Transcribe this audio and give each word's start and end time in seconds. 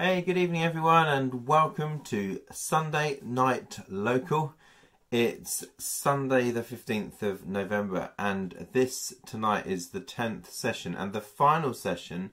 Hey, 0.00 0.20
good 0.20 0.38
evening, 0.38 0.62
everyone, 0.62 1.08
and 1.08 1.48
welcome 1.48 2.02
to 2.04 2.40
Sunday 2.52 3.18
Night 3.20 3.80
Local. 3.88 4.54
It's 5.10 5.64
Sunday, 5.76 6.52
the 6.52 6.62
15th 6.62 7.20
of 7.22 7.48
November, 7.48 8.12
and 8.16 8.68
this 8.70 9.12
tonight 9.26 9.66
is 9.66 9.88
the 9.88 10.00
10th 10.00 10.50
session 10.50 10.94
and 10.94 11.12
the 11.12 11.20
final 11.20 11.74
session 11.74 12.30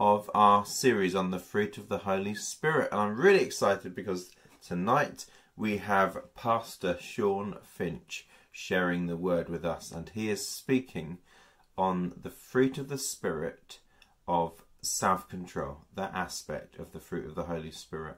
of 0.00 0.28
our 0.34 0.66
series 0.66 1.14
on 1.14 1.30
the 1.30 1.38
fruit 1.38 1.78
of 1.78 1.88
the 1.88 1.98
Holy 1.98 2.34
Spirit. 2.34 2.88
And 2.90 3.00
I'm 3.00 3.16
really 3.16 3.44
excited 3.44 3.94
because 3.94 4.32
tonight 4.60 5.24
we 5.56 5.76
have 5.76 6.34
Pastor 6.34 6.98
Sean 7.00 7.58
Finch 7.62 8.26
sharing 8.50 9.06
the 9.06 9.16
word 9.16 9.48
with 9.48 9.64
us, 9.64 9.92
and 9.92 10.08
he 10.08 10.30
is 10.30 10.48
speaking 10.48 11.18
on 11.78 12.14
the 12.20 12.30
fruit 12.30 12.76
of 12.76 12.88
the 12.88 12.98
Spirit 12.98 13.78
of 14.26 14.64
self 14.84 15.28
control, 15.28 15.78
that 15.94 16.12
aspect 16.14 16.78
of 16.78 16.92
the 16.92 17.00
fruit 17.00 17.26
of 17.26 17.34
the 17.34 17.44
Holy 17.44 17.70
Spirit. 17.70 18.16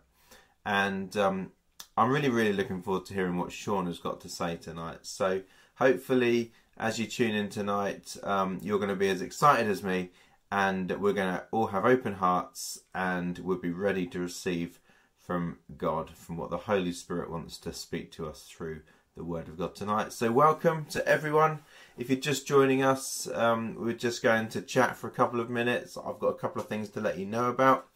And 0.65 1.17
um, 1.17 1.53
I'm 1.97 2.11
really, 2.11 2.29
really 2.29 2.53
looking 2.53 2.83
forward 2.83 3.07
to 3.07 3.15
hearing 3.15 3.39
what 3.39 3.53
Sean 3.53 3.87
has 3.87 3.99
got 3.99 4.21
to 4.23 4.29
say 4.29 4.57
tonight. 4.57 5.01
So 5.03 5.43
hopefully, 5.77 6.53
as 6.77 6.99
you 6.99 7.07
tune 7.07 7.35
in 7.35 7.49
tonight, 7.49 8.17
um, 8.23 8.59
you're 8.63 8.79
going 8.79 8.91
to 8.91 8.97
be 8.97 9.09
as 9.09 9.23
excited 9.23 9.69
as 9.69 9.83
me, 9.83 10.11
and 10.51 10.91
we're 11.01 11.13
going 11.13 11.35
to 11.35 11.45
all 11.51 11.69
have 11.69 11.85
open 11.85 12.15
hearts 12.15 12.81
and 12.95 13.39
we'll 13.39 13.59
be 13.59 13.71
ready 13.71 14.07
to 14.07 14.21
receive 14.21 14.79
from 15.19 15.59
God, 15.77 16.11
from 16.11 16.37
what 16.37 16.51
the 16.51 16.57
Holy 16.57 16.93
Spirit 16.93 17.31
wants 17.31 17.59
to 17.59 17.73
speak 17.73 18.13
to 18.13 18.27
us 18.27 18.43
through 18.43 18.83
the 19.17 19.25
Word 19.25 19.49
of 19.49 19.59
God 19.59 19.75
tonight. 19.75 20.13
So, 20.13 20.31
welcome 20.31 20.85
to 20.91 21.07
everyone. 21.09 21.61
If 21.97 22.11
you're 22.11 22.19
just 22.19 22.47
joining 22.47 22.83
us, 22.83 23.27
um, 23.33 23.75
we're 23.79 23.95
just 23.95 24.23
going 24.23 24.49
to 24.49 24.61
chat 24.61 24.99
for 24.99 25.07
a 25.07 25.11
couple 25.13 25.41
of 25.41 25.49
minutes. 25.49 25.97
I've 25.97 26.19
got 26.19 26.29
a 26.29 26.39
couple 26.39 26.61
of 26.61 26.69
things 26.69 26.91
to 26.91 27.01
let 27.01 27.19
you 27.19 27.25
know 27.25 27.49
about, 27.49 27.89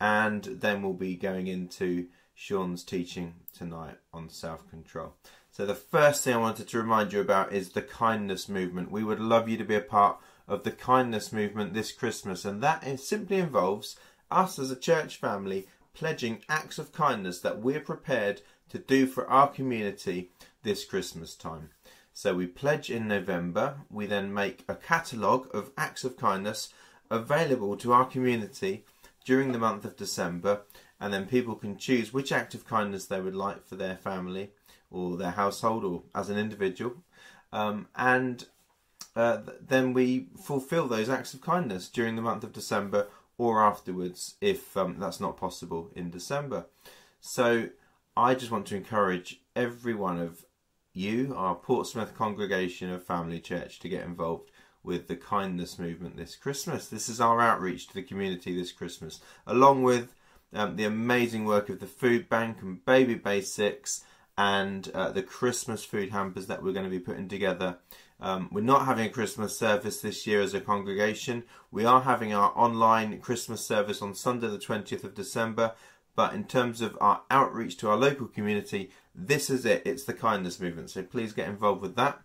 and 0.00 0.42
then 0.42 0.80
we'll 0.80 0.94
be 0.94 1.16
going 1.16 1.48
into 1.48 2.06
Sean's 2.34 2.82
teaching 2.82 3.34
tonight 3.52 3.98
on 4.10 4.30
self 4.30 4.66
control. 4.70 5.12
So, 5.50 5.66
the 5.66 5.74
first 5.74 6.24
thing 6.24 6.32
I 6.32 6.38
wanted 6.38 6.66
to 6.68 6.78
remind 6.78 7.12
you 7.12 7.20
about 7.20 7.52
is 7.52 7.72
the 7.72 7.82
kindness 7.82 8.48
movement. 8.48 8.90
We 8.90 9.04
would 9.04 9.20
love 9.20 9.50
you 9.50 9.58
to 9.58 9.64
be 9.64 9.74
a 9.74 9.82
part 9.82 10.16
of 10.48 10.62
the 10.62 10.72
kindness 10.72 11.30
movement 11.30 11.74
this 11.74 11.92
Christmas, 11.92 12.46
and 12.46 12.62
that 12.62 13.00
simply 13.00 13.36
involves 13.36 13.96
us 14.30 14.58
as 14.58 14.70
a 14.70 14.76
church 14.76 15.18
family 15.18 15.68
pledging 15.92 16.42
acts 16.48 16.78
of 16.78 16.90
kindness 16.90 17.40
that 17.40 17.60
we're 17.60 17.80
prepared 17.80 18.40
to 18.70 18.78
do 18.78 19.06
for 19.06 19.28
our 19.28 19.48
community 19.48 20.30
this 20.62 20.86
Christmas 20.86 21.34
time. 21.34 21.68
So 22.12 22.34
we 22.34 22.46
pledge 22.46 22.90
in 22.90 23.08
November. 23.08 23.76
We 23.90 24.06
then 24.06 24.32
make 24.32 24.64
a 24.68 24.74
catalogue 24.74 25.48
of 25.54 25.70
acts 25.76 26.04
of 26.04 26.16
kindness 26.16 26.72
available 27.10 27.76
to 27.76 27.92
our 27.92 28.04
community 28.04 28.84
during 29.24 29.52
the 29.52 29.58
month 29.58 29.84
of 29.84 29.96
December, 29.96 30.62
and 31.00 31.12
then 31.12 31.26
people 31.26 31.54
can 31.54 31.76
choose 31.76 32.12
which 32.12 32.32
act 32.32 32.54
of 32.54 32.66
kindness 32.66 33.06
they 33.06 33.20
would 33.20 33.34
like 33.34 33.66
for 33.66 33.76
their 33.76 33.96
family 33.96 34.50
or 34.90 35.16
their 35.16 35.32
household 35.32 35.84
or 35.84 36.02
as 36.14 36.28
an 36.28 36.38
individual. 36.38 36.94
Um, 37.52 37.88
and 37.96 38.46
uh, 39.14 39.38
then 39.60 39.92
we 39.92 40.28
fulfill 40.42 40.88
those 40.88 41.08
acts 41.08 41.34
of 41.34 41.40
kindness 41.40 41.88
during 41.88 42.16
the 42.16 42.22
month 42.22 42.44
of 42.44 42.52
December 42.52 43.08
or 43.38 43.62
afterwards 43.62 44.36
if 44.40 44.76
um, 44.76 44.96
that's 44.98 45.20
not 45.20 45.36
possible 45.36 45.90
in 45.94 46.10
December. 46.10 46.66
So 47.20 47.68
I 48.16 48.34
just 48.34 48.50
want 48.50 48.66
to 48.66 48.76
encourage 48.76 49.40
every 49.54 49.94
one 49.94 50.18
of 50.18 50.44
you, 50.92 51.34
our 51.36 51.54
Portsmouth 51.54 52.14
congregation 52.16 52.90
of 52.90 53.04
Family 53.04 53.40
Church, 53.40 53.78
to 53.80 53.88
get 53.88 54.04
involved 54.04 54.50
with 54.82 55.08
the 55.08 55.16
kindness 55.16 55.78
movement 55.78 56.16
this 56.16 56.36
Christmas. 56.36 56.88
This 56.88 57.08
is 57.08 57.20
our 57.20 57.40
outreach 57.40 57.88
to 57.88 57.94
the 57.94 58.02
community 58.02 58.56
this 58.56 58.72
Christmas, 58.72 59.20
along 59.46 59.82
with 59.82 60.14
um, 60.52 60.76
the 60.76 60.84
amazing 60.84 61.44
work 61.44 61.68
of 61.68 61.80
the 61.80 61.86
food 61.86 62.28
bank 62.28 62.58
and 62.60 62.84
baby 62.84 63.14
basics 63.14 64.04
and 64.36 64.90
uh, 64.94 65.10
the 65.10 65.22
Christmas 65.22 65.84
food 65.84 66.10
hampers 66.10 66.46
that 66.46 66.62
we're 66.62 66.72
going 66.72 66.84
to 66.84 66.90
be 66.90 66.98
putting 66.98 67.28
together. 67.28 67.78
Um, 68.20 68.48
we're 68.52 68.60
not 68.60 68.86
having 68.86 69.06
a 69.06 69.10
Christmas 69.10 69.58
service 69.58 70.00
this 70.00 70.26
year 70.26 70.40
as 70.42 70.54
a 70.54 70.60
congregation. 70.60 71.42
We 71.70 71.84
are 71.84 72.02
having 72.02 72.32
our 72.32 72.52
online 72.56 73.18
Christmas 73.18 73.66
service 73.66 74.00
on 74.00 74.14
Sunday, 74.14 74.48
the 74.48 74.58
20th 74.58 75.04
of 75.04 75.14
December. 75.14 75.72
But 76.14 76.34
in 76.34 76.44
terms 76.44 76.80
of 76.80 76.96
our 77.00 77.22
outreach 77.30 77.76
to 77.78 77.88
our 77.88 77.96
local 77.96 78.26
community, 78.26 78.90
this 79.14 79.48
is 79.48 79.64
it. 79.64 79.82
It's 79.84 80.04
the 80.04 80.12
kindness 80.12 80.60
movement. 80.60 80.90
So 80.90 81.02
please 81.02 81.32
get 81.32 81.48
involved 81.48 81.82
with 81.82 81.96
that. 81.96 82.20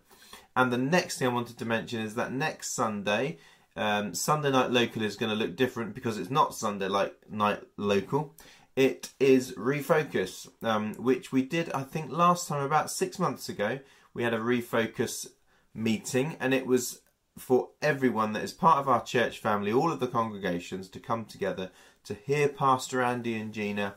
And 0.54 0.72
the 0.72 0.78
next 0.78 1.18
thing 1.18 1.28
I 1.28 1.32
wanted 1.32 1.58
to 1.58 1.64
mention 1.64 2.00
is 2.00 2.14
that 2.16 2.32
next 2.32 2.74
Sunday, 2.74 3.38
um, 3.76 4.12
Sunday 4.12 4.50
Night 4.50 4.70
Local 4.70 5.02
is 5.02 5.16
going 5.16 5.30
to 5.30 5.36
look 5.36 5.56
different 5.56 5.94
because 5.94 6.18
it's 6.18 6.30
not 6.30 6.54
Sunday 6.54 6.88
like 6.88 7.14
Night 7.30 7.62
Local. 7.76 8.34
It 8.74 9.10
is 9.18 9.52
Refocus, 9.52 10.48
um, 10.62 10.94
which 10.94 11.32
we 11.32 11.42
did, 11.42 11.72
I 11.72 11.82
think, 11.82 12.10
last 12.10 12.48
time 12.48 12.64
about 12.64 12.90
six 12.90 13.18
months 13.18 13.48
ago. 13.48 13.80
We 14.14 14.22
had 14.22 14.34
a 14.34 14.38
Refocus 14.38 15.28
meeting, 15.74 16.36
and 16.40 16.52
it 16.52 16.66
was 16.66 17.00
for 17.38 17.70
everyone 17.80 18.32
that 18.32 18.42
is 18.42 18.52
part 18.52 18.78
of 18.78 18.88
our 18.88 19.02
church 19.02 19.38
family, 19.38 19.72
all 19.72 19.92
of 19.92 20.00
the 20.00 20.06
congregations, 20.08 20.88
to 20.88 21.00
come 21.00 21.24
together 21.24 21.70
to 22.04 22.14
hear 22.14 22.48
Pastor 22.48 23.02
Andy 23.02 23.34
and 23.34 23.52
Gina 23.52 23.94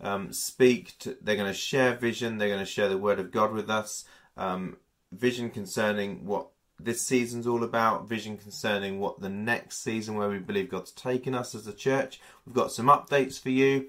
um, 0.00 0.32
speak. 0.32 0.98
To, 1.00 1.16
they're 1.20 1.36
going 1.36 1.52
to 1.52 1.58
share 1.58 1.94
vision. 1.94 2.38
They're 2.38 2.48
going 2.48 2.60
to 2.60 2.66
share 2.66 2.88
the 2.88 2.98
Word 2.98 3.18
of 3.18 3.30
God 3.30 3.52
with 3.52 3.70
us. 3.70 4.04
Um, 4.36 4.76
vision 5.12 5.50
concerning 5.50 6.24
what 6.26 6.48
this 6.78 7.02
season's 7.02 7.46
all 7.46 7.62
about. 7.62 8.08
Vision 8.08 8.36
concerning 8.36 9.00
what 9.00 9.20
the 9.20 9.28
next 9.28 9.82
season, 9.82 10.14
where 10.14 10.28
we 10.28 10.38
believe 10.38 10.70
God's 10.70 10.92
taken 10.92 11.34
us 11.34 11.54
as 11.54 11.66
a 11.66 11.72
church. 11.72 12.20
We've 12.46 12.54
got 12.54 12.72
some 12.72 12.86
updates 12.86 13.40
for 13.40 13.50
you, 13.50 13.86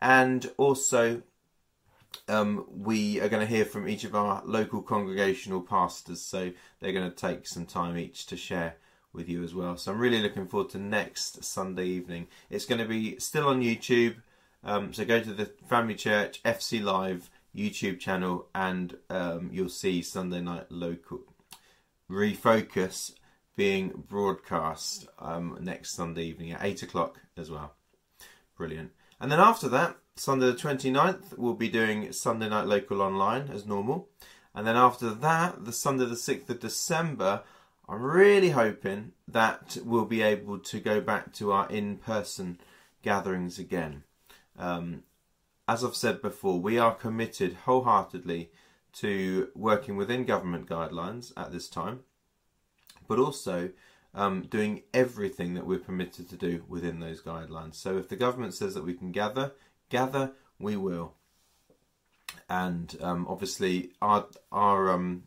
and 0.00 0.50
also 0.56 1.22
um, 2.28 2.66
we 2.68 3.20
are 3.20 3.28
going 3.28 3.46
to 3.46 3.52
hear 3.52 3.64
from 3.64 3.88
each 3.88 4.04
of 4.04 4.14
our 4.14 4.42
local 4.44 4.82
congregational 4.82 5.62
pastors. 5.62 6.22
So 6.22 6.52
they're 6.80 6.92
going 6.92 7.10
to 7.10 7.16
take 7.16 7.46
some 7.46 7.66
time 7.66 7.96
each 7.96 8.26
to 8.26 8.36
share 8.36 8.76
with 9.18 9.28
you 9.28 9.44
as 9.44 9.54
well. 9.54 9.76
So 9.76 9.92
I'm 9.92 9.98
really 9.98 10.22
looking 10.22 10.46
forward 10.46 10.70
to 10.70 10.78
next 10.78 11.44
Sunday 11.44 11.84
evening. 11.84 12.28
It's 12.48 12.64
going 12.64 12.80
to 12.80 12.86
be 12.86 13.18
still 13.18 13.48
on 13.48 13.60
YouTube. 13.60 14.14
Um, 14.64 14.94
so 14.94 15.04
go 15.04 15.20
to 15.20 15.34
the 15.34 15.46
Family 15.68 15.94
Church 15.94 16.42
FC 16.44 16.82
Live 16.82 17.28
YouTube 17.54 17.98
channel 17.98 18.46
and 18.54 18.96
um, 19.10 19.50
you'll 19.52 19.68
see 19.68 20.00
Sunday 20.00 20.40
Night 20.40 20.66
Local 20.70 21.20
Refocus 22.10 23.12
being 23.56 24.04
broadcast 24.08 25.08
um, 25.18 25.58
next 25.60 25.90
Sunday 25.90 26.24
evening 26.24 26.52
at 26.52 26.64
8 26.64 26.84
o'clock 26.84 27.20
as 27.36 27.50
well. 27.50 27.74
Brilliant. 28.56 28.92
And 29.20 29.32
then 29.32 29.40
after 29.40 29.68
that, 29.68 29.96
Sunday 30.14 30.46
the 30.46 30.54
29th, 30.54 31.36
we'll 31.36 31.54
be 31.54 31.68
doing 31.68 32.12
Sunday 32.12 32.48
Night 32.48 32.66
Local 32.66 33.02
online 33.02 33.48
as 33.52 33.66
normal. 33.66 34.08
And 34.54 34.66
then 34.66 34.76
after 34.76 35.10
that, 35.10 35.64
the 35.64 35.72
Sunday 35.72 36.06
the 36.06 36.14
6th 36.14 36.48
of 36.50 36.60
December, 36.60 37.42
I'm 37.88 38.02
really 38.02 38.50
hoping 38.50 39.12
that 39.28 39.78
we'll 39.82 40.04
be 40.04 40.20
able 40.20 40.58
to 40.58 40.78
go 40.78 41.00
back 41.00 41.32
to 41.34 41.52
our 41.52 41.68
in 41.70 41.96
person 41.96 42.58
gatherings 43.02 43.58
again. 43.58 44.02
Um, 44.58 45.04
as 45.66 45.82
I've 45.82 45.96
said 45.96 46.20
before, 46.20 46.60
we 46.60 46.78
are 46.78 46.94
committed 46.94 47.54
wholeheartedly 47.64 48.50
to 48.94 49.48
working 49.54 49.96
within 49.96 50.24
government 50.24 50.66
guidelines 50.66 51.32
at 51.36 51.50
this 51.50 51.68
time, 51.68 52.00
but 53.06 53.18
also 53.18 53.70
um, 54.14 54.42
doing 54.42 54.82
everything 54.92 55.54
that 55.54 55.66
we're 55.66 55.78
permitted 55.78 56.28
to 56.28 56.36
do 56.36 56.64
within 56.68 57.00
those 57.00 57.22
guidelines. 57.22 57.76
So 57.76 57.96
if 57.96 58.08
the 58.08 58.16
government 58.16 58.54
says 58.54 58.74
that 58.74 58.84
we 58.84 58.94
can 58.94 59.12
gather, 59.12 59.52
gather, 59.88 60.32
we 60.58 60.76
will. 60.76 61.14
And 62.50 62.96
um, 63.00 63.26
obviously, 63.28 63.92
our 64.00 64.26
our 64.50 64.90
um, 64.90 65.24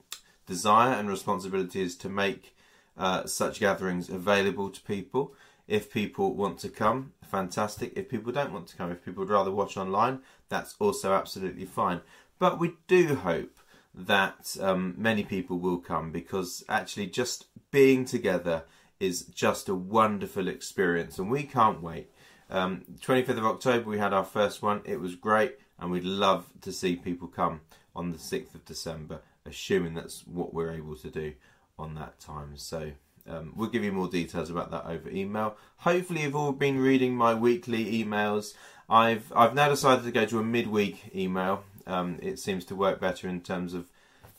desire 0.51 0.93
and 0.93 1.07
responsibility 1.07 1.81
is 1.81 1.95
to 1.95 2.09
make 2.09 2.53
uh, 2.97 3.25
such 3.25 3.61
gatherings 3.61 4.09
available 4.09 4.69
to 4.69 4.81
people. 4.81 5.33
If 5.65 5.93
people 5.93 6.35
want 6.35 6.59
to 6.59 6.69
come, 6.69 7.13
fantastic. 7.23 7.93
If 7.95 8.09
people 8.09 8.33
don't 8.33 8.51
want 8.51 8.67
to 8.67 8.75
come, 8.75 8.91
if 8.91 9.05
people 9.05 9.21
would 9.21 9.29
rather 9.29 9.49
watch 9.49 9.77
online, 9.77 10.19
that's 10.49 10.75
also 10.77 11.13
absolutely 11.13 11.63
fine. 11.63 12.01
But 12.37 12.59
we 12.59 12.73
do 12.87 13.15
hope 13.15 13.59
that 13.95 14.57
um, 14.59 14.93
many 14.97 15.23
people 15.23 15.57
will 15.57 15.77
come 15.77 16.11
because 16.11 16.65
actually 16.67 17.07
just 17.07 17.45
being 17.71 18.03
together 18.03 18.63
is 18.99 19.23
just 19.23 19.69
a 19.69 19.75
wonderful 19.75 20.49
experience 20.49 21.17
and 21.17 21.31
we 21.31 21.43
can't 21.43 21.81
wait. 21.81 22.11
Um, 22.49 22.83
25th 22.99 23.37
of 23.37 23.45
October 23.45 23.89
we 23.89 23.99
had 23.99 24.13
our 24.13 24.25
first 24.25 24.61
one. 24.61 24.81
It 24.83 24.99
was 24.99 25.15
great 25.15 25.59
and 25.79 25.91
we'd 25.91 26.03
love 26.03 26.47
to 26.61 26.73
see 26.73 26.97
people 26.97 27.29
come 27.29 27.61
on 27.95 28.11
the 28.11 28.17
6th 28.17 28.53
of 28.53 28.65
December 28.65 29.21
assuming 29.45 29.93
that's 29.93 30.25
what 30.27 30.53
we're 30.53 30.71
able 30.71 30.95
to 30.97 31.09
do 31.09 31.33
on 31.77 31.95
that 31.95 32.19
time. 32.19 32.57
So 32.57 32.91
um, 33.27 33.53
we'll 33.55 33.69
give 33.69 33.83
you 33.83 33.91
more 33.91 34.07
details 34.07 34.49
about 34.49 34.71
that 34.71 34.85
over 34.85 35.09
email. 35.09 35.57
Hopefully, 35.77 36.21
you've 36.21 36.35
all 36.35 36.51
been 36.51 36.79
reading 36.79 37.15
my 37.15 37.33
weekly 37.33 38.03
emails. 38.03 38.53
I've 38.89 39.31
I've 39.35 39.55
now 39.55 39.69
decided 39.69 40.05
to 40.05 40.11
go 40.11 40.25
to 40.25 40.39
a 40.39 40.43
midweek 40.43 41.15
email. 41.15 41.63
Um, 41.87 42.19
it 42.21 42.39
seems 42.39 42.65
to 42.65 42.75
work 42.75 42.99
better 42.99 43.27
in 43.27 43.41
terms 43.41 43.73
of 43.73 43.87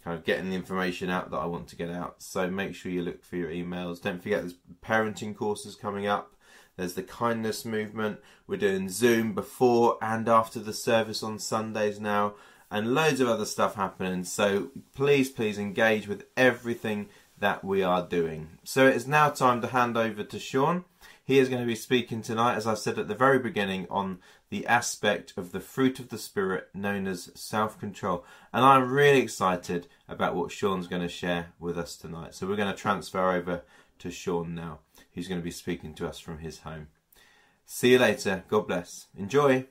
kind 0.05 0.19
of 0.19 0.25
getting 0.25 0.51
the 0.51 0.57
information 0.57 1.11
out 1.11 1.31
that 1.31 1.39
I 1.39 1.47
want 1.47 1.69
to 1.69 1.77
get 1.77 1.91
out. 1.91 2.17
So 2.19 2.51
make 2.51 2.75
sure 2.75 2.91
you 2.91 3.03
look 3.03 3.25
for 3.25 3.37
your 3.37 3.51
emails. 3.51 4.03
Don't 4.03 4.23
forget 4.23 4.41
there's 4.41 4.57
parenting 4.85 5.37
courses 5.37 5.77
coming 5.77 6.07
up. 6.07 6.35
There's 6.77 6.95
the 6.95 7.03
kindness 7.03 7.65
movement. 7.65 8.19
We're 8.47 8.57
doing 8.57 8.89
Zoom 8.89 9.35
before 9.35 9.99
and 10.03 10.29
after 10.29 10.59
the 10.59 10.73
service 10.73 11.23
on 11.23 11.39
Sundays 11.39 12.01
now, 12.01 12.35
and 12.73 12.95
loads 12.95 13.21
of 13.21 13.29
other 13.29 13.45
stuff 13.45 13.75
happening. 13.75 14.25
So 14.25 14.71
please, 14.95 15.31
please 15.31 15.59
engage 15.59 16.09
with 16.09 16.25
everything 16.39 17.11
that 17.39 17.63
we 17.63 17.83
are 17.83 18.05
doing. 18.05 18.59
So 18.65 18.89
it 18.89 18.97
is 18.97 19.07
now 19.07 19.29
time 19.29 19.61
to 19.61 19.69
hand 19.69 19.97
over 19.99 20.25
to 20.25 20.39
Sean. 20.39 20.87
He 21.23 21.39
is 21.39 21.49
going 21.49 21.61
to 21.61 21.67
be 21.67 21.77
speaking 21.77 22.23
tonight, 22.23 22.57
as 22.57 22.67
I 22.67 22.75
said 22.75 22.99
at 22.99 23.09
the 23.09 23.15
very 23.15 23.39
beginning, 23.39 23.87
on 23.91 24.21
the 24.49 24.67
aspect 24.67 25.35
of 25.37 25.53
the 25.53 25.61
fruit 25.61 25.99
of 25.99 26.09
the 26.09 26.19
Spirit 26.19 26.69
known 26.75 27.07
as 27.07 27.31
self 27.35 27.79
control. 27.79 28.25
And 28.55 28.65
I'm 28.65 28.91
really 28.91 29.21
excited 29.21 29.87
about 30.09 30.35
what 30.35 30.51
Sean's 30.51 30.89
going 30.89 31.03
to 31.03 31.09
share 31.09 31.53
with 31.61 31.77
us 31.77 31.95
tonight. 31.97 32.35
So 32.35 32.47
we're 32.47 32.57
going 32.57 32.75
to 32.75 32.81
transfer 32.81 33.33
over 33.33 33.63
to 33.99 34.11
Sean 34.11 34.55
now, 34.55 34.79
who's 35.15 35.29
going 35.29 35.41
to 35.41 35.45
be 35.45 35.51
speaking 35.51 35.95
to 35.95 36.09
us 36.09 36.19
from 36.19 36.39
his 36.39 36.61
home. 36.61 36.89
See 37.67 37.93
you 37.93 37.99
later. 37.99 38.45
God 38.49 38.67
bless. 38.67 39.09
Enjoy. 39.17 39.67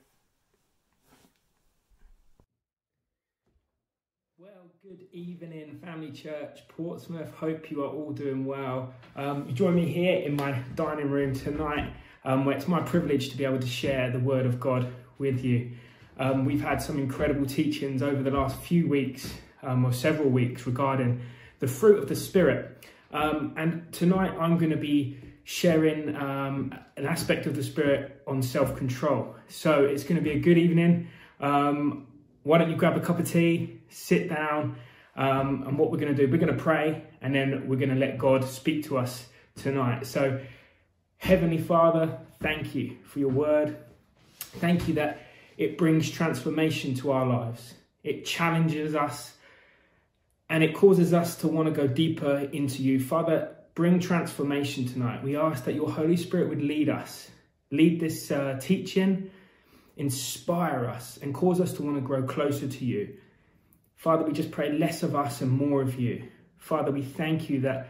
Good 4.92 5.08
evening, 5.14 5.78
Family 5.82 6.10
Church 6.10 6.68
Portsmouth. 6.68 7.32
Hope 7.36 7.70
you 7.70 7.82
are 7.82 7.88
all 7.88 8.10
doing 8.10 8.44
well. 8.44 8.92
Um, 9.16 9.46
you 9.48 9.54
join 9.54 9.74
me 9.74 9.86
here 9.86 10.18
in 10.18 10.36
my 10.36 10.52
dining 10.74 11.08
room 11.08 11.34
tonight, 11.34 11.94
um, 12.26 12.44
where 12.44 12.54
it's 12.54 12.68
my 12.68 12.82
privilege 12.82 13.30
to 13.30 13.38
be 13.38 13.46
able 13.46 13.60
to 13.60 13.66
share 13.66 14.10
the 14.10 14.18
Word 14.18 14.44
of 14.44 14.60
God 14.60 14.92
with 15.16 15.42
you. 15.42 15.70
Um, 16.18 16.44
we've 16.44 16.60
had 16.60 16.82
some 16.82 16.98
incredible 16.98 17.46
teachings 17.46 18.02
over 18.02 18.22
the 18.22 18.30
last 18.30 18.58
few 18.58 18.86
weeks, 18.86 19.32
um, 19.62 19.82
or 19.86 19.94
several 19.94 20.28
weeks, 20.28 20.66
regarding 20.66 21.22
the 21.60 21.68
fruit 21.68 21.98
of 21.98 22.06
the 22.06 22.16
Spirit. 22.16 22.86
Um, 23.14 23.54
and 23.56 23.90
tonight 23.94 24.34
I'm 24.38 24.58
going 24.58 24.72
to 24.72 24.76
be 24.76 25.16
sharing 25.44 26.14
um, 26.16 26.78
an 26.98 27.06
aspect 27.06 27.46
of 27.46 27.56
the 27.56 27.62
Spirit 27.62 28.22
on 28.26 28.42
self 28.42 28.76
control. 28.76 29.36
So 29.48 29.86
it's 29.86 30.04
going 30.04 30.16
to 30.16 30.22
be 30.22 30.32
a 30.32 30.38
good 30.38 30.58
evening 30.58 31.08
why 32.44 32.58
don't 32.58 32.70
you 32.70 32.76
grab 32.76 32.96
a 32.96 33.00
cup 33.00 33.20
of 33.20 33.30
tea, 33.30 33.80
sit 33.92 34.28
down, 34.28 34.76
um, 35.16 35.64
and 35.66 35.78
what 35.78 35.90
we're 35.90 35.98
going 35.98 36.14
to 36.14 36.26
do, 36.26 36.30
we're 36.30 36.38
going 36.38 36.56
to 36.56 36.62
pray, 36.62 37.04
and 37.20 37.34
then 37.34 37.68
we're 37.68 37.76
going 37.76 37.90
to 37.90 37.96
let 37.96 38.18
God 38.18 38.44
speak 38.44 38.84
to 38.86 38.98
us 38.98 39.26
tonight. 39.56 40.06
So, 40.06 40.40
Heavenly 41.18 41.58
Father, 41.58 42.18
thank 42.40 42.74
you 42.74 42.96
for 43.04 43.18
your 43.18 43.28
word. 43.28 43.76
Thank 44.38 44.88
you 44.88 44.94
that 44.94 45.26
it 45.56 45.78
brings 45.78 46.10
transformation 46.10 46.94
to 46.96 47.12
our 47.12 47.26
lives. 47.26 47.74
It 48.02 48.24
challenges 48.24 48.94
us 48.94 49.34
and 50.48 50.64
it 50.64 50.74
causes 50.74 51.14
us 51.14 51.36
to 51.36 51.48
want 51.48 51.68
to 51.68 51.72
go 51.72 51.86
deeper 51.86 52.48
into 52.52 52.82
you. 52.82 52.98
Father, 52.98 53.54
bring 53.74 54.00
transformation 54.00 54.86
tonight. 54.86 55.22
We 55.22 55.36
ask 55.36 55.64
that 55.64 55.74
your 55.74 55.90
Holy 55.90 56.16
Spirit 56.16 56.48
would 56.48 56.62
lead 56.62 56.88
us, 56.88 57.30
lead 57.70 58.00
this 58.00 58.30
uh, 58.30 58.58
teaching 58.60 59.30
inspire 59.96 60.86
us 60.86 61.18
and 61.18 61.34
cause 61.34 61.60
us 61.60 61.74
to 61.74 61.82
want 61.82 61.96
to 61.96 62.00
grow 62.00 62.22
closer 62.22 62.66
to 62.66 62.84
you. 62.84 63.14
Father, 64.02 64.24
we 64.24 64.32
just 64.32 64.50
pray 64.50 64.72
less 64.72 65.04
of 65.04 65.14
us 65.14 65.42
and 65.42 65.52
more 65.52 65.80
of 65.80 66.00
you. 66.00 66.24
Father, 66.58 66.90
we 66.90 67.02
thank 67.02 67.48
you 67.48 67.60
that 67.60 67.88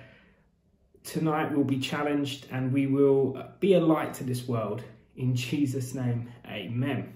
tonight 1.05 1.50
we'll 1.53 1.64
be 1.64 1.79
challenged 1.79 2.47
and 2.50 2.70
we 2.70 2.87
will 2.87 3.43
be 3.61 3.73
a 3.73 3.81
light 3.81 4.12
to 4.12 4.25
this 4.25 4.47
world. 4.47 4.82
In 5.17 5.35
Jesus' 5.35 5.94
name, 5.94 6.31
amen. 6.47 7.14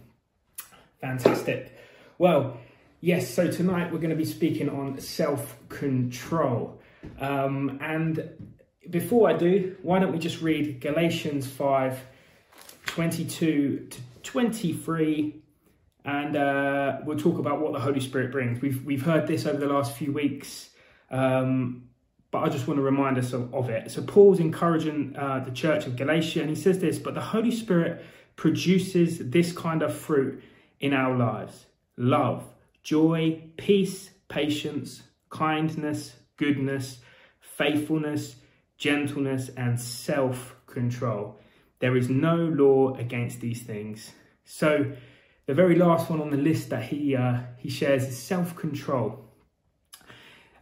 Fantastic. 1.02 1.78
Well, 2.16 2.56
yes, 3.02 3.28
so 3.28 3.50
tonight 3.50 3.92
we're 3.92 3.98
going 3.98 4.08
to 4.08 4.16
be 4.16 4.24
speaking 4.24 4.70
on 4.70 4.98
self 4.98 5.58
control. 5.68 6.80
Um, 7.20 7.78
and 7.82 8.30
before 8.88 9.28
I 9.28 9.34
do, 9.34 9.76
why 9.82 9.98
don't 9.98 10.12
we 10.12 10.18
just 10.18 10.40
read 10.40 10.80
Galatians 10.80 11.46
5 11.46 12.00
22 12.86 13.88
to 13.90 14.00
23 14.22 15.42
and 16.06 16.36
uh, 16.36 16.98
we'll 17.04 17.18
talk 17.18 17.38
about 17.38 17.60
what 17.60 17.72
the 17.72 17.80
Holy 17.80 17.98
Spirit 17.98 18.30
brings. 18.30 18.62
We've, 18.62 18.82
we've 18.84 19.02
heard 19.02 19.26
this 19.26 19.44
over 19.44 19.58
the 19.58 19.66
last 19.66 19.96
few 19.96 20.12
weeks, 20.12 20.70
um, 21.10 21.88
but 22.30 22.44
I 22.44 22.48
just 22.48 22.68
want 22.68 22.78
to 22.78 22.82
remind 22.82 23.18
us 23.18 23.32
of, 23.32 23.52
of 23.52 23.68
it. 23.70 23.90
So, 23.90 24.02
Paul's 24.02 24.38
encouraging 24.38 25.16
uh, 25.18 25.40
the 25.40 25.50
church 25.50 25.84
of 25.86 25.96
Galatia, 25.96 26.40
and 26.40 26.48
he 26.48 26.54
says 26.54 26.78
this 26.78 26.98
But 26.98 27.14
the 27.14 27.20
Holy 27.20 27.50
Spirit 27.50 28.04
produces 28.36 29.18
this 29.18 29.50
kind 29.50 29.82
of 29.82 29.94
fruit 29.94 30.42
in 30.78 30.92
our 30.94 31.16
lives 31.16 31.66
love, 31.96 32.44
joy, 32.84 33.42
peace, 33.56 34.10
patience, 34.28 35.02
kindness, 35.30 36.14
goodness, 36.36 36.98
faithfulness, 37.40 38.36
gentleness, 38.78 39.50
and 39.56 39.80
self 39.80 40.54
control. 40.66 41.40
There 41.80 41.96
is 41.96 42.08
no 42.08 42.36
law 42.36 42.94
against 42.94 43.40
these 43.40 43.62
things. 43.62 44.12
So, 44.44 44.92
the 45.46 45.54
very 45.54 45.76
last 45.76 46.10
one 46.10 46.20
on 46.20 46.30
the 46.30 46.36
list 46.36 46.70
that 46.70 46.82
he 46.84 47.16
uh, 47.16 47.40
he 47.56 47.68
shares 47.70 48.04
is 48.04 48.18
self 48.18 48.56
control. 48.56 49.24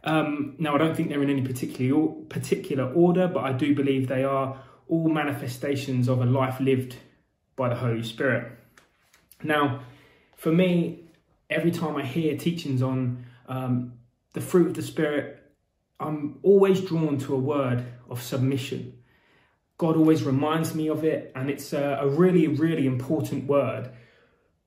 Um, 0.03 0.55
now, 0.59 0.75
I 0.75 0.77
don't 0.77 0.95
think 0.95 1.09
they're 1.09 1.23
in 1.23 1.31
any 1.31 1.41
particular 1.41 2.07
particular 2.29 2.91
order, 2.93 3.27
but 3.27 3.43
I 3.43 3.51
do 3.51 3.73
believe 3.73 4.07
they 4.07 4.23
are 4.23 4.61
all 4.87 5.09
manifestations 5.09 6.07
of 6.07 6.21
a 6.21 6.25
life 6.25 6.59
lived 6.59 6.95
by 7.55 7.69
the 7.69 7.75
Holy 7.75 8.03
Spirit. 8.03 8.51
Now, 9.43 9.81
for 10.35 10.51
me, 10.51 11.05
every 11.49 11.71
time 11.71 11.95
I 11.95 12.05
hear 12.05 12.37
teachings 12.37 12.83
on 12.83 13.25
um, 13.47 13.93
the 14.33 14.41
fruit 14.41 14.67
of 14.67 14.73
the 14.75 14.83
Spirit, 14.83 15.41
I'm 15.99 16.37
always 16.43 16.81
drawn 16.81 17.17
to 17.19 17.33
a 17.33 17.39
word 17.39 17.83
of 18.09 18.21
submission. 18.21 18.99
God 19.77 19.97
always 19.97 20.23
reminds 20.23 20.75
me 20.75 20.89
of 20.89 21.03
it, 21.03 21.31
and 21.35 21.49
it's 21.49 21.73
a, 21.73 21.99
a 22.01 22.07
really, 22.07 22.47
really 22.47 22.85
important 22.85 23.45
word 23.45 23.89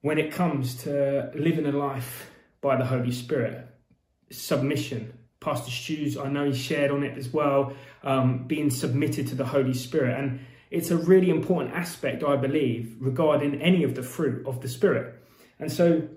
when 0.00 0.18
it 0.18 0.32
comes 0.32 0.82
to 0.84 1.30
living 1.34 1.66
a 1.66 1.72
life 1.72 2.30
by 2.60 2.76
the 2.76 2.84
Holy 2.84 3.12
Spirit. 3.12 3.66
Submission. 4.30 5.12
Pastor 5.40 5.70
Stu's, 5.70 6.16
I 6.16 6.28
know 6.28 6.46
he 6.46 6.54
shared 6.54 6.90
on 6.90 7.04
it 7.04 7.16
as 7.16 7.28
well, 7.28 7.72
um, 8.02 8.44
being 8.46 8.70
submitted 8.70 9.28
to 9.28 9.34
the 9.34 9.46
Holy 9.46 9.74
Spirit. 9.74 10.18
And 10.18 10.40
it's 10.70 10.90
a 10.90 10.96
really 10.96 11.30
important 11.30 11.74
aspect, 11.74 12.24
I 12.24 12.36
believe, 12.36 12.96
regarding 13.00 13.60
any 13.62 13.84
of 13.84 13.94
the 13.94 14.02
fruit 14.02 14.46
of 14.46 14.60
the 14.60 14.68
Spirit. 14.68 15.14
And 15.58 15.70
so 15.70 16.08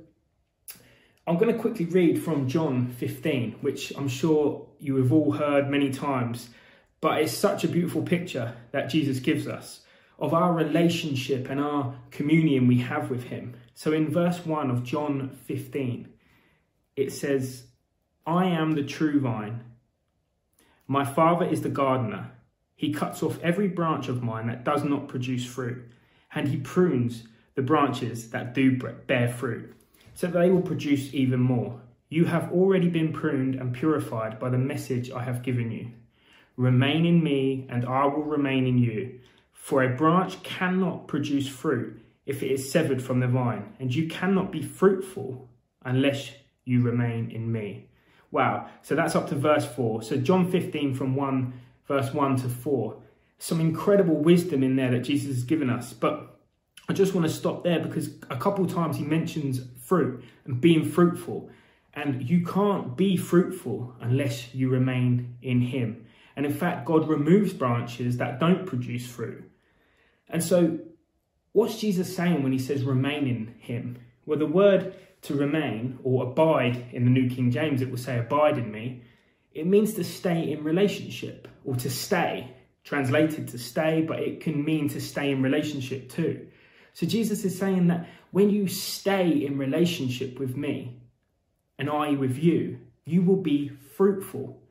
I'm 1.28 1.38
going 1.38 1.54
to 1.54 1.60
quickly 1.60 1.86
read 1.86 2.22
from 2.22 2.48
John 2.48 2.89
15, 2.89 3.57
which 3.62 3.94
I'm 3.95 4.07
sure 4.07 4.68
you 4.80 4.98
have 4.98 5.13
all 5.13 5.31
heard 5.31 5.69
many 5.69 5.92
times. 5.92 6.50
But 7.00 7.22
it's 7.22 7.31
such 7.31 7.63
a 7.63 7.68
beautiful 7.68 8.01
picture 8.01 8.56
that 8.72 8.89
Jesus 8.89 9.19
gives 9.19 9.48
us 9.48 9.81
of 10.19 10.33
our 10.33 10.54
relationship 10.54 11.50
and 11.50 11.60
our 11.60 11.95
communion 12.12 12.68
we 12.68 12.80
have 12.80 13.10
with 13.10 13.24
Him. 13.24 13.56
So 13.73 13.94
in 13.94 14.12
verse 14.12 14.45
1 14.45 14.69
of 14.69 14.83
John 14.83 15.30
15, 15.45 16.09
it 16.95 17.11
says, 17.11 17.68
I 18.25 18.45
am 18.45 18.73
the 18.73 18.83
true 18.83 19.19
vine. 19.19 19.63
My 20.87 21.06
Father 21.06 21.45
is 21.45 21.61
the 21.61 21.69
gardener. 21.69 22.31
He 22.75 22.94
cuts 22.94 23.23
off 23.23 23.40
every 23.42 23.68
branch 23.68 24.07
of 24.07 24.23
mine 24.23 24.47
that 24.47 24.63
does 24.63 24.83
not 24.83 25.07
produce 25.07 25.45
fruit, 25.45 25.90
and 26.33 26.47
He 26.47 26.57
prunes 26.57 27.23
the 27.56 27.61
branches 27.61 28.30
that 28.31 28.54
do 28.54 28.78
bear 29.07 29.30
fruit, 29.30 29.73
so 30.13 30.28
that 30.28 30.40
they 30.40 30.49
will 30.49 30.61
produce 30.61 31.13
even 31.13 31.40
more. 31.40 31.80
You 32.09 32.25
have 32.25 32.51
already 32.51 32.90
been 32.90 33.13
pruned 33.13 33.56
and 33.56 33.73
purified 33.73 34.40
by 34.40 34.49
the 34.49 34.57
message 34.57 35.11
I 35.11 35.23
have 35.23 35.44
given 35.44 35.71
you. 35.71 35.92
Remain 36.57 37.06
in 37.06 37.23
me, 37.23 37.68
and 37.69 37.85
I 37.85 38.06
will 38.06 38.23
remain 38.23 38.68
in 38.68 38.78
you. 38.78 39.19
For 39.54 39.83
a 39.83 39.95
branch 39.95 40.44
cannot 40.44 41.07
produce 41.07 41.47
fruit 41.47 42.00
if 42.31 42.42
it 42.42 42.52
is 42.52 42.71
severed 42.71 43.04
from 43.04 43.19
the 43.19 43.28
vine, 43.28 43.73
and 43.80 43.94
you 43.94 44.07
cannot 44.07 44.52
be 44.52 44.61
fruitful 44.61 45.50
unless 45.83 46.31
you 46.64 46.81
remain 46.81 47.30
in 47.30 47.52
me. 47.52 47.90
Wow, 48.31 48.69
so 48.81 48.95
that's 48.95 49.16
up 49.16 49.28
to 49.30 49.35
verse 49.35 49.66
4. 49.66 50.02
So, 50.02 50.16
John 50.16 50.50
15 50.50 50.95
from 50.95 51.16
1, 51.16 51.54
verse 51.88 52.14
1 52.14 52.38
to 52.38 52.50
4. 52.50 52.95
Some 53.38 53.59
incredible 53.59 54.16
wisdom 54.16 54.64
in 54.64 54.78
there 54.78 54.92
that 54.92 55.00
Jesus 55.02 55.35
has 55.35 55.44
given 55.44 55.69
us. 55.69 55.92
But 55.92 56.40
I 56.88 56.94
just 56.94 57.14
want 57.14 57.28
to 57.28 57.33
stop 57.33 57.64
there 57.64 57.80
because 57.80 58.11
a 58.30 58.38
couple 58.38 58.66
times 58.68 58.97
he 58.97 59.04
mentions 59.04 59.61
fruit 59.83 60.23
and 60.45 60.61
being 60.61 60.85
fruitful. 60.85 61.50
And 61.94 62.30
you 62.30 62.45
can't 62.45 62.95
be 62.95 63.18
fruitful 63.18 63.94
unless 64.00 64.56
you 64.56 64.69
remain 64.69 65.35
in 65.42 65.59
him. 65.59 66.06
And 66.38 66.45
in 66.45 66.54
fact, 66.54 66.85
God 66.85 67.09
removes 67.09 67.52
branches 67.52 68.18
that 68.18 68.40
don't 68.40 68.66
produce 68.66 69.06
fruit. 69.06 69.44
And 70.30 70.42
so, 70.42 70.80
what's 71.53 71.79
Jesus 71.79 72.15
saying 72.15 72.43
when 72.43 72.51
he 72.51 72.59
says 72.59 72.83
remain 72.83 73.27
in 73.27 73.55
him? 73.59 73.99
Well, 74.25 74.39
the 74.39 74.45
word 74.45 74.95
to 75.23 75.35
remain 75.35 75.99
or 76.03 76.23
abide 76.23 76.85
in 76.91 77.05
the 77.05 77.11
New 77.11 77.29
King 77.29 77.51
James, 77.51 77.81
it 77.81 77.89
will 77.89 77.97
say 77.97 78.17
abide 78.17 78.57
in 78.57 78.71
me. 78.71 79.03
It 79.53 79.67
means 79.67 79.93
to 79.95 80.03
stay 80.03 80.51
in 80.51 80.63
relationship 80.63 81.47
or 81.65 81.75
to 81.75 81.89
stay, 81.89 82.53
translated 82.83 83.49
to 83.49 83.59
stay, 83.59 84.01
but 84.01 84.19
it 84.19 84.41
can 84.41 84.63
mean 84.63 84.89
to 84.89 85.01
stay 85.01 85.31
in 85.31 85.41
relationship 85.41 86.09
too. 86.09 86.47
So 86.93 87.05
Jesus 87.05 87.45
is 87.45 87.57
saying 87.57 87.87
that 87.87 88.07
when 88.31 88.49
you 88.49 88.67
stay 88.67 89.29
in 89.29 89.57
relationship 89.57 90.39
with 90.39 90.55
me 90.55 91.01
and 91.77 91.89
I 91.89 92.11
with 92.11 92.37
you, 92.37 92.79
you 93.05 93.21
will 93.21 93.37
be 93.37 93.69
fruitful. 93.69 94.61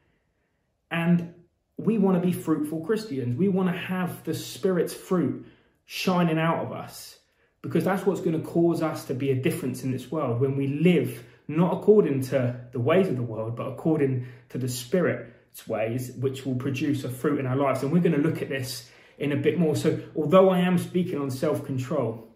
And 0.90 1.34
we 1.76 1.98
want 1.98 2.20
to 2.20 2.26
be 2.26 2.32
fruitful 2.32 2.80
Christians. 2.80 3.36
We 3.36 3.48
want 3.48 3.68
to 3.68 3.76
have 3.76 4.24
the 4.24 4.34
Spirit's 4.34 4.94
fruit 4.94 5.46
shining 5.92 6.38
out 6.38 6.64
of 6.64 6.70
us 6.70 7.18
because 7.62 7.82
that's 7.82 8.06
what's 8.06 8.20
going 8.20 8.40
to 8.40 8.46
cause 8.46 8.80
us 8.80 9.06
to 9.06 9.12
be 9.12 9.32
a 9.32 9.34
difference 9.34 9.82
in 9.82 9.90
this 9.90 10.08
world 10.08 10.40
when 10.40 10.56
we 10.56 10.68
live 10.68 11.24
not 11.48 11.72
according 11.72 12.20
to 12.20 12.60
the 12.70 12.78
ways 12.78 13.08
of 13.08 13.16
the 13.16 13.24
world, 13.24 13.56
but 13.56 13.66
according 13.66 14.24
to 14.50 14.58
the 14.58 14.68
Spirit's 14.68 15.66
ways, 15.66 16.12
which 16.12 16.46
will 16.46 16.54
produce 16.54 17.02
a 17.02 17.08
fruit 17.08 17.40
in 17.40 17.46
our 17.46 17.56
lives. 17.56 17.82
And 17.82 17.90
we're 17.90 18.02
going 18.02 18.14
to 18.14 18.20
look 18.20 18.40
at 18.40 18.48
this 18.48 18.88
in 19.18 19.32
a 19.32 19.36
bit 19.36 19.58
more. 19.58 19.74
So, 19.74 19.98
although 20.14 20.50
I 20.50 20.60
am 20.60 20.78
speaking 20.78 21.18
on 21.18 21.28
self 21.28 21.64
control, 21.66 22.28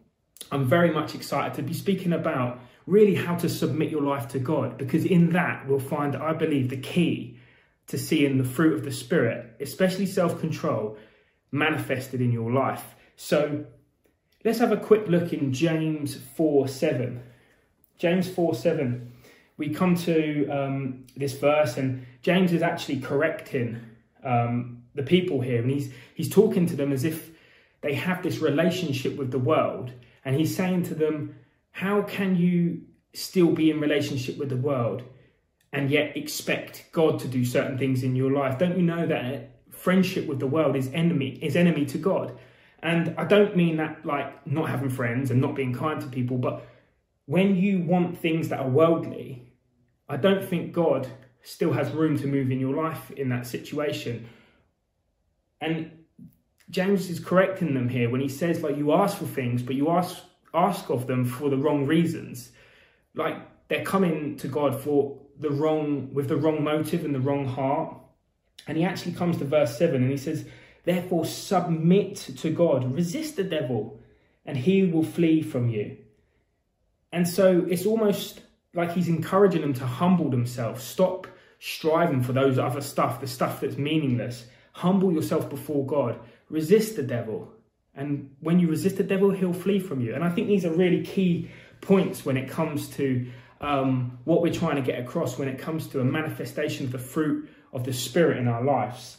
I'm 0.51 0.65
very 0.65 0.91
much 0.91 1.15
excited 1.15 1.55
to 1.55 1.63
be 1.63 1.75
speaking 1.75 2.13
about 2.13 2.59
really 2.89 3.15
how 3.15 3.37
to 3.37 3.49
submit 3.49 3.89
your 3.89 4.03
life 4.03 4.27
to 4.31 4.41
God, 4.41 4.79
because 4.79 5.05
in 5.05 5.31
that 5.35 5.69
we'll 5.69 5.79
find, 5.79 6.17
I 6.17 6.33
believe, 6.33 6.71
the 6.71 6.77
key 6.77 7.39
to 7.87 7.99
seeing 7.99 8.37
the 8.37 8.45
fruit 8.45 8.75
of 8.75 8.85
the 8.85 8.91
Spirit, 8.91 9.59
especially 9.61 10.07
self 10.07 10.41
control, 10.41 10.99
manifested 11.53 12.21
in 12.21 12.33
your 12.33 12.51
life. 12.51 12.97
So, 13.17 13.67
let's 14.45 14.59
have 14.59 14.73
a 14.73 14.77
quick 14.77 15.09
look 15.09 15.33
in 15.33 15.53
James 15.53 16.17
4 16.17 16.69
7. 16.69 17.23
James 17.99 18.29
4 18.29 18.55
7. 18.55 19.13
We 19.57 19.71
come 19.71 19.95
to 19.97 20.49
um, 20.49 21.07
this 21.17 21.39
verse, 21.39 21.77
and 21.77 22.07
James 22.23 22.53
is 22.53 22.63
actually 22.63 23.01
correcting 23.01 23.81
um, 24.25 24.83
the 24.95 25.03
people 25.03 25.41
here, 25.41 25.61
and 25.61 25.71
he's, 25.71 25.93
he's 26.15 26.29
talking 26.29 26.67
to 26.67 26.77
them 26.77 26.93
as 26.93 27.05
if 27.05 27.31
they 27.83 27.95
have 27.95 28.23
this 28.23 28.39
relationship 28.39 29.17
with 29.17 29.31
the 29.31 29.39
world, 29.39 29.93
and 30.25 30.35
he's 30.35 30.57
saying 30.57 30.85
to 30.85 30.95
them, 30.95 31.37
How 31.71 32.03
can 32.03 32.35
you 32.35 32.83
still 33.13 33.53
be 33.53 33.71
in 33.71 33.81
relationship 33.81 34.39
with 34.39 34.49
the 34.49 34.57
world 34.57 35.03
and 35.73 35.91
yet 35.91 36.17
expect 36.17 36.87
God 36.93 37.19
to 37.21 37.29
do 37.29 37.45
certain 37.45 37.79
things 37.79 38.03
in 38.03 38.17
your 38.17 38.33
life? 38.33 38.59
Don't 38.59 38.77
you 38.77 38.83
know 38.83 39.07
that 39.07 39.51
friendship 39.71 40.27
with 40.27 40.41
the 40.41 40.47
world 40.47 40.77
is 40.77 40.89
enemy 40.93 41.39
is 41.43 41.57
enemy 41.57 41.85
to 41.87 41.99
God? 41.99 42.39
And 42.85 43.15
I 43.17 43.25
don't 43.25 43.57
mean 43.57 43.79
that 43.79 44.05
like 44.05 44.47
not 44.47 44.69
having 44.69 44.91
friends 44.91 45.31
and 45.31 45.41
not 45.41 45.57
being 45.57 45.73
kind 45.73 46.01
to 46.03 46.07
people, 46.07 46.37
but 46.39 46.65
when 47.25 47.57
you 47.57 47.81
want 47.81 48.19
things 48.19 48.51
that 48.51 48.61
are 48.61 48.69
worldly, 48.69 49.51
I 50.09 50.19
don't 50.19 50.45
think 50.45 50.73
God 50.73 51.09
still 51.43 51.73
has 51.73 51.91
room 51.91 52.19
to 52.19 52.27
move 52.27 52.51
in 52.51 52.61
your 52.61 52.75
life 52.75 53.11
in 53.13 53.31
that 53.31 53.47
situation. 53.47 54.29
And 55.63 56.05
James 56.69 57.09
is 57.09 57.21
correcting 57.21 57.73
them 57.73 57.89
here 57.89 58.11
when 58.11 58.21
he 58.21 58.29
says, 58.29 58.63
like, 58.63 58.77
you 58.77 58.93
ask 58.93 59.17
for 59.17 59.27
things, 59.27 59.63
but 59.63 59.75
you 59.75 59.89
ask 59.89 60.23
ask 60.53 60.89
of 60.91 61.07
them 61.07 61.25
for 61.25 61.49
the 61.51 61.57
wrong 61.57 61.87
reasons. 61.87 62.53
Like 63.15 63.37
they're 63.69 63.85
coming 63.85 64.37
to 64.37 64.49
God 64.49 64.81
for 64.81 65.19
the 65.39 65.51
wrong 65.51 66.13
with 66.13 66.29
the 66.29 66.37
wrong 66.37 66.63
motive 66.63 67.05
and 67.05 67.15
the 67.15 67.21
wrong 67.21 67.47
heart. 67.47 67.97
And 68.67 68.77
he 68.77 68.85
actually 68.85 69.13
comes 69.13 69.39
to 69.39 69.45
verse 69.45 69.77
7 69.77 69.97
and 69.97 70.11
he 70.11 70.17
says, 70.17 70.47
Therefore 70.85 71.25
submit 71.25 72.17
to 72.17 72.51
God, 72.51 72.95
resist 72.95 73.37
the 73.37 73.45
devil, 73.45 74.01
and 74.45 74.57
he 74.57 74.85
will 74.85 75.05
flee 75.05 75.43
from 75.43 75.69
you. 75.69 75.97
And 77.13 77.29
so 77.29 77.65
it's 77.69 77.87
almost 77.87 78.41
like 78.75 78.93
he's 78.93 79.09
encouraging 79.09 79.63
them 79.63 79.75
to 79.75 79.87
humble 79.87 80.31
themselves, 80.31 80.83
stop 80.83 81.27
striving 81.59 82.23
for 82.23 82.33
those 82.33 82.59
other 82.59 82.81
stuff, 82.81 83.21
the 83.21 83.27
stuff 83.27 83.61
that's 83.61 83.79
meaningless. 83.79 84.45
Humble 84.73 85.13
yourself 85.13 85.49
before 85.49 85.87
God, 85.87 86.19
resist 86.51 86.97
the 86.97 87.03
devil. 87.03 87.53
And 87.95 88.35
when 88.41 88.59
you 88.59 88.69
resist 88.69 88.97
the 88.97 89.05
devil, 89.05 89.31
he'll 89.31 89.53
flee 89.53 89.79
from 89.79 90.01
you. 90.01 90.15
And 90.15 90.25
I 90.25 90.31
think 90.31 90.49
these 90.49 90.65
are 90.65 90.73
really 90.73 91.05
key 91.05 91.51
points 91.81 92.25
when 92.25 92.37
it 92.37 92.51
comes 92.51 92.89
to 92.97 93.31
um, 93.61 94.19
what 94.25 94.43
we're 94.43 94.53
trying 94.53 94.77
to 94.77 94.83
get 94.83 94.99
across, 94.99 95.39
when 95.39 95.49
it 95.49 95.59
comes 95.59 95.87
to 95.89 96.01
a 96.01 96.05
manifestation 96.05 96.87
of 96.87 96.93
the 96.93 96.99
fruit 96.99 97.49
of 97.73 97.85
the 97.85 97.93
Spirit 97.93 98.39
in 98.39 98.49
our 98.49 98.65
lives. 98.65 99.19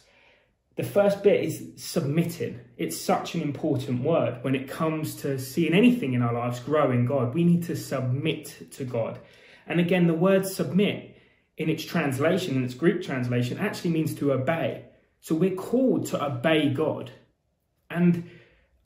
The 0.76 0.84
first 0.84 1.22
bit 1.22 1.42
is 1.42 1.72
submitting. 1.76 2.60
It's 2.76 3.00
such 3.00 3.34
an 3.34 3.40
important 3.40 4.02
word 4.02 4.38
when 4.42 4.54
it 4.54 4.68
comes 4.68 5.14
to 5.22 5.38
seeing 5.38 5.72
anything 5.72 6.12
in 6.12 6.22
our 6.22 6.34
lives 6.34 6.60
grow 6.60 6.90
in 6.90 7.06
God. 7.06 7.34
We 7.34 7.44
need 7.44 7.64
to 7.64 7.76
submit 7.76 8.70
to 8.72 8.84
God. 8.84 9.18
And 9.66 9.80
again, 9.80 10.06
the 10.06 10.14
word 10.14 10.46
submit 10.46 11.16
in 11.56 11.70
its 11.70 11.82
translation, 11.82 12.56
in 12.56 12.64
its 12.64 12.74
Greek 12.74 13.02
translation, 13.02 13.58
actually 13.58 13.90
means 13.90 14.14
to 14.16 14.32
obey. 14.32 14.84
So 15.20 15.34
we're 15.34 15.56
called 15.56 16.06
to 16.08 16.22
obey 16.22 16.68
God. 16.68 17.10
And 17.88 18.28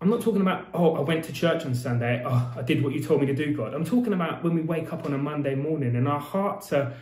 I'm 0.01 0.09
not 0.09 0.23
talking 0.23 0.41
about, 0.41 0.69
oh, 0.73 0.95
I 0.95 1.01
went 1.01 1.25
to 1.25 1.33
church 1.33 1.67
on 1.67 1.75
Sunday, 1.75 2.23
oh, 2.25 2.55
I 2.57 2.63
did 2.63 2.85
what 2.85 2.95
you 2.95 3.03
told 3.03 3.21
me 3.21 3.27
to 3.27 3.35
do, 3.35 3.55
God. 3.55 3.75
I'm 3.75 3.85
talking 3.85 4.13
about 4.13 4.45
when 4.45 4.55
we 4.55 4.63
wake 4.63 4.93
up 4.93 5.05
on 5.05 5.13
a 5.13 5.19
Monday 5.19 5.57
morning 5.57 5.97
and 5.97 6.07
our 6.07 6.21
hearts 6.21 6.73
are, 6.73 6.95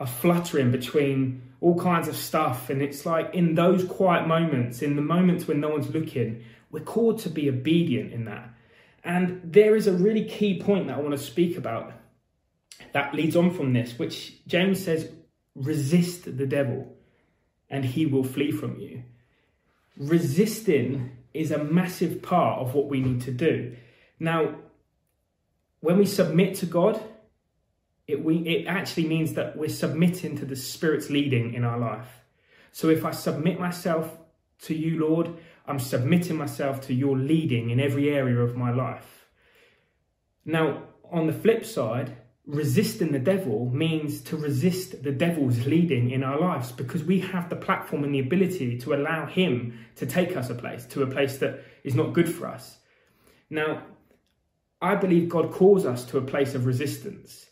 are 0.00 0.06
fluttering 0.06 0.70
between 0.72 1.42
all 1.60 1.78
kinds 1.78 2.08
of 2.08 2.16
stuff. 2.16 2.70
And 2.70 2.80
it's 2.80 3.04
like 3.04 3.34
in 3.34 3.54
those 3.54 3.84
quiet 3.84 4.26
moments, 4.26 4.80
in 4.80 4.96
the 4.96 5.02
moments 5.02 5.46
when 5.46 5.60
no 5.60 5.68
one's 5.68 5.90
looking, 5.90 6.42
we're 6.70 6.80
called 6.80 7.20
to 7.20 7.28
be 7.28 7.48
obedient 7.48 8.12
in 8.12 8.24
that. 8.24 8.48
And 9.04 9.40
there 9.44 9.76
is 9.76 9.86
a 9.86 9.92
really 9.92 10.24
key 10.24 10.60
point 10.60 10.86
that 10.86 10.96
I 10.96 11.00
want 11.00 11.12
to 11.12 11.22
speak 11.22 11.56
about 11.58 11.92
that 12.92 13.14
leads 13.14 13.36
on 13.36 13.50
from 13.50 13.72
this, 13.72 13.98
which 13.98 14.44
James 14.46 14.82
says, 14.82 15.10
resist 15.54 16.24
the 16.24 16.46
devil 16.46 16.96
and 17.68 17.84
he 17.84 18.06
will 18.06 18.24
flee 18.24 18.50
from 18.50 18.80
you. 18.80 19.02
Resisting 19.96 21.16
is 21.34 21.50
a 21.50 21.62
massive 21.62 22.22
part 22.22 22.60
of 22.60 22.74
what 22.74 22.88
we 22.88 23.00
need 23.00 23.20
to 23.22 23.30
do. 23.30 23.76
Now, 24.18 24.54
when 25.80 25.98
we 25.98 26.06
submit 26.06 26.56
to 26.56 26.66
God, 26.66 27.00
it, 28.10 28.24
we, 28.24 28.38
it 28.38 28.66
actually 28.66 29.06
means 29.06 29.34
that 29.34 29.56
we're 29.56 29.68
submitting 29.68 30.36
to 30.38 30.44
the 30.44 30.56
Spirit's 30.56 31.10
leading 31.10 31.54
in 31.54 31.64
our 31.64 31.78
life. 31.78 32.08
So 32.72 32.88
if 32.88 33.04
I 33.04 33.10
submit 33.10 33.58
myself 33.58 34.18
to 34.62 34.74
you, 34.74 35.00
Lord, 35.00 35.34
I'm 35.66 35.78
submitting 35.78 36.36
myself 36.36 36.80
to 36.82 36.94
your 36.94 37.16
leading 37.16 37.70
in 37.70 37.80
every 37.80 38.10
area 38.10 38.38
of 38.38 38.56
my 38.56 38.70
life. 38.70 39.26
Now, 40.44 40.84
on 41.10 41.26
the 41.26 41.32
flip 41.32 41.64
side, 41.64 42.16
resisting 42.46 43.12
the 43.12 43.18
devil 43.18 43.70
means 43.72 44.20
to 44.22 44.36
resist 44.36 45.02
the 45.02 45.12
devil's 45.12 45.66
leading 45.66 46.10
in 46.10 46.24
our 46.24 46.40
lives 46.40 46.72
because 46.72 47.04
we 47.04 47.20
have 47.20 47.48
the 47.48 47.56
platform 47.56 48.04
and 48.04 48.14
the 48.14 48.20
ability 48.20 48.78
to 48.78 48.94
allow 48.94 49.26
him 49.26 49.78
to 49.96 50.06
take 50.06 50.36
us 50.36 50.50
a 50.50 50.54
place, 50.54 50.86
to 50.86 51.02
a 51.02 51.06
place 51.06 51.38
that 51.38 51.62
is 51.84 51.94
not 51.94 52.12
good 52.12 52.32
for 52.32 52.46
us. 52.46 52.78
Now, 53.48 53.82
I 54.80 54.94
believe 54.94 55.28
God 55.28 55.52
calls 55.52 55.84
us 55.84 56.04
to 56.06 56.18
a 56.18 56.22
place 56.22 56.54
of 56.54 56.66
resistance. 56.66 57.49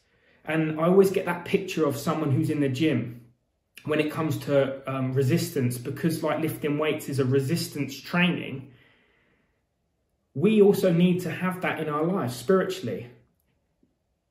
And 0.49 0.81
I 0.81 0.85
always 0.85 1.11
get 1.11 1.27
that 1.27 1.45
picture 1.45 1.87
of 1.87 1.97
someone 1.97 2.33
who's 2.33 2.49
in 2.49 2.61
the 2.61 2.71
gym 2.71 3.21
when 3.85 4.01
it 4.01 4.11
comes 4.11 4.39
to 4.39 4.83
um, 4.91 5.13
resistance, 5.13 5.77
because 5.79 6.23
like 6.23 6.41
lifting 6.41 6.79
weights 6.79 7.09
is 7.09 7.19
a 7.19 7.25
resistance 7.25 8.01
training. 8.01 8.73
We 10.35 10.63
also 10.63 10.93
need 10.93 11.21
to 11.23 11.31
have 11.31 11.61
that 11.61 11.81
in 11.81 11.89
our 11.89 12.03
lives 12.03 12.35
spiritually. 12.35 13.09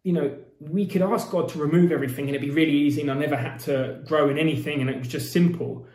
You 0.04 0.14
know, 0.14 0.38
we 0.60 0.88
could 0.88 1.02
ask 1.04 1.30
God 1.30 1.50
to 1.50 1.60
remove 1.60 1.92
everything 1.92 2.28
and 2.28 2.36
it'd 2.36 2.42
be 2.42 2.54
really 2.54 2.72
easy 2.72 3.02
and 3.02 3.12
I 3.12 3.14
never 3.14 3.36
had 3.36 3.60
to 3.62 4.02
grow 4.06 4.30
in 4.30 4.40
anything 4.40 4.82
and 4.82 4.90
it 4.90 4.98
was 4.98 5.08
just 5.08 5.32
simple. 5.32 5.86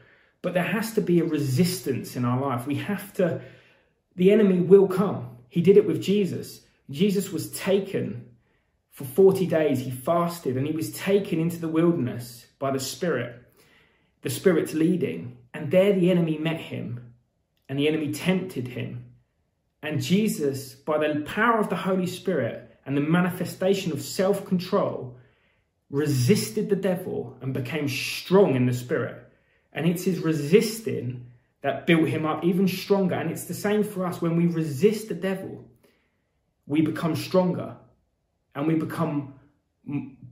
But 0.40 0.54
there 0.54 0.62
has 0.62 0.94
to 0.94 1.00
be 1.00 1.20
a 1.20 1.24
resistance 1.24 2.14
in 2.14 2.24
our 2.24 2.40
life. 2.40 2.66
We 2.66 2.76
have 2.76 3.12
to, 3.14 3.40
the 4.14 4.30
enemy 4.30 4.60
will 4.60 4.86
come. 4.86 5.36
He 5.48 5.62
did 5.62 5.76
it 5.76 5.86
with 5.86 6.00
Jesus. 6.00 6.60
Jesus 6.90 7.32
was 7.32 7.50
taken 7.52 8.31
for 8.92 9.04
40 9.04 9.46
days 9.46 9.80
he 9.80 9.90
fasted 9.90 10.56
and 10.56 10.66
he 10.66 10.76
was 10.76 10.92
taken 10.92 11.40
into 11.40 11.58
the 11.58 11.68
wilderness 11.68 12.46
by 12.58 12.70
the 12.70 12.78
Spirit, 12.78 13.42
the 14.20 14.30
Spirit's 14.30 14.74
leading. 14.74 15.38
And 15.54 15.70
there 15.70 15.94
the 15.94 16.10
enemy 16.10 16.38
met 16.38 16.60
him 16.60 17.14
and 17.68 17.78
the 17.78 17.88
enemy 17.88 18.12
tempted 18.12 18.68
him. 18.68 19.06
And 19.82 20.00
Jesus, 20.00 20.74
by 20.74 20.98
the 20.98 21.20
power 21.22 21.58
of 21.58 21.70
the 21.70 21.76
Holy 21.76 22.06
Spirit 22.06 22.78
and 22.84 22.96
the 22.96 23.00
manifestation 23.00 23.92
of 23.92 24.02
self 24.02 24.44
control, 24.44 25.16
resisted 25.90 26.68
the 26.68 26.76
devil 26.76 27.36
and 27.40 27.54
became 27.54 27.88
strong 27.88 28.54
in 28.54 28.66
the 28.66 28.74
Spirit. 28.74 29.26
And 29.72 29.86
it's 29.86 30.04
his 30.04 30.18
resisting 30.18 31.28
that 31.62 31.86
built 31.86 32.08
him 32.08 32.26
up 32.26 32.44
even 32.44 32.68
stronger. 32.68 33.14
And 33.14 33.30
it's 33.30 33.44
the 33.44 33.54
same 33.54 33.84
for 33.84 34.06
us 34.06 34.20
when 34.20 34.36
we 34.36 34.46
resist 34.46 35.08
the 35.08 35.14
devil, 35.14 35.64
we 36.66 36.82
become 36.82 37.16
stronger 37.16 37.76
and 38.54 38.66
we 38.66 38.74
become 38.74 39.34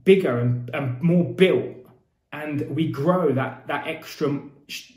bigger 0.03 0.39
and, 0.39 0.69
and 0.73 1.01
more 1.01 1.25
built 1.25 1.75
and 2.31 2.61
we 2.75 2.89
grow 2.89 3.31
that 3.33 3.67
that 3.67 3.87
extra 3.87 4.39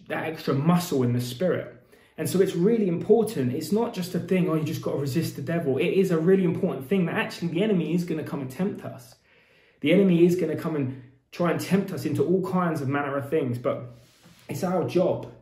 that 0.09 0.25
extra 0.25 0.55
muscle 0.55 1.03
in 1.03 1.13
the 1.13 1.21
spirit. 1.21 1.71
And 2.17 2.31
so 2.31 2.41
it's 2.41 2.55
really 2.55 2.87
important. 2.87 3.53
It's 3.53 3.73
not 3.73 3.93
just 3.93 4.15
a 4.15 4.21
thing 4.21 4.49
oh 4.49 4.55
you 4.55 4.63
just 4.63 4.83
got 4.83 4.93
to 4.93 4.99
resist 4.99 5.37
the 5.37 5.43
devil. 5.43 5.79
It 5.79 5.89
is 5.89 6.11
a 6.11 6.19
really 6.19 6.45
important 6.45 6.89
thing 6.89 7.07
that 7.07 7.17
actually 7.17 7.49
the 7.49 7.63
enemy 7.63 7.95
is 7.95 8.05
going 8.05 8.23
to 8.23 8.29
come 8.29 8.41
and 8.41 8.51
tempt 8.51 8.85
us. 8.85 9.17
The 9.81 9.93
enemy 9.93 10.25
is 10.25 10.37
going 10.37 10.57
to 10.57 10.63
come 10.63 10.77
and 10.77 11.03
try 11.33 11.51
and 11.51 11.61
tempt 11.61 11.93
us 11.93 12.05
into 12.05 12.25
all 12.25 12.49
kinds 12.49 12.81
of 12.81 12.89
manner 12.89 13.17
of 13.17 13.29
things 13.29 13.59
but 13.59 13.97
it's 14.49 14.63
our 14.63 14.87
job 14.87 15.33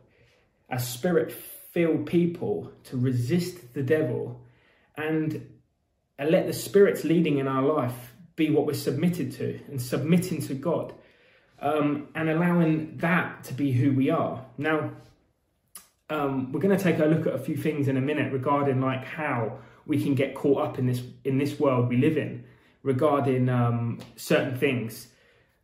as 0.69 0.87
spirit 0.87 1.31
filled 1.71 2.05
people 2.05 2.71
to 2.85 2.97
resist 2.97 3.73
the 3.73 3.83
devil. 3.83 4.41
And 4.95 5.47
and 6.17 6.29
let 6.29 6.47
the 6.47 6.53
Spirit's 6.53 7.03
leading 7.03 7.37
in 7.37 7.47
our 7.47 7.63
life 7.63 8.13
be 8.35 8.49
what 8.49 8.65
we're 8.65 8.73
submitted 8.73 9.31
to 9.33 9.59
and 9.67 9.81
submitting 9.81 10.41
to 10.41 10.53
God 10.53 10.93
um, 11.59 12.09
and 12.15 12.29
allowing 12.29 12.97
that 12.97 13.43
to 13.45 13.53
be 13.53 13.71
who 13.71 13.93
we 13.93 14.09
are. 14.09 14.45
Now, 14.57 14.91
um, 16.09 16.51
we're 16.51 16.59
going 16.59 16.77
to 16.77 16.83
take 16.83 16.99
a 16.99 17.05
look 17.05 17.25
at 17.25 17.33
a 17.33 17.39
few 17.39 17.55
things 17.55 17.87
in 17.87 17.97
a 17.97 18.01
minute 18.01 18.31
regarding 18.33 18.81
like 18.81 19.05
how 19.05 19.59
we 19.85 20.01
can 20.01 20.15
get 20.15 20.35
caught 20.35 20.61
up 20.61 20.79
in 20.79 20.85
this 20.85 21.01
in 21.23 21.37
this 21.37 21.59
world 21.59 21.89
we 21.89 21.97
live 21.97 22.17
in 22.17 22.45
regarding 22.83 23.49
um, 23.49 23.99
certain 24.17 24.57
things, 24.57 25.07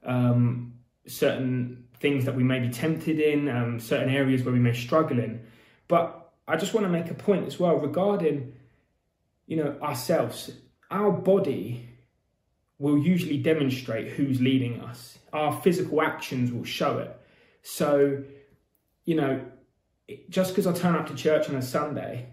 um, 0.04 0.74
certain 1.06 1.86
things 2.00 2.26
that 2.26 2.36
we 2.36 2.44
may 2.44 2.60
be 2.60 2.70
tempted 2.70 3.20
in, 3.20 3.50
um, 3.50 3.80
certain 3.80 4.10
areas 4.10 4.44
where 4.44 4.54
we 4.54 4.60
may 4.60 4.74
struggle 4.74 5.20
in. 5.20 5.46
But 5.90 6.32
I 6.48 6.56
just 6.56 6.74
want 6.74 6.86
to 6.86 6.90
make 6.90 7.12
a 7.12 7.14
point 7.14 7.46
as 7.46 7.60
well 7.60 7.76
regarding, 7.76 8.54
you 9.50 9.58
know, 9.58 9.76
ourselves. 9.82 10.52
Our 10.92 11.12
body 11.12 11.90
will 12.78 13.00
usually 13.00 13.40
demonstrate 13.40 14.12
who's 14.12 14.40
leading 14.40 14.80
us. 14.82 15.18
Our 15.34 15.60
physical 15.62 16.04
actions 16.04 16.52
will 16.52 16.64
show 16.64 17.00
it. 17.00 17.20
So, 17.64 18.24
you 19.06 19.16
know, 19.16 19.42
just 20.30 20.52
because 20.52 20.68
I 20.68 20.74
turn 20.74 20.96
up 20.96 21.08
to 21.08 21.16
church 21.16 21.50
on 21.50 21.56
a 21.56 21.64
Sunday 21.64 22.28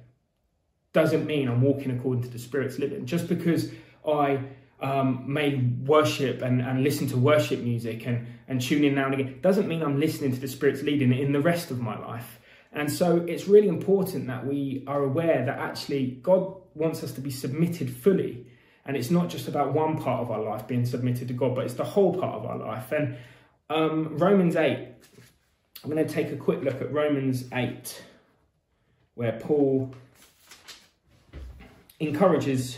doesn't 0.93 1.27
mean 1.27 1.49
I'm 1.49 1.63
walking 1.63 1.91
according 1.91 2.23
to 2.25 2.29
the 2.29 2.39
Spirit's 2.39 2.79
living. 2.79 3.07
Just 3.07 3.29
because 3.29 3.71
I 4.07 4.41
um, 4.81 5.25
may 5.27 5.57
worship 5.85 6.43
and, 6.43 6.61
and 6.61 6.85
listen 6.85 7.09
to 7.09 7.17
worship 7.17 7.61
music 7.61 8.07
and, 8.07 8.27
and 8.47 8.61
tune 8.61 8.85
in 8.85 8.95
now 8.95 9.07
and 9.07 9.15
again 9.15 9.39
doesn't 9.41 9.67
mean 9.67 9.83
I'm 9.83 9.99
listening 9.99 10.35
to 10.35 10.41
the 10.41 10.49
Spirit's 10.49 10.83
leading 10.83 11.15
in 11.15 11.33
the 11.33 11.41
rest 11.41 11.71
of 11.71 11.81
my 11.81 11.99
life. 11.99 12.41
And 12.77 12.93
so 12.93 13.25
it's 13.27 13.49
really 13.49 13.69
important 13.69 14.27
that 14.27 14.47
we 14.47 14.85
are 14.87 15.03
aware 15.03 15.47
that 15.47 15.59
actually 15.59 16.21
God 16.23 16.55
wants 16.75 17.03
us 17.03 17.13
to 17.13 17.23
be 17.23 17.31
submitted 17.31 17.89
fully. 17.91 18.47
And 18.85 18.99
it's 18.99 19.11
not 19.11 19.31
just 19.31 19.49
about 19.49 19.73
one 19.73 19.97
part 19.97 20.21
of 20.21 20.31
our 20.31 20.43
life 20.43 20.69
being 20.69 20.85
submitted 20.85 21.29
to 21.29 21.35
God, 21.35 21.55
but 21.55 21.65
it's 21.65 21.75
the 21.75 21.85
whole 21.85 22.13
part 22.15 22.35
of 22.35 22.45
our 22.45 22.59
life. 22.59 22.93
And 22.93 23.17
um, 23.71 24.19
Romans 24.19 24.57
8, 24.57 24.89
I'm 25.83 25.91
going 25.91 26.07
to 26.07 26.13
take 26.13 26.31
a 26.33 26.37
quick 26.37 26.63
look 26.63 26.83
at 26.83 26.93
Romans 26.93 27.47
8, 27.51 28.03
where 29.15 29.33
Paul 29.33 29.95
encourages 31.99 32.77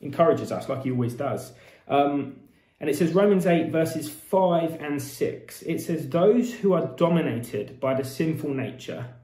encourages 0.00 0.52
us 0.52 0.68
like 0.68 0.84
he 0.84 0.92
always 0.92 1.14
does. 1.14 1.52
Um, 1.88 2.36
and 2.78 2.90
it 2.90 2.96
says 2.96 3.14
Romans 3.14 3.46
8, 3.46 3.70
verses 3.70 4.08
5 4.10 4.80
and 4.80 5.00
6. 5.00 5.62
It 5.62 5.80
says, 5.80 6.08
Those 6.08 6.52
who 6.52 6.74
are 6.74 6.94
dominated 6.96 7.80
by 7.80 7.94
the 7.94 8.04
sinful 8.04 8.50
nature 8.50 9.14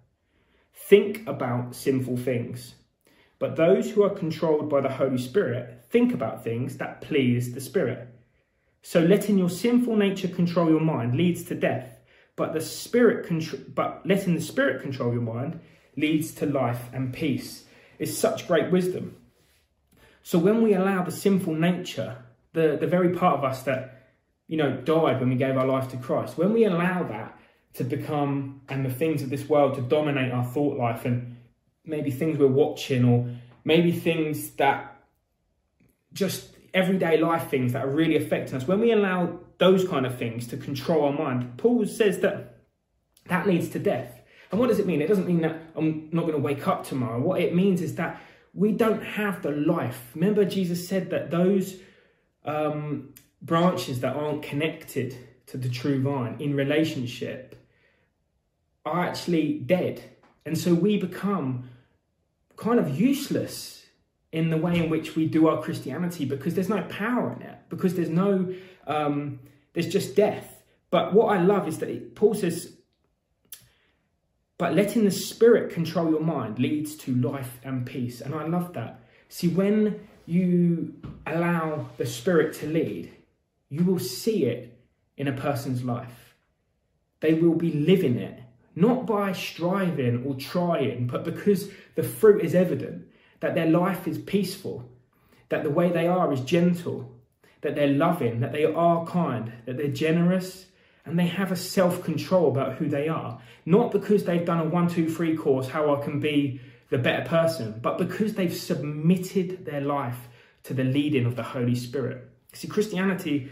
think 0.73 1.27
about 1.27 1.75
sinful 1.75 2.17
things, 2.17 2.75
but 3.39 3.57
those 3.57 3.91
who 3.91 4.03
are 4.03 4.11
controlled 4.11 4.71
by 4.71 4.81
the 4.81 4.89
Holy 4.89 5.19
Spirit 5.19 5.85
think 5.91 6.15
about 6.15 6.43
things 6.43 6.79
that 6.79 7.03
please 7.03 7.53
the 7.53 7.61
Spirit. 7.61 8.09
So 8.83 9.01
letting 9.01 9.39
your 9.39 9.51
sinful 9.51 9.97
nature 9.97 10.29
control 10.29 10.69
your 10.69 10.81
mind 10.81 11.17
leads 11.17 11.45
to 11.45 11.55
death, 11.55 12.01
but 12.35 12.53
the 12.53 12.61
spirit 12.61 13.29
but 13.75 14.03
letting 14.05 14.35
the 14.35 14.41
spirit 14.41 14.83
control 14.83 15.13
your 15.13 15.23
mind 15.23 15.61
leads 15.97 16.33
to 16.35 16.47
life 16.47 16.89
and 16.93 17.13
peace. 17.13 17.65
It's 17.99 18.17
such 18.17 18.49
great 18.49 18.73
wisdom. 18.73 19.17
So 20.25 20.39
when 20.39 20.63
we 20.63 20.75
allow 20.75 21.03
the 21.05 21.13
sinful 21.13 21.55
nature, 21.55 22.25
the, 22.53 22.77
the 22.81 22.87
very 22.87 23.11
part 23.11 23.39
of 23.39 23.45
us 23.45 23.63
that, 23.65 24.09
you 24.49 24.57
know, 24.57 24.77
died 24.77 25.21
when 25.21 25.31
we 25.31 25.37
gave 25.37 25.57
our 25.57 25.67
life 25.67 25.89
to 25.91 25.97
Christ, 25.97 26.37
when 26.37 26.53
we 26.53 26.65
allow 26.65 27.03
that 27.05 27.39
to 27.75 27.85
become 27.85 28.61
and 28.69 28.85
the 28.85 28.91
things 28.91 29.23
of 29.23 29.31
this 29.31 29.49
world 29.49 29.75
to 29.75 29.81
dominate 29.81 30.33
our 30.33 30.45
thought 30.45 30.77
life 30.77 31.05
and 31.05 31.37
maybe 31.85 32.11
things 32.11 32.39
we're 32.39 32.47
watching 32.47 33.05
or 33.05 33.27
maybe 33.65 33.93
things 33.93 34.51
that 34.53 35.01
just 36.13 36.49
everyday 36.75 37.19
life 37.19 37.49
things 37.49 37.73
that 37.73 37.85
are 37.85 37.91
really 37.91 38.17
affecting 38.17 38.57
us, 38.57 38.67
when 38.67 38.81
we 38.81 38.93
allow 38.93 39.39
those 39.59 39.87
kind 39.87 40.07
of 40.07 40.19
things 40.19 40.47
to 40.49 40.57
control 40.57 41.05
our 41.05 41.13
mind, 41.13 41.57
Paul 41.57 41.87
says 41.87 42.21
that 42.21 42.59
that 43.27 43.47
leads 43.47 43.69
to 43.71 43.79
death. 43.79 44.21
And 44.51 44.61
what 44.61 44.69
does 44.69 44.79
it 44.79 44.87
mean? 44.87 45.01
It 45.01 45.09
doesn't 45.09 45.27
mean 45.27 45.41
that 45.43 45.57
I'm 45.77 46.09
not 46.13 46.23
going 46.23 46.35
to 46.35 46.39
wake 46.39 46.67
up 46.69 46.85
tomorrow. 46.85 47.21
What 47.21 47.41
it 47.41 47.55
means 47.55 47.81
is 47.81 47.95
that 47.95 48.21
we 48.53 48.73
don't 48.73 49.03
have 49.03 49.43
the 49.43 49.51
life. 49.51 50.11
Remember, 50.15 50.45
Jesus 50.45 50.87
said 50.87 51.11
that 51.11 51.31
those 51.31 51.77
um, 52.45 53.15
branches 53.41 54.01
that 54.01 54.17
aren't 54.17 54.43
connected 54.43 55.17
to 55.47 55.57
the 55.57 55.69
true 55.69 56.01
vine 56.01 56.37
in 56.41 56.55
relationship 56.55 57.57
are 58.85 59.05
actually 59.05 59.59
dead. 59.59 60.03
And 60.45 60.59
so 60.59 60.75
we 60.75 60.99
become 60.99 61.71
kind 62.57 62.79
of 62.79 62.99
useless 62.99 63.87
in 64.33 64.51
the 64.51 64.57
way 64.57 64.79
in 64.79 64.89
which 64.89 65.15
we 65.15 65.27
do 65.27 65.47
our 65.47 65.63
Christianity 65.63 66.25
because 66.25 66.55
there's 66.55 66.69
no 66.69 66.83
power 66.83 67.33
in 67.33 67.43
it, 67.43 67.59
because 67.69 67.95
there's 67.95 68.09
no, 68.09 68.55
um, 68.87 69.41
there's 69.75 69.89
just 69.89 70.17
death. 70.17 70.63
But 70.91 71.13
what 71.13 71.27
I 71.27 71.43
love 71.43 71.69
is 71.69 71.79
that 71.79 71.89
it, 71.89 72.15
Paul 72.15 72.35
says, 72.35 72.73
but 74.59 74.75
letting 74.75 75.05
the 75.05 75.11
Spirit 75.11 75.73
control 75.73 76.11
your 76.11 76.21
mind 76.21 76.59
leads 76.59 76.97
to 76.99 77.15
life 77.15 77.59
and 77.65 77.85
peace. 77.85 78.21
And 78.21 78.35
I 78.35 78.47
love 78.47 78.75
that. 78.75 79.01
See, 79.29 79.49
when 79.49 80.07
you 80.27 80.95
allow 81.27 81.89
the 81.97 82.07
Spirit 82.07 82.55
to 82.55 82.67
lead, 82.67 83.13
you 83.69 83.85
will 83.85 83.99
see 83.99 84.45
it 84.45 84.79
in 85.17 85.29
a 85.29 85.33
person's 85.33 85.85
life. 85.85 86.35
They 87.21 87.35
will 87.35 87.55
be 87.55 87.73
living 87.73 88.17
it, 88.17 88.43
not 88.75 89.07
by 89.07 89.33
striving 89.33 90.25
or 90.25 90.35
trying, 90.35 91.07
but 91.07 91.25
because 91.25 91.71
the 91.95 92.03
fruit 92.03 92.45
is 92.45 92.55
evident 92.55 93.07
that 93.41 93.55
their 93.55 93.69
life 93.69 94.07
is 94.07 94.19
peaceful, 94.19 94.89
that 95.49 95.63
the 95.65 95.71
way 95.71 95.91
they 95.91 96.07
are 96.07 96.33
is 96.33 96.41
gentle, 96.41 97.13
that 97.61 97.75
they're 97.75 97.89
loving, 97.89 98.41
that 98.41 98.53
they 98.53 98.65
are 98.65 99.07
kind, 99.07 99.53
that 99.67 99.77
they're 99.77 99.89
generous, 99.89 100.67
and 101.05 101.19
they 101.19 101.27
have 101.27 101.51
a 101.51 101.57
self 101.57 102.03
control 102.05 102.49
about 102.49 102.75
who 102.75 102.89
they 102.89 103.09
are. 103.09 103.41
Not 103.67 103.93
because 103.93 104.25
they've 104.25 104.45
done 104.45 104.61
a 104.61 104.65
one, 104.65 104.89
two, 104.89 105.09
three 105.09 105.37
course, 105.37 105.69
how 105.69 105.95
I 105.95 106.03
can 106.03 106.21
be 106.21 106.61
the 106.93 106.99
better 106.99 107.27
person, 107.27 107.81
but 107.83 107.97
because 107.97 108.35
they've 108.35 108.55
submitted 108.55 109.65
their 109.65 109.81
life 109.81 110.29
to 110.65 110.75
the 110.75 110.85
leading 110.85 111.25
of 111.25 111.37
the 111.37 111.43
Holy 111.43 111.75
Spirit. 111.75 112.29
See, 112.53 112.69
Christianity, 112.69 113.51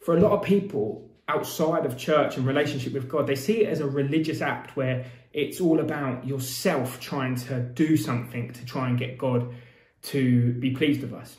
for 0.00 0.16
a 0.16 0.20
lot 0.20 0.30
of 0.30 0.42
people 0.42 1.10
outside 1.26 1.84
of 1.84 1.98
church 1.98 2.36
and 2.36 2.46
relationship 2.46 2.92
with 2.92 3.08
God, 3.08 3.26
they 3.26 3.34
see 3.34 3.64
it 3.64 3.68
as 3.68 3.80
a 3.80 3.86
religious 3.86 4.40
act 4.40 4.76
where 4.76 5.04
it's 5.32 5.60
all 5.60 5.80
about 5.80 6.24
yourself 6.24 7.00
trying 7.00 7.34
to 7.34 7.60
do 7.60 7.96
something 7.96 8.52
to 8.52 8.64
try 8.64 8.88
and 8.88 8.96
get 8.96 9.18
God 9.18 9.52
to 10.02 10.52
be 10.54 10.70
pleased 10.70 11.02
with 11.02 11.12
us. 11.12 11.36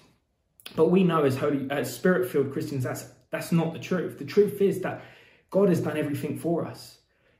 But 0.75 0.91
we 0.91 1.05
know 1.05 1.23
as 1.23 1.37
holy, 1.37 1.71
as 1.71 1.95
spirit-filled 1.95 2.51
Christians, 2.51 2.83
that's 2.83 3.09
that's 3.31 3.51
not 3.53 3.73
the 3.73 3.79
truth. 3.79 4.19
The 4.19 4.25
truth 4.25 4.61
is 4.61 4.81
that 4.81 5.03
God 5.49 5.69
has 5.69 5.79
done 5.79 5.97
everything 5.97 6.37
for 6.37 6.65
us. 6.65 6.98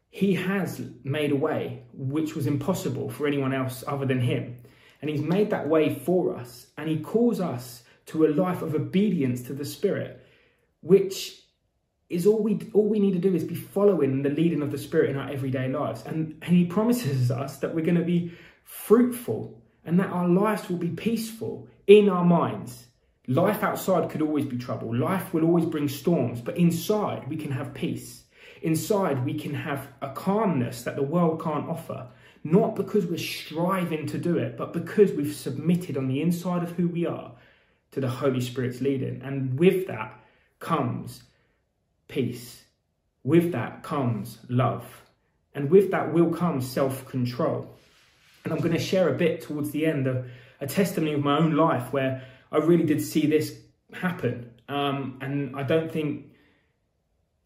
He 0.10 0.34
has 0.36 0.82
made 1.04 1.32
a 1.32 1.36
way 1.36 1.84
which 1.93 2.36
was 2.36 2.48
impossible 2.48 3.10
for 3.10 3.28
anyone 3.28 3.54
else 3.54 3.84
other 3.88 4.06
than 4.06 4.22
Him. 4.22 4.58
And 5.02 5.10
He's 5.10 5.22
made 5.22 5.52
that 5.52 5.67
way 5.67 5.93
for 5.93 6.36
us. 6.36 6.67
And 6.78 6.89
He 6.89 7.00
calls 7.00 7.39
us 7.39 7.84
to 8.08 8.26
a 8.26 8.30
life 8.30 8.62
of 8.62 8.76
obedience 8.76 9.43
to 9.43 9.54
the 9.54 9.65
Spirit, 9.65 10.26
which 10.82 11.41
is 12.10 12.26
all 12.26 12.41
we 12.41 12.60
all 12.74 12.88
we 12.88 13.00
need 13.00 13.13
to 13.13 13.19
do 13.19 13.36
is 13.36 13.43
be 13.43 13.54
following 13.54 14.24
the 14.24 14.30
leading 14.30 14.63
of 14.63 14.72
the 14.72 14.78
Spirit 14.78 15.12
in 15.12 15.17
our 15.17 15.30
everyday 15.30 15.69
lives. 15.69 16.04
And, 16.06 16.38
and 16.41 16.56
He 16.56 16.65
promises 16.65 17.30
us 17.30 17.58
that 17.58 17.76
we're 17.76 17.86
going 17.86 17.98
to 17.98 18.04
be 18.04 18.34
fruitful 18.63 19.62
and 19.86 20.00
that 20.00 20.10
our 20.10 20.28
lives 20.28 20.69
will 20.69 20.78
be 20.78 20.89
peaceful 20.89 21.67
in 21.88 22.10
our 22.10 22.26
minds 22.26 22.88
Life 23.30 23.62
outside 23.62 24.10
could 24.10 24.24
always 24.24 24.45
be 24.45 24.58
trouble. 24.58 24.95
Life 24.95 25.36
will 25.36 25.45
always 25.45 25.65
bring 25.65 25.88
storms, 25.88 26.41
but 26.41 26.58
inside 26.58 27.30
we 27.30 27.38
can 27.38 27.52
have 27.52 27.76
peace. 27.76 28.24
Inside 28.62 29.26
we 29.26 29.34
can 29.34 29.54
have 29.54 29.88
a 30.02 30.10
calmness 30.10 30.84
that 30.84 30.95
the 30.95 31.04
world 31.04 31.41
can't 31.41 31.67
offer. 31.67 32.08
Not 32.43 32.76
because 32.76 33.06
we're 33.06 33.17
striving 33.17 34.08
to 34.08 34.17
do 34.17 34.38
it, 34.38 34.58
but 34.58 34.72
because 34.72 35.12
we've 35.12 35.36
submitted 35.36 35.98
on 35.98 36.08
the 36.08 36.22
inside 36.22 36.63
of 36.63 36.72
who 36.72 36.88
we 36.88 37.06
are 37.06 37.34
to 37.91 38.00
the 38.00 38.08
Holy 38.08 38.41
Spirit's 38.41 38.82
leading. 38.82 39.22
And 39.22 39.60
with 39.60 39.88
that 39.88 40.19
comes 40.60 41.24
peace. 42.08 42.63
With 43.24 43.52
that 43.52 43.84
comes 43.84 44.39
love. 44.48 44.86
And 45.54 45.69
with 45.69 45.91
that 45.91 46.13
will 46.13 46.32
come 46.32 46.62
self 46.62 47.06
control. 47.08 47.76
And 48.43 48.54
I'm 48.54 48.60
going 48.60 48.74
to 48.74 48.80
share 48.80 49.10
a 49.10 49.17
bit 49.17 49.41
towards 49.41 49.72
the 49.72 49.86
end 49.86 50.08
of 50.08 50.26
a 50.62 50.67
testimony 50.67 51.13
of 51.13 51.22
my 51.22 51.38
own 51.38 51.56
life 51.56 51.91
where 51.91 52.24
I 52.52 52.58
really 52.58 52.86
did 52.86 53.02
see 53.02 53.28
this 53.28 53.60
happen. 53.93 54.52
Um, 54.69 55.17
and 55.22 55.56
I 55.56 55.63
don't 55.63 55.91
think 55.91 56.28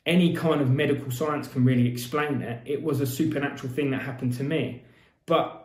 any 0.05 0.33
kind 0.33 0.61
of 0.61 0.69
medical 0.69 1.11
science 1.11 1.47
can 1.47 1.63
really 1.63 1.87
explain 1.87 2.41
it. 2.41 2.61
It 2.65 2.83
was 2.83 2.99
a 2.99 3.05
supernatural 3.07 3.71
thing 3.71 3.91
that 3.91 4.01
happened 4.01 4.33
to 4.33 4.43
me. 4.43 4.83
But 5.25 5.63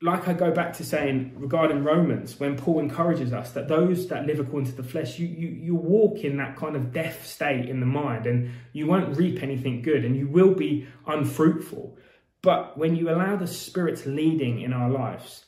like 0.00 0.28
I 0.28 0.32
go 0.32 0.52
back 0.52 0.74
to 0.74 0.84
saying 0.84 1.32
regarding 1.36 1.82
Romans, 1.82 2.38
when 2.38 2.56
Paul 2.56 2.78
encourages 2.78 3.32
us 3.32 3.52
that 3.52 3.66
those 3.66 4.08
that 4.08 4.26
live 4.26 4.38
according 4.38 4.70
to 4.70 4.76
the 4.76 4.82
flesh, 4.82 5.18
you, 5.18 5.26
you, 5.26 5.48
you 5.48 5.74
walk 5.74 6.18
in 6.18 6.36
that 6.36 6.56
kind 6.56 6.76
of 6.76 6.92
death 6.92 7.26
state 7.26 7.68
in 7.68 7.80
the 7.80 7.86
mind 7.86 8.26
and 8.26 8.50
you 8.72 8.86
won't 8.86 9.16
reap 9.16 9.42
anything 9.42 9.82
good 9.82 10.04
and 10.04 10.14
you 10.14 10.28
will 10.28 10.54
be 10.54 10.86
unfruitful. 11.06 11.96
But 12.42 12.78
when 12.78 12.94
you 12.94 13.10
allow 13.10 13.36
the 13.36 13.46
Spirit's 13.46 14.06
leading 14.06 14.60
in 14.60 14.72
our 14.72 14.88
lives, 14.88 15.44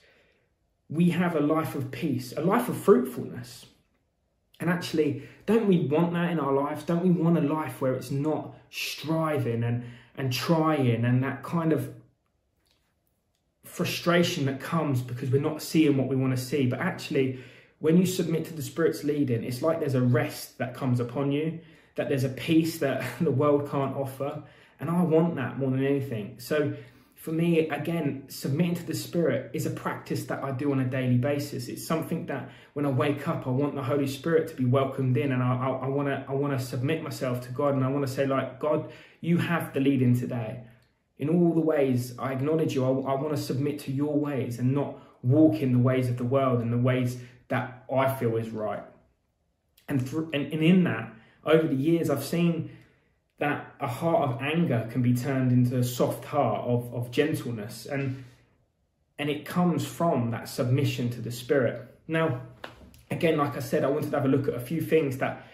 we 0.89 1.11
have 1.11 1.37
a 1.37 1.41
life 1.41 1.77
of 1.77 1.93
peace, 1.93 2.33
a 2.37 2.41
life 2.41 2.69
of 2.69 2.77
fruitfulness. 2.77 3.67
And 4.61 4.69
actually, 4.69 5.23
don't 5.47 5.67
we 5.67 5.81
want 5.87 6.13
that 6.13 6.31
in 6.31 6.39
our 6.39 6.53
lives? 6.53 6.85
Don't 6.85 7.03
we 7.03 7.11
want 7.11 7.39
a 7.39 7.41
life 7.41 7.81
where 7.81 7.95
it's 7.95 8.11
not 8.11 8.55
striving 8.71 9.65
and, 9.65 9.85
and 10.17 10.33
trying 10.33 11.05
and 11.05 11.25
that 11.25 11.43
kind 11.43 11.73
of 11.73 11.93
frustration 13.65 14.47
that 14.47 14.61
comes 14.61 15.01
because 15.01 15.31
we're 15.31 15.41
not 15.41 15.63
seeing 15.63 15.97
what 15.97 16.09
we 16.09 16.17
want 16.17 16.37
to 16.37 16.43
see. 16.43 16.67
But 16.67 16.81
actually, 16.81 17.41
when 17.79 17.97
you 17.97 18.05
submit 18.05 18.45
to 18.47 18.55
the 18.55 18.63
Spirit's 18.63 19.05
leading, 19.05 19.45
it's 19.45 19.63
like 19.63 19.81
there's 19.81 19.95
a 19.95 20.03
rest 20.03 20.59
that 20.59 20.75
comes 20.75 21.01
upon 21.01 21.33
you, 21.33 21.61
that 21.95 22.09
there's 22.09 22.25
a 22.25 22.29
peace 22.31 22.79
that 22.79 23.05
the 23.21 23.31
world 23.31 23.71
can't 23.71 23.97
offer. 23.97 24.43
And 24.79 24.91
I 24.91 25.03
want 25.03 25.37
that 25.37 25.59
more 25.59 25.71
than 25.71 25.85
anything. 25.85 26.37
So 26.39 26.75
for 27.21 27.33
me, 27.33 27.69
again, 27.69 28.25
submitting 28.29 28.77
to 28.77 28.83
the 28.83 28.95
Spirit 28.95 29.51
is 29.53 29.67
a 29.67 29.71
practice 29.71 30.25
that 30.25 30.43
I 30.43 30.53
do 30.53 30.73
on 30.73 30.81
a 30.81 30.87
daily 30.87 31.19
basis. 31.19 31.69
It's 31.69 31.87
something 31.87 32.25
that 32.27 32.49
when 32.73 32.87
I 32.87 32.89
wake 32.89 33.29
up, 33.29 33.47
I 33.47 33.51
want 33.51 33.75
the 33.75 33.83
Holy 33.83 34.07
Spirit 34.07 34.49
to 34.49 34.55
be 34.55 34.65
welcomed 34.65 35.19
in, 35.19 35.31
and 35.31 35.43
I, 35.43 35.55
I, 35.55 35.69
I 35.69 35.89
want 35.89 36.09
to 36.09 36.25
I 36.27 36.33
want 36.33 36.59
to 36.59 36.65
submit 36.65 37.03
myself 37.03 37.43
to 37.43 37.53
God, 37.53 37.75
and 37.75 37.85
I 37.85 37.89
want 37.89 38.07
to 38.07 38.11
say 38.11 38.25
like, 38.27 38.59
God, 38.59 38.91
you 39.21 39.37
have 39.37 39.75
the 39.75 39.81
leading 39.81 40.19
today. 40.19 40.63
In 41.19 41.29
all 41.29 41.53
the 41.53 41.61
ways 41.61 42.15
I 42.19 42.33
acknowledge 42.33 42.75
you, 42.75 42.87
I, 42.87 42.89
I 42.89 43.15
want 43.21 43.37
to 43.37 43.43
submit 43.43 43.81
to 43.81 43.93
your 43.93 44.19
ways 44.19 44.59
and 44.59 44.73
not 44.73 44.97
walk 45.23 45.57
in 45.57 45.75
the 45.75 45.79
ways 45.79 46.09
of 46.09 46.17
the 46.17 46.25
world 46.25 46.63
and 46.63 46.73
the 46.73 46.79
ways 46.79 47.19
that 47.49 47.85
I 47.95 48.15
feel 48.15 48.39
is 48.39 48.49
right. 48.49 48.83
And, 49.91 50.01
and, 50.33 50.55
and 50.55 50.65
in 50.65 50.85
that, 50.85 51.13
over 51.45 51.69
the 51.69 51.75
years, 51.75 52.09
I've 52.09 52.25
seen 52.25 52.71
that 53.41 53.75
a 53.81 53.87
heart 53.87 54.29
of 54.29 54.43
anger 54.43 54.89
can 54.93 55.03
be 55.03 55.15
turned 55.15 55.51
into 55.51 55.79
a 55.79 55.85
soft 55.85 56.25
heart 56.25 56.65
of, 56.67 56.95
of 56.95 57.11
gentleness 57.11 57.87
and 57.87 58.25
and 59.19 59.29
it 59.29 59.45
comes 59.45 59.85
from 59.85 60.31
that 60.31 60.49
submission 60.49 61.11
to 61.11 61.21
the 61.21 61.33
spirit. 61.33 61.83
Now 62.07 62.41
again 63.11 63.37
like 63.37 63.57
i 63.57 63.61
said 63.61 63.85
i 63.85 63.89
wanted 63.89 64.11
to 64.11 64.17
have 64.17 64.25
a 64.25 64.29
look 64.29 64.47
at 64.49 64.55
a 64.55 64.61
few 64.61 64.81
things 64.81 65.19
that 65.19 65.45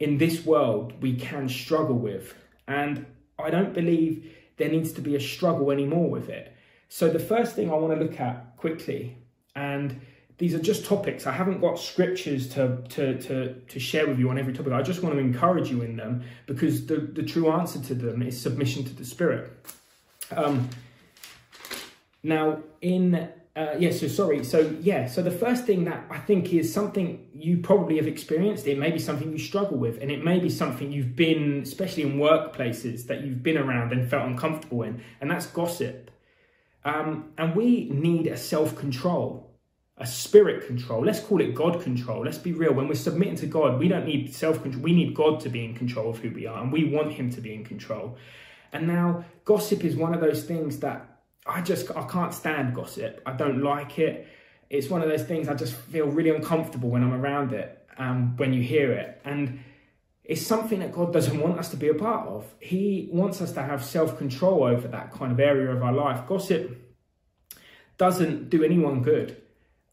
in 0.00 0.18
this 0.18 0.44
world 0.44 0.94
we 1.02 1.14
can 1.14 1.48
struggle 1.48 1.96
with 1.96 2.34
and 2.66 3.04
i 3.38 3.50
don't 3.50 3.74
believe 3.74 4.34
there 4.56 4.70
needs 4.70 4.92
to 4.92 5.00
be 5.00 5.16
a 5.16 5.20
struggle 5.20 5.72
anymore 5.72 6.08
with 6.08 6.28
it. 6.28 6.54
So 6.88 7.08
the 7.08 7.18
first 7.18 7.54
thing 7.56 7.70
i 7.70 7.74
want 7.74 7.98
to 7.98 8.04
look 8.04 8.18
at 8.20 8.56
quickly 8.56 9.16
and 9.54 10.00
these 10.38 10.54
are 10.54 10.58
just 10.58 10.84
topics. 10.84 11.26
I 11.26 11.32
haven't 11.32 11.60
got 11.60 11.78
scriptures 11.78 12.48
to, 12.50 12.82
to, 12.90 13.18
to, 13.22 13.54
to 13.54 13.80
share 13.80 14.06
with 14.08 14.18
you 14.18 14.30
on 14.30 14.38
every 14.38 14.52
topic. 14.52 14.72
I 14.72 14.82
just 14.82 15.02
want 15.02 15.14
to 15.14 15.20
encourage 15.20 15.70
you 15.70 15.82
in 15.82 15.96
them 15.96 16.24
because 16.46 16.86
the, 16.86 16.96
the 16.96 17.22
true 17.22 17.50
answer 17.50 17.80
to 17.80 17.94
them 17.94 18.20
is 18.22 18.40
submission 18.40 18.84
to 18.84 18.94
the 18.94 19.04
Spirit. 19.04 19.52
Um, 20.32 20.70
now, 22.24 22.58
in, 22.80 23.28
uh, 23.54 23.74
yeah, 23.78 23.92
so 23.92 24.08
sorry. 24.08 24.42
So, 24.42 24.74
yeah, 24.80 25.06
so 25.06 25.22
the 25.22 25.30
first 25.30 25.66
thing 25.66 25.84
that 25.84 26.04
I 26.10 26.18
think 26.18 26.52
is 26.52 26.72
something 26.72 27.28
you 27.32 27.58
probably 27.58 27.96
have 27.98 28.08
experienced, 28.08 28.66
it 28.66 28.76
may 28.76 28.90
be 28.90 28.98
something 28.98 29.30
you 29.30 29.38
struggle 29.38 29.78
with, 29.78 30.02
and 30.02 30.10
it 30.10 30.24
may 30.24 30.40
be 30.40 30.50
something 30.50 30.90
you've 30.90 31.14
been, 31.14 31.60
especially 31.62 32.02
in 32.02 32.18
workplaces, 32.18 33.06
that 33.06 33.22
you've 33.22 33.42
been 33.44 33.58
around 33.58 33.92
and 33.92 34.10
felt 34.10 34.26
uncomfortable 34.26 34.82
in, 34.82 35.00
and 35.20 35.30
that's 35.30 35.46
gossip. 35.46 36.10
Um, 36.84 37.30
and 37.38 37.54
we 37.54 37.88
need 37.90 38.26
a 38.26 38.36
self 38.36 38.74
control 38.76 39.53
a 39.96 40.06
spirit 40.06 40.66
control. 40.66 41.04
Let's 41.04 41.20
call 41.20 41.40
it 41.40 41.54
God 41.54 41.80
control. 41.82 42.24
Let's 42.24 42.38
be 42.38 42.52
real. 42.52 42.72
When 42.72 42.88
we're 42.88 42.94
submitting 42.94 43.36
to 43.36 43.46
God, 43.46 43.78
we 43.78 43.88
don't 43.88 44.06
need 44.06 44.34
self 44.34 44.62
control. 44.62 44.82
We 44.82 44.92
need 44.92 45.14
God 45.14 45.40
to 45.40 45.48
be 45.48 45.64
in 45.64 45.74
control 45.74 46.10
of 46.10 46.18
who 46.18 46.30
we 46.30 46.46
are, 46.46 46.60
and 46.62 46.72
we 46.72 46.84
want 46.84 47.12
Him 47.12 47.30
to 47.30 47.40
be 47.40 47.54
in 47.54 47.64
control. 47.64 48.16
And 48.72 48.88
now, 48.88 49.24
gossip 49.44 49.84
is 49.84 49.94
one 49.94 50.14
of 50.14 50.20
those 50.20 50.44
things 50.44 50.80
that 50.80 51.22
I 51.46 51.60
just 51.60 51.90
I 51.92 52.06
can't 52.06 52.34
stand 52.34 52.74
gossip. 52.74 53.22
I 53.24 53.32
don't 53.32 53.62
like 53.62 53.98
it. 53.98 54.26
It's 54.68 54.88
one 54.88 55.02
of 55.02 55.08
those 55.08 55.22
things 55.22 55.48
I 55.48 55.54
just 55.54 55.74
feel 55.74 56.06
really 56.06 56.30
uncomfortable 56.30 56.90
when 56.90 57.04
I'm 57.04 57.12
around 57.12 57.52
it. 57.52 57.80
Um, 57.96 58.36
when 58.36 58.52
you 58.52 58.60
hear 58.60 58.90
it, 58.90 59.20
and 59.24 59.60
it's 60.24 60.44
something 60.44 60.80
that 60.80 60.90
God 60.90 61.12
doesn't 61.12 61.38
want 61.38 61.60
us 61.60 61.68
to 61.68 61.76
be 61.76 61.88
a 61.88 61.94
part 61.94 62.26
of. 62.26 62.44
He 62.58 63.08
wants 63.12 63.40
us 63.40 63.52
to 63.52 63.62
have 63.62 63.84
self 63.84 64.18
control 64.18 64.64
over 64.64 64.88
that 64.88 65.12
kind 65.12 65.30
of 65.30 65.38
area 65.38 65.70
of 65.70 65.80
our 65.84 65.92
life. 65.92 66.26
Gossip 66.26 66.80
doesn't 67.96 68.50
do 68.50 68.64
anyone 68.64 69.02
good. 69.02 69.40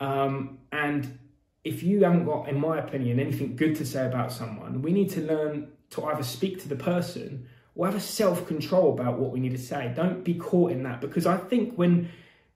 Um, 0.02 0.58
and 0.72 1.20
if 1.64 1.84
you 1.84 2.04
haven't 2.04 2.26
got, 2.26 2.50
in 2.50 2.60
my 2.60 2.80
opinion, 2.80 3.20
anything 3.20 3.56
good 3.56 3.76
to 3.78 3.86
say 3.86 4.06
about 4.06 4.34
someone, 4.34 4.82
we 4.82 4.92
need 4.92 5.12
to 5.12 5.22
learn 5.22 5.72
to 5.92 6.06
either 6.06 6.24
speak 6.24 6.60
to 6.64 6.68
the 6.68 6.76
person 6.76 7.48
or 7.76 7.86
have 7.86 7.96
a 7.96 8.02
self 8.02 8.48
control 8.48 8.94
about 8.94 9.20
what 9.20 9.32
we 9.32 9.40
need 9.40 9.52
to 9.52 9.60
say. 9.60 9.94
Don't 9.96 10.24
be 10.24 10.34
caught 10.34 10.72
in 10.72 10.84
that 10.84 11.02
because 11.02 11.28
I 11.28 11.38
think 11.38 11.76
when 11.76 12.10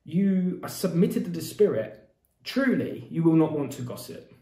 you 0.03 0.59
are 0.63 0.69
submitted 0.69 1.25
to 1.25 1.31
the 1.31 1.41
Spirit, 1.41 2.09
truly, 2.43 3.07
you 3.11 3.21
will 3.21 3.35
not 3.35 3.51
want 3.51 3.73
to 3.73 3.83
gossip. 3.83 4.33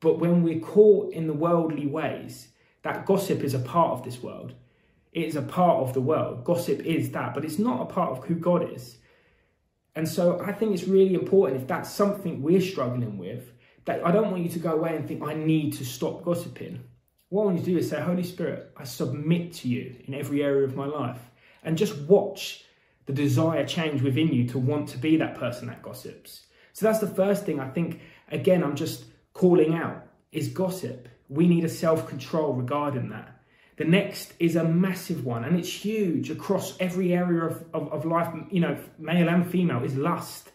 But 0.00 0.18
when 0.18 0.42
we're 0.42 0.60
caught 0.60 1.14
in 1.14 1.26
the 1.26 1.32
worldly 1.32 1.86
ways, 1.86 2.48
that 2.82 3.06
gossip 3.06 3.40
is 3.40 3.54
a 3.54 3.58
part 3.58 3.92
of 3.92 4.04
this 4.04 4.22
world. 4.22 4.52
It 5.12 5.24
is 5.24 5.36
a 5.36 5.42
part 5.42 5.78
of 5.78 5.94
the 5.94 6.02
world. 6.02 6.44
Gossip 6.44 6.80
is 6.80 7.12
that, 7.12 7.32
but 7.32 7.46
it's 7.46 7.58
not 7.58 7.80
a 7.80 7.86
part 7.86 8.10
of 8.10 8.24
who 8.24 8.34
God 8.34 8.70
is. 8.74 8.98
And 9.96 10.08
so 10.08 10.40
I 10.40 10.52
think 10.52 10.74
it's 10.74 10.88
really 10.88 11.14
important 11.14 11.60
if 11.60 11.68
that's 11.68 11.90
something 11.90 12.42
we're 12.42 12.60
struggling 12.60 13.18
with, 13.18 13.52
that 13.84 14.04
I 14.04 14.10
don't 14.10 14.30
want 14.30 14.42
you 14.42 14.48
to 14.50 14.58
go 14.58 14.72
away 14.72 14.96
and 14.96 15.06
think, 15.06 15.22
I 15.22 15.34
need 15.34 15.74
to 15.74 15.84
stop 15.84 16.24
gossiping. 16.24 16.82
What 17.28 17.42
I 17.42 17.44
want 17.46 17.58
you 17.58 17.64
to 17.64 17.70
do 17.72 17.78
is 17.78 17.90
say, 17.90 18.00
Holy 18.00 18.22
Spirit, 18.22 18.72
I 18.76 18.84
submit 18.84 19.52
to 19.54 19.68
you 19.68 19.96
in 20.06 20.14
every 20.14 20.42
area 20.42 20.64
of 20.64 20.74
my 20.74 20.86
life. 20.86 21.20
And 21.62 21.78
just 21.78 21.96
watch 22.02 22.64
the 23.06 23.12
desire 23.12 23.66
change 23.66 24.02
within 24.02 24.28
you 24.28 24.46
to 24.48 24.58
want 24.58 24.88
to 24.90 24.98
be 24.98 25.16
that 25.16 25.38
person 25.38 25.68
that 25.68 25.82
gossips. 25.82 26.46
So 26.72 26.86
that's 26.86 26.98
the 26.98 27.06
first 27.06 27.44
thing 27.44 27.60
I 27.60 27.68
think, 27.68 28.00
again, 28.30 28.62
I'm 28.64 28.76
just 28.76 29.04
calling 29.32 29.74
out 29.74 30.06
is 30.32 30.48
gossip. 30.48 31.08
We 31.28 31.46
need 31.46 31.64
a 31.64 31.68
self 31.68 32.08
control 32.08 32.52
regarding 32.52 33.10
that. 33.10 33.33
The 33.76 33.84
next 33.84 34.34
is 34.38 34.54
a 34.54 34.64
massive 34.64 35.24
one, 35.24 35.44
and 35.44 35.58
it's 35.58 35.72
huge 35.72 36.30
across 36.30 36.76
every 36.78 37.12
area 37.12 37.44
of, 37.44 37.64
of, 37.74 37.92
of, 37.92 38.04
life, 38.04 38.32
you 38.50 38.60
know, 38.60 38.78
male 38.98 39.28
and 39.28 39.50
female, 39.50 39.82
is 39.82 39.96
lust. 39.96 40.52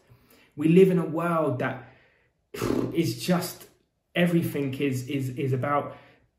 We 0.56 0.70
live 0.70 0.90
in 0.90 1.00
a 1.00 1.06
world 1.06 1.60
that 1.60 1.90
is 2.94 3.24
just 3.24 3.68
everything 4.16 4.74
is 4.76 5.08
is 5.08 5.30
is 5.38 5.54
about 5.54 5.96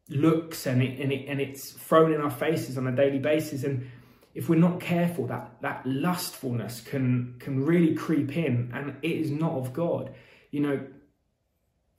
looks 0.09 0.67
and 0.67 0.83
it, 0.83 1.01
and 1.01 1.13
it 1.13 1.27
and 1.29 1.41
it's 1.41 1.71
thrown 1.71 2.13
in 2.13 2.21
our 2.21 2.31
faces 2.31 2.77
on 2.79 2.87
a 2.87 2.93
daily 2.93 3.19
basis. 3.19 3.63
And 3.63 3.89
if 4.35 4.49
we're 4.49 4.59
not 4.59 4.81
careful, 4.81 5.27
that 5.27 5.57
that 5.61 5.87
lustfulness 5.87 6.81
can 6.81 7.37
can 7.39 7.65
really 7.65 7.95
creep 7.95 8.37
in, 8.37 8.71
and 8.73 8.97
it 9.03 9.13
is 9.13 9.31
not 9.31 9.53
of 9.53 9.73
God. 9.73 10.15
You 10.51 10.61
know, 10.61 10.87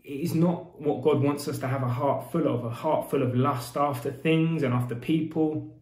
it 0.04 0.10
is 0.10 0.34
not 0.34 0.82
what 0.82 1.04
God 1.04 1.22
wants 1.22 1.48
us 1.48 1.60
to 1.60 1.68
have 1.68 1.84
a 1.84 1.88
heart 1.88 2.32
full 2.32 2.48
of, 2.48 2.66
a 2.66 2.70
heart 2.70 3.10
full 3.10 3.22
of 3.22 3.36
lust 3.36 3.78
after 3.78 4.12
things 4.12 4.64
and 4.64 4.74
after 4.74 4.96
people. 4.96 5.76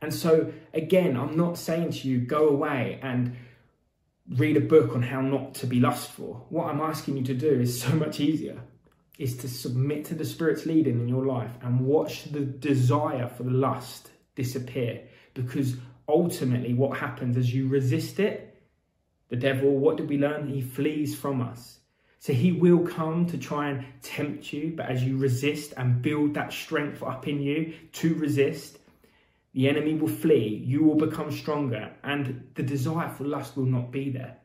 And 0.00 0.12
so, 0.12 0.52
again, 0.72 1.16
I'm 1.16 1.36
not 1.36 1.58
saying 1.58 1.92
to 1.92 2.08
you, 2.08 2.18
go 2.18 2.48
away 2.48 2.98
and 3.02 3.36
read 4.36 4.56
a 4.56 4.60
book 4.60 4.94
on 4.94 5.02
how 5.02 5.20
not 5.20 5.54
to 5.56 5.66
be 5.66 5.80
lustful. 5.80 6.46
What 6.48 6.68
I'm 6.68 6.80
asking 6.80 7.18
you 7.18 7.24
to 7.24 7.34
do 7.34 7.60
is 7.60 7.80
so 7.82 7.90
much 7.90 8.20
easier 8.20 8.60
is 9.18 9.36
to 9.36 9.48
submit 9.48 10.06
to 10.06 10.14
the 10.14 10.24
Spirit's 10.24 10.64
leading 10.64 10.98
in 10.98 11.06
your 11.06 11.26
life 11.26 11.50
and 11.60 11.80
watch 11.80 12.24
the 12.32 12.40
desire 12.40 13.28
for 13.28 13.42
the 13.42 13.50
lust 13.50 14.10
disappear. 14.34 15.02
Because 15.34 15.76
ultimately, 16.08 16.72
what 16.72 16.98
happens 16.98 17.36
as 17.36 17.52
you 17.52 17.68
resist 17.68 18.18
it, 18.18 18.62
the 19.28 19.36
devil, 19.36 19.76
what 19.76 19.98
did 19.98 20.08
we 20.08 20.16
learn? 20.16 20.48
He 20.48 20.62
flees 20.62 21.14
from 21.14 21.42
us. 21.42 21.79
So 22.20 22.34
he 22.34 22.52
will 22.52 22.86
come 22.86 23.26
to 23.28 23.38
try 23.38 23.70
and 23.70 23.84
tempt 24.02 24.52
you, 24.52 24.74
but 24.76 24.86
as 24.86 25.02
you 25.02 25.16
resist 25.16 25.72
and 25.78 26.02
build 26.02 26.34
that 26.34 26.52
strength 26.52 27.02
up 27.02 27.26
in 27.26 27.40
you 27.40 27.72
to 27.92 28.14
resist, 28.14 28.78
the 29.54 29.70
enemy 29.70 29.94
will 29.94 30.08
flee, 30.08 30.62
you 30.66 30.84
will 30.84 30.96
become 30.96 31.32
stronger, 31.32 31.90
and 32.04 32.46
the 32.54 32.62
desire 32.62 33.08
for 33.08 33.24
lust 33.24 33.56
will 33.56 33.64
not 33.64 33.90
be 33.90 34.10
there. 34.10 34.36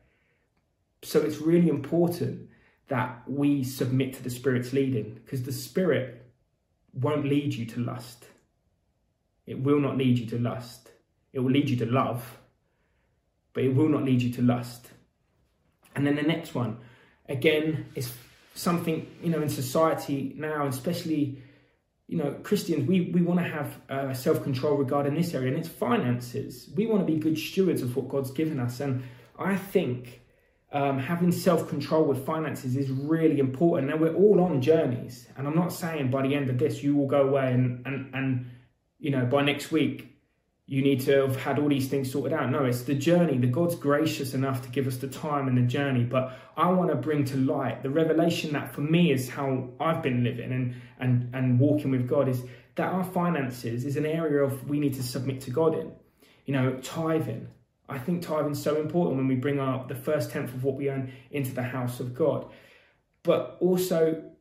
So 1.02 1.20
it's 1.20 1.36
really 1.36 1.68
important 1.68 2.48
that 2.88 3.22
we 3.28 3.62
submit 3.62 4.14
to 4.14 4.22
the 4.22 4.30
Spirit's 4.30 4.72
leading 4.72 5.20
because 5.22 5.42
the 5.42 5.52
Spirit 5.52 6.32
won't 6.94 7.26
lead 7.26 7.54
you 7.54 7.66
to 7.66 7.80
lust. 7.80 8.24
It 9.46 9.60
will 9.60 9.80
not 9.80 9.98
lead 9.98 10.18
you 10.18 10.26
to 10.28 10.38
lust. 10.38 10.90
It 11.34 11.40
will 11.40 11.52
lead 11.52 11.68
you 11.68 11.76
to 11.76 11.86
love, 11.86 12.38
but 13.52 13.64
it 13.64 13.74
will 13.74 13.90
not 13.90 14.04
lead 14.04 14.22
you 14.22 14.32
to 14.32 14.42
lust. 14.42 14.88
And 15.94 16.06
then 16.06 16.16
the 16.16 16.22
next 16.22 16.54
one, 16.54 16.78
again, 17.28 17.86
it's 17.94 18.12
something, 18.54 19.06
you 19.22 19.30
know, 19.30 19.42
in 19.42 19.48
society 19.48 20.34
now, 20.36 20.66
especially, 20.66 21.42
you 22.08 22.16
know, 22.16 22.32
Christians, 22.42 22.86
we, 22.86 23.10
we 23.12 23.22
want 23.22 23.40
to 23.40 23.46
have 23.46 23.80
uh, 23.88 24.14
self 24.14 24.42
control 24.42 24.76
regarding 24.76 25.14
this 25.14 25.34
area, 25.34 25.48
and 25.48 25.58
it's 25.58 25.68
finances. 25.68 26.70
We 26.74 26.86
want 26.86 27.06
to 27.06 27.12
be 27.12 27.18
good 27.18 27.38
stewards 27.38 27.82
of 27.82 27.96
what 27.96 28.08
God's 28.08 28.30
given 28.30 28.60
us. 28.60 28.80
And 28.80 29.02
I 29.38 29.56
think 29.56 30.20
um, 30.72 30.98
having 30.98 31.32
self 31.32 31.68
control 31.68 32.04
with 32.04 32.24
finances 32.24 32.76
is 32.76 32.90
really 32.90 33.38
important. 33.38 33.90
Now, 33.90 33.96
we're 33.96 34.14
all 34.14 34.40
on 34.40 34.62
journeys, 34.62 35.26
and 35.36 35.46
I'm 35.46 35.56
not 35.56 35.72
saying 35.72 36.10
by 36.10 36.22
the 36.22 36.34
end 36.34 36.48
of 36.50 36.58
this, 36.58 36.82
you 36.82 36.96
will 36.96 37.08
go 37.08 37.28
away 37.28 37.52
and, 37.52 37.84
and, 37.86 38.14
and 38.14 38.50
you 38.98 39.10
know, 39.10 39.26
by 39.26 39.42
next 39.42 39.70
week, 39.70 40.15
you 40.68 40.82
need 40.82 41.00
to 41.02 41.12
have 41.22 41.36
had 41.36 41.60
all 41.60 41.68
these 41.68 41.88
things 41.88 42.10
sorted 42.10 42.32
out. 42.32 42.50
No, 42.50 42.64
it's 42.64 42.82
the 42.82 42.94
journey. 42.94 43.38
The 43.38 43.46
God's 43.46 43.76
gracious 43.76 44.34
enough 44.34 44.62
to 44.62 44.68
give 44.68 44.88
us 44.88 44.96
the 44.96 45.06
time 45.06 45.46
and 45.46 45.56
the 45.56 45.62
journey. 45.62 46.02
But 46.02 46.36
I 46.56 46.68
want 46.70 46.90
to 46.90 46.96
bring 46.96 47.24
to 47.26 47.36
light 47.36 47.84
the 47.84 47.90
revelation 47.90 48.52
that 48.54 48.74
for 48.74 48.80
me 48.80 49.12
is 49.12 49.28
how 49.28 49.68
I've 49.78 50.02
been 50.02 50.24
living 50.24 50.52
and 50.52 50.74
and 50.98 51.32
and 51.34 51.60
walking 51.60 51.92
with 51.92 52.08
God 52.08 52.28
is 52.28 52.42
that 52.74 52.92
our 52.92 53.04
finances 53.04 53.84
is 53.84 53.96
an 53.96 54.06
area 54.06 54.42
of 54.42 54.68
we 54.68 54.80
need 54.80 54.94
to 54.94 55.04
submit 55.04 55.40
to 55.42 55.50
God 55.50 55.78
in. 55.78 55.92
You 56.46 56.54
know, 56.54 56.78
tithing. 56.82 57.46
I 57.88 57.98
think 57.98 58.22
tithing 58.22 58.52
is 58.52 58.62
so 58.62 58.80
important 58.80 59.18
when 59.18 59.28
we 59.28 59.36
bring 59.36 59.60
our 59.60 59.86
the 59.86 59.94
first 59.94 60.32
tenth 60.32 60.52
of 60.52 60.64
what 60.64 60.74
we 60.74 60.90
earn 60.90 61.12
into 61.30 61.54
the 61.54 61.62
house 61.62 62.00
of 62.00 62.12
God. 62.12 62.50
But 63.22 63.56
also 63.60 64.32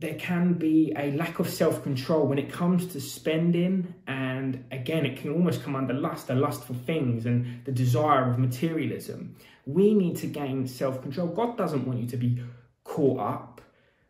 there 0.00 0.14
can 0.14 0.54
be 0.54 0.94
a 0.96 1.12
lack 1.12 1.38
of 1.40 1.48
self-control 1.48 2.26
when 2.26 2.38
it 2.38 2.50
comes 2.50 2.86
to 2.86 3.00
spending 3.00 3.94
and 4.06 4.64
again 4.72 5.04
it 5.04 5.18
can 5.18 5.30
almost 5.30 5.62
come 5.62 5.76
under 5.76 5.92
lust 5.92 6.26
the 6.26 6.34
lust 6.34 6.64
for 6.64 6.72
things 6.72 7.26
and 7.26 7.64
the 7.66 7.72
desire 7.72 8.30
of 8.30 8.38
materialism. 8.38 9.36
We 9.66 9.92
need 9.92 10.16
to 10.16 10.26
gain 10.26 10.66
self-control. 10.66 11.28
God 11.28 11.58
doesn't 11.58 11.86
want 11.86 12.00
you 12.00 12.06
to 12.08 12.16
be 12.16 12.42
caught 12.82 13.20
up 13.20 13.60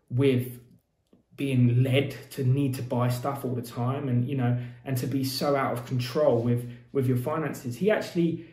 with 0.08 0.60
being 1.36 1.82
led 1.82 2.14
to 2.30 2.44
need 2.44 2.74
to 2.74 2.82
buy 2.82 3.08
stuff 3.08 3.44
all 3.44 3.54
the 3.54 3.62
time 3.62 4.08
and 4.08 4.28
you 4.28 4.36
know 4.36 4.58
and 4.84 4.96
to 4.98 5.06
be 5.08 5.24
so 5.24 5.56
out 5.56 5.72
of 5.72 5.86
control 5.86 6.40
with 6.40 6.70
with 6.92 7.08
your 7.08 7.16
finances. 7.16 7.76
He 7.76 7.90
actually 7.90 8.46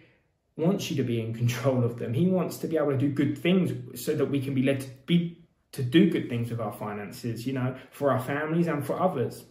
wants 0.55 0.89
you 0.89 0.97
to 0.97 1.03
be 1.03 1.21
in 1.21 1.35
control 1.35 1.83
of 1.83 1.99
them. 1.99 2.15
He 2.15 2.25
wants 2.25 2.57
to 2.59 2.67
be 2.67 2.77
able 2.77 2.93
to 2.93 2.97
do 2.97 3.09
good 3.09 3.37
things 3.37 4.01
so 4.01 4.15
that 4.15 4.25
we 4.25 4.41
can 4.41 4.55
be 4.55 4.63
led 4.63 4.79
to 4.81 4.89
be 5.05 5.43
to 5.77 5.83
do 5.83 6.09
good 6.09 6.29
things 6.29 6.51
with 6.51 6.59
our 6.59 6.73
finances, 6.73 7.47
you 7.47 7.53
know, 7.53 7.75
for 7.89 8.11
our 8.11 8.19
families 8.19 8.67
and 8.67 8.85
for 8.85 8.99
others. 9.01 9.45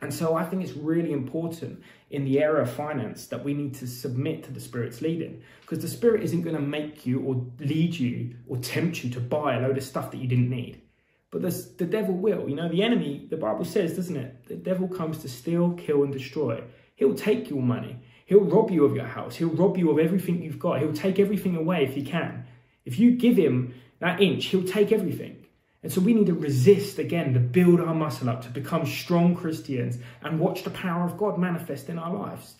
And 0.00 0.12
so 0.12 0.34
I 0.34 0.44
think 0.44 0.64
it's 0.64 0.72
really 0.72 1.12
important 1.12 1.80
in 2.10 2.24
the 2.24 2.40
area 2.40 2.62
of 2.62 2.70
finance 2.70 3.26
that 3.28 3.44
we 3.44 3.54
need 3.54 3.74
to 3.74 3.86
submit 3.86 4.42
to 4.44 4.52
the 4.52 4.60
Spirit's 4.60 5.00
leading 5.00 5.42
because 5.60 5.78
the 5.78 5.88
Spirit 5.88 6.24
isn't 6.24 6.42
going 6.42 6.56
to 6.56 6.62
make 6.62 7.06
you 7.06 7.20
or 7.20 7.46
lead 7.60 7.94
you 7.94 8.34
or 8.48 8.56
tempt 8.56 9.04
you 9.04 9.10
to 9.10 9.20
buy 9.20 9.54
a 9.54 9.60
load 9.60 9.78
of 9.78 9.84
stuff 9.84 10.10
that 10.10 10.18
you 10.18 10.26
didn't 10.26 10.50
need. 10.50 10.82
But 11.30 11.42
the 11.78 11.86
devil 11.86 12.14
will. 12.14 12.48
You 12.48 12.56
know, 12.56 12.68
the 12.68 12.82
enemy, 12.82 13.26
the 13.30 13.36
Bible 13.36 13.64
says, 13.64 13.94
doesn't 13.94 14.16
it? 14.16 14.48
The 14.48 14.56
devil 14.56 14.88
comes 14.88 15.18
to 15.18 15.28
steal, 15.28 15.72
kill, 15.74 16.02
and 16.02 16.12
destroy. 16.12 16.62
He'll 16.96 17.14
take 17.14 17.48
your 17.48 17.62
money. 17.62 17.96
He'll 18.26 18.44
rob 18.44 18.70
you 18.70 18.84
of 18.84 18.94
your 18.94 19.06
house. 19.06 19.36
He'll 19.36 19.48
rob 19.48 19.78
you 19.78 19.90
of 19.90 19.98
everything 19.98 20.42
you've 20.42 20.58
got. 20.58 20.80
He'll 20.80 20.92
take 20.92 21.18
everything 21.18 21.56
away 21.56 21.84
if 21.84 21.94
he 21.94 22.02
can. 22.02 22.44
If 22.84 22.98
you 22.98 23.12
give 23.12 23.36
him 23.36 23.74
that 24.00 24.20
inch, 24.20 24.46
he'll 24.46 24.64
take 24.64 24.90
everything. 24.90 25.41
And 25.82 25.92
so 25.92 26.00
we 26.00 26.14
need 26.14 26.26
to 26.26 26.34
resist 26.34 26.98
again 26.98 27.34
to 27.34 27.40
build 27.40 27.80
our 27.80 27.94
muscle 27.94 28.30
up, 28.30 28.42
to 28.42 28.50
become 28.50 28.86
strong 28.86 29.34
Christians 29.34 29.98
and 30.22 30.38
watch 30.38 30.62
the 30.62 30.70
power 30.70 31.04
of 31.04 31.16
God 31.16 31.38
manifest 31.38 31.88
in 31.88 31.98
our 31.98 32.12
lives. 32.12 32.54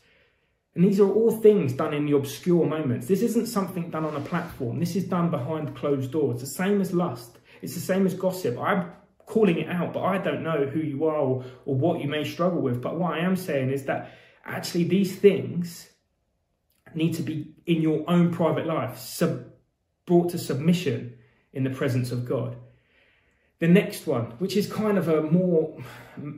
And 0.75 0.85
these 0.85 0.99
are 0.99 1.09
all 1.09 1.31
things 1.31 1.75
done 1.75 1.95
in 1.95 2.07
the 2.07 2.17
obscure 2.17 2.67
moments. 2.67 3.07
This 3.07 3.23
isn't 3.23 3.47
something 3.47 3.91
done 3.91 4.05
on 4.05 4.17
a 4.17 4.21
platform. 4.21 4.81
This 4.81 4.97
is 4.97 5.05
done 5.05 5.31
behind 5.31 5.77
closed 5.77 6.11
doors. 6.11 6.43
It's 6.43 6.51
The 6.51 6.65
same 6.65 6.81
as 6.81 6.93
lust. 6.93 7.39
It's 7.61 7.75
the 7.75 7.81
same 7.81 8.07
as 8.07 8.15
gossip. 8.15 8.59
I'm 8.59 8.91
calling 9.27 9.59
it 9.59 9.69
out, 9.69 9.93
but 9.93 10.03
I 10.03 10.19
don't 10.19 10.43
know 10.43 10.67
who 10.67 10.81
you 10.81 11.05
are 11.05 11.17
or, 11.17 11.45
or 11.65 11.75
what 11.75 12.01
you 12.01 12.09
may 12.09 12.25
struggle 12.25 12.61
with. 12.61 12.83
But 12.83 12.99
what 12.99 13.13
I 13.13 13.19
am 13.19 13.37
saying 13.37 13.71
is 13.71 13.85
that 13.85 14.13
actually 14.45 14.85
these 14.85 15.15
things 15.15 15.91
need 16.95 17.15
to 17.15 17.23
be 17.23 17.55
in 17.67 17.83
your 17.83 18.05
own 18.09 18.33
private 18.33 18.67
life, 18.67 18.99
sub- 18.99 19.45
brought 20.07 20.31
to 20.31 20.39
submission 20.39 21.17
in 21.53 21.65
the 21.65 21.71
presence 21.71 22.11
of 22.11 22.27
God. 22.27 22.57
The 23.63 23.69
next 23.69 24.09
one, 24.09 24.25
which 24.41 24.57
is 24.57 24.67
kind 24.67 24.99
of 24.99 25.07
a 25.07 25.23
more, 25.23 25.79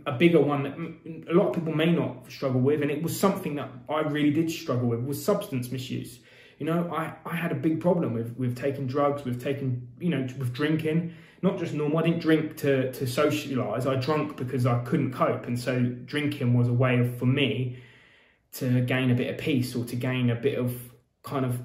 a 0.04 0.12
bigger 0.12 0.40
one 0.40 0.62
that 0.64 1.30
a 1.30 1.32
lot 1.32 1.48
of 1.48 1.54
people 1.54 1.74
may 1.74 1.90
not 1.90 2.30
struggle 2.30 2.60
with, 2.60 2.82
and 2.82 2.90
it 2.90 3.02
was 3.02 3.18
something 3.18 3.54
that 3.54 3.70
I 3.88 4.00
really 4.00 4.30
did 4.30 4.50
struggle 4.50 4.90
with, 4.90 5.00
was 5.00 5.24
substance 5.24 5.72
misuse. 5.72 6.18
You 6.58 6.66
know, 6.66 6.92
I, 6.94 7.14
I 7.24 7.34
had 7.34 7.50
a 7.50 7.54
big 7.54 7.80
problem 7.80 8.12
with, 8.12 8.36
with 8.36 8.58
taking 8.58 8.86
drugs, 8.86 9.24
with 9.24 9.42
taking, 9.42 9.88
you 9.98 10.10
know, 10.10 10.28
with 10.38 10.52
drinking, 10.52 11.14
not 11.40 11.58
just 11.58 11.72
normal. 11.72 11.96
I 11.96 12.02
didn't 12.02 12.20
drink 12.20 12.58
to, 12.58 12.92
to 12.92 13.06
socialize. 13.06 13.86
I 13.86 13.94
drank 13.94 14.36
because 14.36 14.66
I 14.66 14.80
couldn't 14.80 15.12
cope. 15.14 15.46
And 15.46 15.58
so 15.58 15.80
drinking 15.80 16.52
was 16.52 16.68
a 16.68 16.74
way 16.74 16.98
of, 16.98 17.16
for 17.16 17.24
me 17.24 17.78
to 18.56 18.82
gain 18.82 19.10
a 19.10 19.14
bit 19.14 19.30
of 19.30 19.38
peace 19.38 19.74
or 19.74 19.86
to 19.86 19.96
gain 19.96 20.28
a 20.28 20.34
bit 20.34 20.58
of 20.58 20.78
kind 21.22 21.46
of 21.46 21.62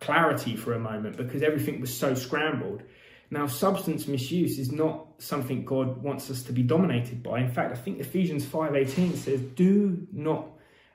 clarity 0.00 0.56
for 0.56 0.72
a 0.72 0.80
moment 0.80 1.16
because 1.16 1.44
everything 1.44 1.80
was 1.80 1.96
so 1.96 2.16
scrambled. 2.16 2.82
Now, 3.30 3.46
substance 3.46 4.06
misuse 4.06 4.58
is 4.58 4.72
not 4.72 5.06
something 5.18 5.64
God 5.64 6.02
wants 6.02 6.30
us 6.30 6.42
to 6.44 6.52
be 6.52 6.62
dominated 6.62 7.22
by. 7.22 7.40
In 7.40 7.50
fact, 7.50 7.72
I 7.72 7.76
think 7.76 8.00
Ephesians 8.00 8.44
5:18 8.44 9.14
says, 9.14 9.40
"Do 9.42 10.06
not 10.12 10.48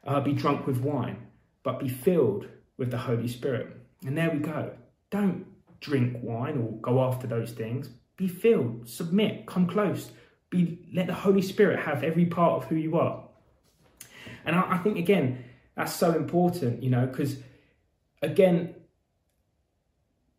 uh, 0.04 0.20
be 0.20 0.34
drunk 0.34 0.66
with 0.66 0.82
wine, 0.82 1.28
but 1.62 1.80
be 1.80 1.90
filled 1.90 2.48
with 2.78 2.90
the 2.90 2.98
Holy 2.98 3.28
Spirit." 3.28 3.68
And 4.06 4.18
there 4.18 4.32
we 4.32 4.40
go. 4.40 4.72
Don't 5.12 5.46
drink 5.80 6.18
wine 6.24 6.58
or 6.58 6.72
go 6.82 7.04
after 7.04 7.28
those 7.28 7.52
things. 7.52 7.90
Be 8.18 8.28
filled, 8.28 8.88
submit, 8.90 9.46
come 9.46 9.68
close. 9.68 10.12
Be 10.50 10.80
let 10.94 11.08
the 11.08 11.14
Holy 11.14 11.42
Spirit 11.42 11.80
have 11.80 12.04
every 12.04 12.26
part 12.26 12.64
of 12.64 12.70
who 12.70 12.76
you 12.76 12.98
are. 12.98 13.24
And 14.46 14.56
I, 14.56 14.74
I 14.74 14.78
think 14.80 14.98
again, 14.98 15.44
that's 15.76 15.94
so 15.94 16.14
important, 16.14 16.82
you 16.82 16.90
know, 16.90 17.06
because 17.06 17.38
again, 18.22 18.76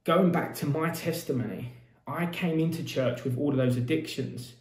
going 0.04 0.32
back 0.32 0.54
to 0.56 0.66
my 0.66 0.90
testimony, 0.90 1.72
I 2.06 2.26
came 2.26 2.58
into 2.58 2.84
church 2.84 3.24
with 3.24 3.38
all 3.38 3.50
of 3.50 3.56
those 3.56 3.76
addictions, 3.76 4.54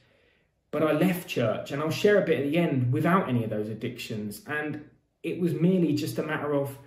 but 0.71 0.83
I 0.83 0.91
left 0.93 1.27
church, 1.27 1.71
and 1.71 1.81
I'll 1.81 1.91
share 1.91 2.21
a 2.21 2.25
bit 2.25 2.39
at 2.39 2.51
the 2.51 2.57
end 2.57 2.91
without 2.91 3.29
any 3.29 3.43
of 3.43 3.49
those 3.49 3.69
addictions. 3.69 4.41
And 4.47 4.85
it 5.21 5.39
was 5.39 5.53
merely 5.53 5.93
just 5.93 6.17
a 6.17 6.23
matter 6.23 6.53
of 6.53 6.77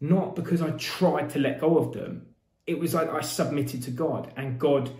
not 0.00 0.36
because 0.36 0.60
I 0.60 0.70
tried 0.72 1.30
to 1.30 1.38
let 1.38 1.60
go 1.60 1.78
of 1.78 1.92
them, 1.92 2.26
it 2.66 2.78
was 2.78 2.94
like 2.94 3.08
I 3.08 3.20
submitted 3.20 3.82
to 3.84 3.90
God, 3.90 4.32
and 4.36 4.58
God 4.58 4.90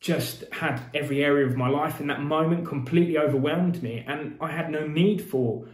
just 0.00 0.42
had 0.52 0.82
every 0.94 1.24
area 1.24 1.46
of 1.46 1.56
my 1.56 1.68
life 1.68 2.00
in 2.00 2.08
that 2.08 2.20
moment 2.20 2.66
completely 2.66 3.18
overwhelmed 3.18 3.82
me, 3.82 4.04
and 4.06 4.36
I 4.40 4.50
had 4.50 4.70
no 4.70 4.86
need 4.86 5.22
for 5.22 5.68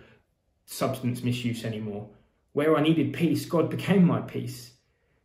substance 0.67 1.23
misuse 1.23 1.65
anymore. 1.65 2.11
Where 2.53 2.77
I 2.77 2.83
needed 2.83 3.15
peace, 3.15 3.47
God 3.47 3.71
became 3.71 4.05
my 4.05 4.21
peace. 4.21 4.73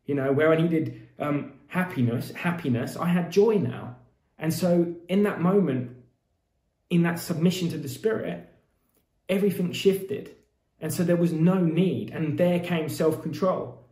You 0.06 0.16
know, 0.16 0.32
where 0.32 0.52
I 0.52 0.62
needed 0.62 1.10
um, 1.20 1.54
happiness, 1.74 2.30
happiness, 2.30 2.96
I 2.96 3.08
had 3.08 3.32
joy 3.32 3.56
now. 3.56 3.96
And 4.38 4.54
so 4.54 4.94
in 5.10 5.24
that 5.24 5.42
moment, 5.42 5.90
in 6.92 7.02
that 7.02 7.18
submission 7.18 7.70
to 7.70 7.80
the 7.80 7.90
Spirit, 7.90 8.48
everything 9.28 9.72
shifted. 9.72 10.36
And 10.80 10.94
so 10.94 11.04
there 11.04 11.16
was 11.16 11.34
no 11.34 11.60
need. 11.60 12.12
And 12.12 12.38
there 12.38 12.60
came 12.60 12.90
self-control. 12.90 13.84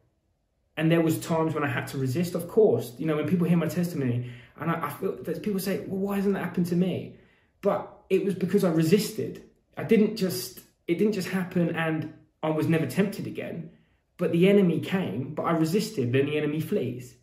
And 0.77 0.91
there 0.91 1.01
was 1.01 1.19
times 1.19 1.55
when 1.55 1.63
I 1.63 1.69
had 1.69 1.87
to 1.87 1.97
resist, 1.97 2.35
of 2.35 2.47
course. 2.47 2.93
You 2.99 3.07
know, 3.07 3.15
when 3.15 3.27
people 3.27 3.47
hear 3.47 3.57
my 3.57 3.65
testimony, 3.65 4.29
and 4.59 4.69
I, 4.69 4.85
I 4.85 4.89
feel 4.91 5.15
that 5.23 5.41
people 5.41 5.59
say, 5.59 5.79
well, 5.79 6.01
why 6.01 6.17
hasn't 6.17 6.35
that 6.35 6.43
happened 6.43 6.67
to 6.67 6.75
me? 6.75 7.15
But 7.61 7.91
it 8.11 8.23
was 8.23 8.35
because 8.35 8.63
I 8.63 8.69
resisted. 8.69 9.43
I 9.75 9.85
didn't 9.85 10.17
just, 10.17 10.59
it 10.87 10.99
didn't 10.99 11.13
just 11.13 11.29
happen 11.29 11.75
and 11.75 12.13
I 12.43 12.51
was 12.51 12.67
never 12.67 12.85
tempted 12.85 13.25
again. 13.25 13.71
But 14.17 14.33
the 14.33 14.49
enemy 14.49 14.81
came, 14.81 15.33
but 15.33 15.43
I 15.43 15.53
resisted, 15.53 16.13
then 16.13 16.27
the 16.27 16.37
enemy 16.37 16.59
flees 16.59 17.15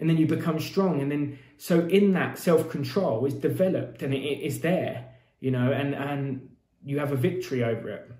and 0.00 0.08
then 0.08 0.16
you 0.16 0.26
become 0.26 0.58
strong 0.58 1.00
and 1.00 1.12
then 1.12 1.38
so 1.58 1.80
in 1.86 2.12
that 2.12 2.38
self-control 2.38 3.24
is 3.26 3.34
developed 3.34 4.02
and 4.02 4.14
it 4.14 4.18
is 4.18 4.60
there 4.60 5.06
you 5.40 5.50
know 5.50 5.70
and 5.70 5.94
and 5.94 6.48
you 6.82 6.98
have 6.98 7.12
a 7.12 7.16
victory 7.16 7.62
over 7.62 7.90
it. 7.90 8.10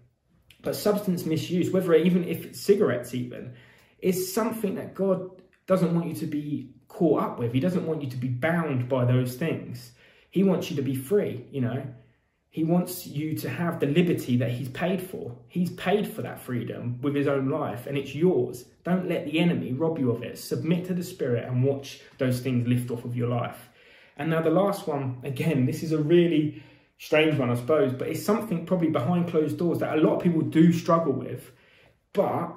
But 0.62 0.76
substance 0.76 1.24
misuse 1.24 1.70
whether 1.70 1.94
even 1.94 2.24
if 2.24 2.44
it's 2.44 2.60
cigarettes 2.60 3.14
even 3.14 3.54
is 3.98 4.32
something 4.32 4.74
that 4.76 4.94
god 4.94 5.30
doesn't 5.66 5.94
want 5.94 6.08
you 6.08 6.14
to 6.14 6.26
be 6.26 6.72
caught 6.88 7.22
up 7.22 7.38
with. 7.38 7.52
He 7.52 7.60
doesn't 7.60 7.86
want 7.86 8.02
you 8.02 8.10
to 8.10 8.16
be 8.16 8.28
bound 8.28 8.88
by 8.88 9.04
those 9.04 9.36
things. 9.36 9.92
He 10.30 10.42
wants 10.42 10.70
you 10.70 10.76
to 10.76 10.82
be 10.82 10.94
free 10.94 11.46
you 11.50 11.60
know 11.60 11.82
he 12.50 12.64
wants 12.64 13.06
you 13.06 13.36
to 13.36 13.48
have 13.48 13.78
the 13.78 13.86
liberty 13.86 14.36
that 14.38 14.50
he's 14.50 14.68
paid 14.68 15.00
for. 15.00 15.36
He's 15.46 15.70
paid 15.70 16.12
for 16.12 16.22
that 16.22 16.40
freedom 16.40 16.98
with 17.00 17.14
his 17.14 17.28
own 17.28 17.48
life 17.48 17.86
and 17.86 17.96
it's 17.96 18.12
yours. 18.12 18.64
Don't 18.82 19.08
let 19.08 19.24
the 19.24 19.38
enemy 19.38 19.72
rob 19.72 20.00
you 20.00 20.10
of 20.10 20.24
it. 20.24 20.36
Submit 20.36 20.86
to 20.86 20.94
the 20.94 21.04
Spirit 21.04 21.44
and 21.46 21.62
watch 21.62 22.00
those 22.18 22.40
things 22.40 22.66
lift 22.66 22.90
off 22.90 23.04
of 23.04 23.16
your 23.16 23.28
life. 23.28 23.68
And 24.16 24.30
now 24.30 24.42
the 24.42 24.50
last 24.50 24.88
one, 24.88 25.20
again, 25.22 25.64
this 25.64 25.84
is 25.84 25.92
a 25.92 25.98
really 25.98 26.60
strange 26.98 27.38
one, 27.38 27.50
I 27.50 27.54
suppose, 27.54 27.92
but 27.92 28.08
it's 28.08 28.24
something 28.24 28.66
probably 28.66 28.90
behind 28.90 29.28
closed 29.28 29.56
doors 29.56 29.78
that 29.78 29.96
a 29.96 30.00
lot 30.00 30.16
of 30.16 30.22
people 30.22 30.42
do 30.42 30.72
struggle 30.72 31.12
with, 31.12 31.52
but 32.12 32.52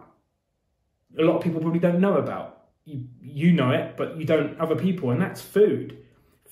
a 1.17 1.21
lot 1.21 1.38
of 1.38 1.43
people 1.43 1.62
probably 1.62 1.79
don't 1.79 2.01
know 2.01 2.17
about. 2.17 2.63
You, 2.86 3.06
you 3.21 3.53
know 3.53 3.71
it, 3.71 3.95
but 3.95 4.17
you 4.17 4.25
don't 4.25 4.60
other 4.60 4.75
people, 4.75 5.12
and 5.12 5.21
that's 5.21 5.39
food. 5.39 6.02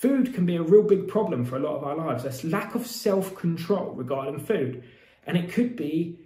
Food 0.01 0.33
can 0.33 0.47
be 0.47 0.55
a 0.55 0.63
real 0.63 0.81
big 0.81 1.07
problem 1.07 1.45
for 1.45 1.57
a 1.57 1.59
lot 1.59 1.75
of 1.75 1.83
our 1.83 1.95
lives. 1.95 2.23
There's 2.23 2.43
lack 2.43 2.73
of 2.73 2.87
self 2.87 3.35
control 3.35 3.91
regarding 3.91 4.39
food. 4.39 4.83
And 5.27 5.37
it 5.37 5.51
could 5.51 5.75
be 5.75 6.17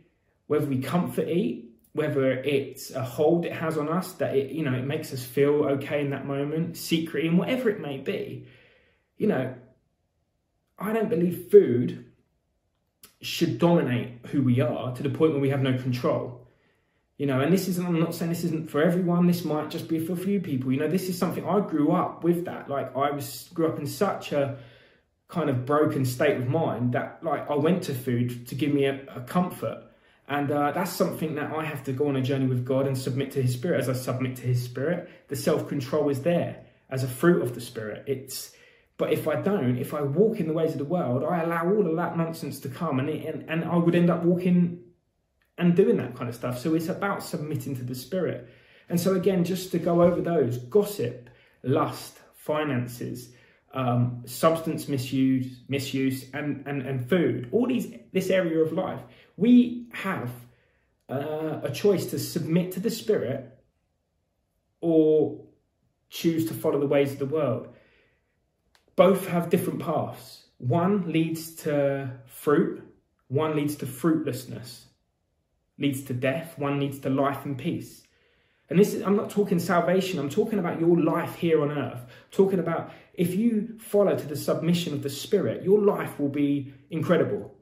whether 0.47 0.65
we 0.65 0.79
comfort 0.81 1.27
eat, 1.27 1.71
whether 1.91 2.31
it's 2.31 2.91
a 2.91 3.03
hold 3.03 3.45
it 3.45 3.51
has 3.51 3.77
on 3.77 3.89
us 3.89 4.13
that 4.13 4.33
it, 4.33 4.51
you 4.51 4.63
know, 4.63 4.73
it 4.73 4.85
makes 4.85 5.11
us 5.11 5.25
feel 5.25 5.65
okay 5.65 5.99
in 5.99 6.11
that 6.11 6.25
moment, 6.25 6.77
secret 6.77 7.25
and 7.25 7.37
whatever 7.37 7.69
it 7.69 7.81
may 7.81 7.97
be. 7.97 8.47
You 9.17 9.27
know, 9.27 9.53
I 10.79 10.93
don't 10.93 11.09
believe 11.09 11.51
food 11.51 12.05
should 13.19 13.59
dominate 13.59 14.25
who 14.27 14.41
we 14.41 14.61
are 14.61 14.95
to 14.95 15.03
the 15.03 15.09
point 15.09 15.33
where 15.33 15.41
we 15.41 15.49
have 15.49 15.61
no 15.61 15.77
control. 15.77 16.44
You 17.17 17.27
know, 17.27 17.39
and 17.39 17.51
this 17.51 17.69
isn't, 17.69 17.85
I'm 17.85 17.99
not 17.99 18.13
saying 18.13 18.29
this 18.29 18.43
isn't 18.43 18.69
for 18.69 18.83
everyone, 18.83 19.25
this 19.25 19.45
might 19.45 19.69
just 19.69 19.87
be 19.87 19.99
for 19.99 20.13
a 20.13 20.17
few 20.17 20.41
people. 20.41 20.71
You 20.71 20.79
know, 20.79 20.89
this 20.89 21.07
is 21.07 21.17
something 21.17 21.45
I 21.45 21.61
grew 21.61 21.93
up 21.93 22.23
with 22.25 22.45
that. 22.45 22.69
Like, 22.69 22.95
I 22.95 23.11
was 23.11 23.49
grew 23.53 23.67
up 23.67 23.79
in 23.79 23.87
such 23.87 24.33
a 24.33 24.57
kind 25.29 25.49
of 25.49 25.65
broken 25.65 26.03
state 26.03 26.35
of 26.35 26.47
mind 26.47 26.93
that, 26.93 27.19
like, 27.23 27.49
I 27.49 27.55
went 27.55 27.83
to 27.83 27.93
food 27.93 28.47
to 28.47 28.55
give 28.55 28.73
me 28.73 28.85
a, 28.85 29.01
a 29.15 29.21
comfort. 29.21 29.83
And 30.27 30.51
uh, 30.51 30.71
that's 30.71 30.91
something 30.91 31.35
that 31.35 31.53
I 31.53 31.63
have 31.63 31.83
to 31.85 31.93
go 31.93 32.09
on 32.09 32.17
a 32.17 32.21
journey 32.21 32.47
with 32.47 32.65
God 32.65 32.85
and 32.85 32.97
submit 32.97 33.31
to 33.31 33.41
His 33.41 33.53
Spirit. 33.53 33.79
As 33.79 33.89
I 33.89 33.93
submit 33.93 34.35
to 34.37 34.41
His 34.41 34.61
Spirit, 34.61 35.09
the 35.29 35.35
self 35.35 35.69
control 35.69 36.09
is 36.09 36.21
there 36.21 36.65
as 36.89 37.03
a 37.03 37.07
fruit 37.07 37.43
of 37.43 37.55
the 37.55 37.61
Spirit. 37.61 38.03
It's 38.07 38.51
but 38.97 39.11
if 39.11 39.27
I 39.27 39.41
don't, 39.41 39.77
if 39.77 39.93
I 39.93 40.01
walk 40.01 40.39
in 40.39 40.47
the 40.47 40.53
ways 40.53 40.71
of 40.71 40.77
the 40.77 40.85
world, 40.85 41.23
I 41.23 41.43
allow 41.43 41.69
all 41.69 41.85
of 41.85 41.95
that 41.97 42.17
nonsense 42.17 42.59
to 42.61 42.69
come, 42.69 42.99
and 42.99 43.09
and, 43.09 43.49
and 43.49 43.65
I 43.65 43.75
would 43.75 43.93
end 43.93 44.09
up 44.09 44.23
walking 44.23 44.84
and 45.57 45.75
doing 45.75 45.97
that 45.97 46.15
kind 46.15 46.29
of 46.29 46.35
stuff. 46.35 46.59
So 46.59 46.75
it's 46.75 46.89
about 46.89 47.23
submitting 47.23 47.75
to 47.77 47.83
the 47.83 47.95
Spirit. 47.95 48.49
And 48.89 48.99
so 48.99 49.15
again, 49.15 49.43
just 49.43 49.71
to 49.71 49.79
go 49.79 50.01
over 50.03 50.21
those: 50.21 50.57
gossip, 50.57 51.29
lust, 51.63 52.19
finances, 52.35 53.29
um, 53.73 54.23
substance 54.25 54.87
misuse, 54.87 55.61
misuse, 55.67 56.25
and, 56.33 56.63
and 56.67 56.81
and 56.81 57.09
food. 57.09 57.49
All 57.51 57.67
these 57.67 57.93
this 58.11 58.29
area 58.29 58.59
of 58.59 58.71
life, 58.71 59.01
we 59.37 59.87
have 59.93 60.29
uh, 61.09 61.59
a 61.63 61.71
choice 61.71 62.07
to 62.07 62.19
submit 62.19 62.71
to 62.73 62.79
the 62.79 62.91
Spirit 62.91 63.51
or 64.81 65.41
choose 66.09 66.45
to 66.47 66.53
follow 66.53 66.79
the 66.79 66.87
ways 66.87 67.11
of 67.13 67.19
the 67.19 67.25
world. 67.25 67.67
Both 68.95 69.27
have 69.27 69.49
different 69.49 69.79
paths. 69.79 70.45
One 70.57 71.11
leads 71.11 71.55
to 71.63 72.11
fruit, 72.27 72.81
one 73.27 73.55
leads 73.55 73.75
to 73.77 73.85
fruitlessness, 73.85 74.85
leads 75.77 76.03
to 76.03 76.13
death, 76.13 76.57
one 76.57 76.79
leads 76.79 76.99
to 76.99 77.09
life 77.09 77.45
and 77.45 77.57
peace. 77.57 78.03
And 78.69 78.79
this 78.79 78.93
is, 78.93 79.03
I'm 79.03 79.15
not 79.15 79.29
talking 79.29 79.59
salvation, 79.59 80.19
I'm 80.19 80.29
talking 80.29 80.57
about 80.57 80.79
your 80.79 80.99
life 80.99 81.35
here 81.35 81.61
on 81.61 81.71
earth. 81.71 82.01
I'm 82.01 82.31
talking 82.31 82.59
about 82.59 82.91
if 83.13 83.35
you 83.35 83.77
follow 83.79 84.15
to 84.15 84.27
the 84.27 84.35
submission 84.35 84.93
of 84.93 85.03
the 85.03 85.09
Spirit, 85.09 85.63
your 85.63 85.79
life 85.79 86.19
will 86.19 86.29
be 86.29 86.73
incredible. 86.89 87.53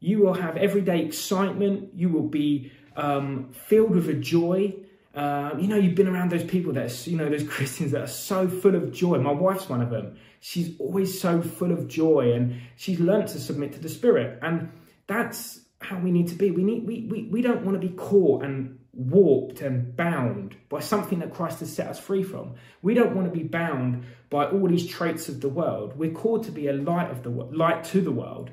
You 0.00 0.18
will 0.18 0.34
have 0.34 0.56
everyday 0.56 1.00
excitement, 1.04 1.94
you 1.94 2.08
will 2.08 2.28
be 2.28 2.72
um, 2.96 3.50
filled 3.52 3.90
with 3.90 4.08
a 4.08 4.14
joy. 4.14 4.74
Uh, 5.14 5.52
you 5.58 5.68
know, 5.68 5.76
you've 5.76 5.94
been 5.94 6.08
around 6.08 6.30
those 6.30 6.44
people 6.44 6.72
that, 6.72 6.90
are, 6.90 7.10
you 7.10 7.16
know, 7.16 7.28
those 7.28 7.42
Christians 7.48 7.92
that 7.92 8.02
are 8.02 8.08
so 8.08 8.48
full 8.48 8.74
of 8.74 8.92
joy. 8.92 9.18
My 9.18 9.32
wife's 9.32 9.68
one 9.68 9.80
of 9.80 9.90
them. 9.90 10.16
She's 10.40 10.78
always 10.78 11.20
so 11.20 11.40
full 11.40 11.72
of 11.72 11.88
joy 11.88 12.32
and 12.32 12.60
she's 12.76 13.00
learned 13.00 13.28
to 13.28 13.40
submit 13.40 13.72
to 13.74 13.80
the 13.80 13.88
Spirit. 13.88 14.38
And 14.42 14.70
that's 15.06 15.60
how 15.88 15.98
we 15.98 16.10
need 16.10 16.28
to 16.28 16.34
be. 16.34 16.50
We 16.50 16.62
need 16.62 16.86
we, 16.86 17.08
we, 17.10 17.22
we 17.24 17.40
don't 17.40 17.64
want 17.64 17.80
to 17.80 17.86
be 17.86 17.94
caught 17.94 18.44
and 18.44 18.78
warped 18.92 19.62
and 19.62 19.96
bound 19.96 20.54
by 20.68 20.80
something 20.80 21.20
that 21.20 21.32
Christ 21.32 21.60
has 21.60 21.72
set 21.72 21.86
us 21.86 21.98
free 21.98 22.22
from. 22.22 22.54
We 22.82 22.92
don't 22.92 23.16
want 23.16 23.32
to 23.32 23.36
be 23.36 23.44
bound 23.44 24.04
by 24.28 24.46
all 24.46 24.68
these 24.68 24.86
traits 24.86 25.30
of 25.30 25.40
the 25.40 25.48
world. 25.48 25.96
We're 25.96 26.10
called 26.10 26.44
to 26.44 26.50
be 26.50 26.66
a 26.66 26.74
light 26.74 27.10
of 27.10 27.22
the 27.22 27.30
light 27.30 27.84
to 27.84 28.02
the 28.02 28.12
world. 28.12 28.50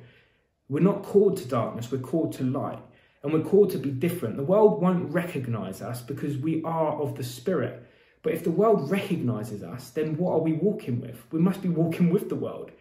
We're 0.69 0.79
not 0.79 1.03
called 1.03 1.37
to 1.37 1.45
darkness, 1.45 1.91
we're 1.91 1.97
called 1.97 2.33
to 2.33 2.43
light. 2.43 2.79
And 3.21 3.33
we're 3.33 3.41
called 3.49 3.71
to 3.71 3.79
be 3.79 3.89
different. 3.89 4.37
The 4.37 4.43
world 4.43 4.81
won't 4.81 5.11
recognize 5.11 5.81
us 5.81 6.01
because 6.01 6.37
we 6.37 6.61
are 6.63 7.01
of 7.01 7.17
the 7.17 7.23
spirit. 7.23 7.83
But 8.21 8.33
if 8.33 8.43
the 8.43 8.51
world 8.51 8.91
recognizes 8.91 9.63
us, 9.63 9.89
then 9.89 10.15
what 10.15 10.33
are 10.33 10.39
we 10.39 10.53
walking 10.53 11.01
with? 11.01 11.23
We 11.31 11.39
must 11.39 11.63
be 11.63 11.69
walking 11.69 12.11
with 12.11 12.29
the 12.29 12.35
world. 12.35 12.71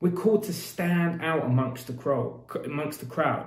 We're 0.00 0.10
called 0.10 0.42
to 0.44 0.52
stand 0.52 1.22
out 1.22 1.44
amongst 1.44 1.86
the 1.86 1.92
crowd, 1.92 2.40
amongst 2.64 2.98
the 2.98 3.06
crowd. 3.06 3.46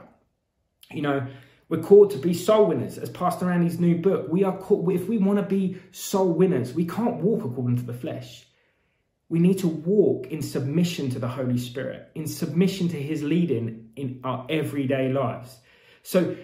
You 0.91 1.01
know, 1.01 1.27
we're 1.67 1.81
called 1.81 2.11
to 2.11 2.17
be 2.17 2.33
soul 2.33 2.67
winners, 2.67 2.97
as 2.97 3.09
Pastor 3.09 3.51
Andy's 3.51 3.79
new 3.79 3.97
book. 3.97 4.27
We 4.29 4.43
are 4.43 4.55
called, 4.55 4.91
if 4.91 5.07
we 5.09 5.17
want 5.17 5.39
to 5.39 5.45
be 5.45 5.77
soul 5.91 6.31
winners, 6.31 6.73
we 6.73 6.85
can't 6.85 7.15
walk 7.15 7.43
according 7.43 7.77
to 7.77 7.83
the 7.83 7.93
flesh. 7.93 8.45
We 9.29 9.39
need 9.39 9.57
to 9.59 9.67
walk 9.67 10.27
in 10.27 10.43
submission 10.43 11.09
to 11.11 11.19
the 11.19 11.27
Holy 11.27 11.57
Spirit, 11.57 12.11
in 12.13 12.27
submission 12.27 12.87
to 12.89 13.01
His 13.01 13.23
leading 13.23 13.89
in 13.95 14.21
our 14.23 14.45
everyday 14.49 15.11
lives. 15.11 15.57
So 16.03 16.35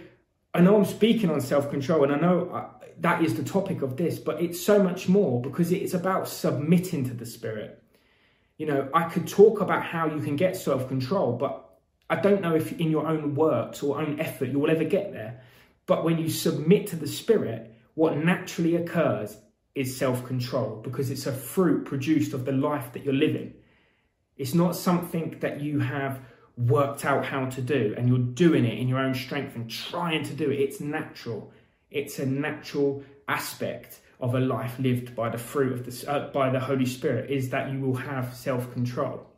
I 0.53 0.61
know 0.61 0.75
I'm 0.75 0.85
speaking 0.85 1.29
on 1.29 1.39
self 1.39 1.69
control, 1.69 2.03
and 2.03 2.11
I 2.11 2.19
know 2.19 2.49
uh, 2.49 2.69
that 2.99 3.23
is 3.23 3.35
the 3.35 3.43
topic 3.43 3.83
of 3.83 3.97
this, 3.97 4.17
but 4.17 4.41
it's 4.41 4.59
so 4.59 4.81
much 4.81 5.07
more 5.07 5.39
because 5.39 5.71
it's 5.71 5.93
about 5.93 6.27
submitting 6.27 7.07
to 7.07 7.13
the 7.13 7.27
Spirit. 7.27 7.81
You 8.57 8.65
know, 8.65 8.89
I 8.93 9.03
could 9.03 9.27
talk 9.27 9.61
about 9.61 9.83
how 9.83 10.07
you 10.07 10.19
can 10.19 10.35
get 10.35 10.55
self 10.55 10.87
control, 10.87 11.33
but 11.33 11.70
I 12.11 12.15
don't 12.17 12.41
know 12.41 12.55
if 12.55 12.77
in 12.77 12.91
your 12.91 13.07
own 13.07 13.35
works 13.35 13.81
or 13.81 14.01
own 14.01 14.19
effort 14.19 14.49
you 14.49 14.59
will 14.59 14.69
ever 14.69 14.83
get 14.83 15.13
there. 15.13 15.39
But 15.85 16.03
when 16.03 16.17
you 16.17 16.29
submit 16.29 16.87
to 16.87 16.97
the 16.97 17.07
Spirit, 17.07 17.73
what 17.93 18.17
naturally 18.17 18.75
occurs 18.75 19.37
is 19.75 19.95
self 19.95 20.25
control 20.25 20.81
because 20.83 21.09
it's 21.09 21.25
a 21.25 21.31
fruit 21.31 21.85
produced 21.85 22.33
of 22.33 22.43
the 22.43 22.51
life 22.51 22.91
that 22.91 23.05
you're 23.05 23.13
living. 23.13 23.53
It's 24.35 24.53
not 24.53 24.75
something 24.75 25.37
that 25.39 25.61
you 25.61 25.79
have 25.79 26.19
worked 26.57 27.05
out 27.05 27.25
how 27.25 27.45
to 27.45 27.61
do 27.61 27.95
and 27.97 28.09
you're 28.09 28.17
doing 28.17 28.65
it 28.65 28.77
in 28.77 28.89
your 28.89 28.99
own 28.99 29.13
strength 29.13 29.55
and 29.55 29.69
trying 29.69 30.23
to 30.25 30.33
do 30.33 30.51
it. 30.51 30.59
It's 30.59 30.81
natural. 30.81 31.53
It's 31.89 32.19
a 32.19 32.25
natural 32.25 33.05
aspect 33.29 34.01
of 34.19 34.35
a 34.35 34.39
life 34.41 34.77
lived 34.79 35.15
by 35.15 35.29
the 35.29 35.37
fruit 35.37 35.71
of 35.71 35.85
the 35.85 36.11
uh, 36.11 36.29
by 36.33 36.49
the 36.49 36.59
Holy 36.59 36.85
Spirit 36.85 37.31
is 37.31 37.51
that 37.51 37.71
you 37.71 37.79
will 37.79 37.95
have 37.95 38.35
self 38.35 38.73
control 38.73 39.30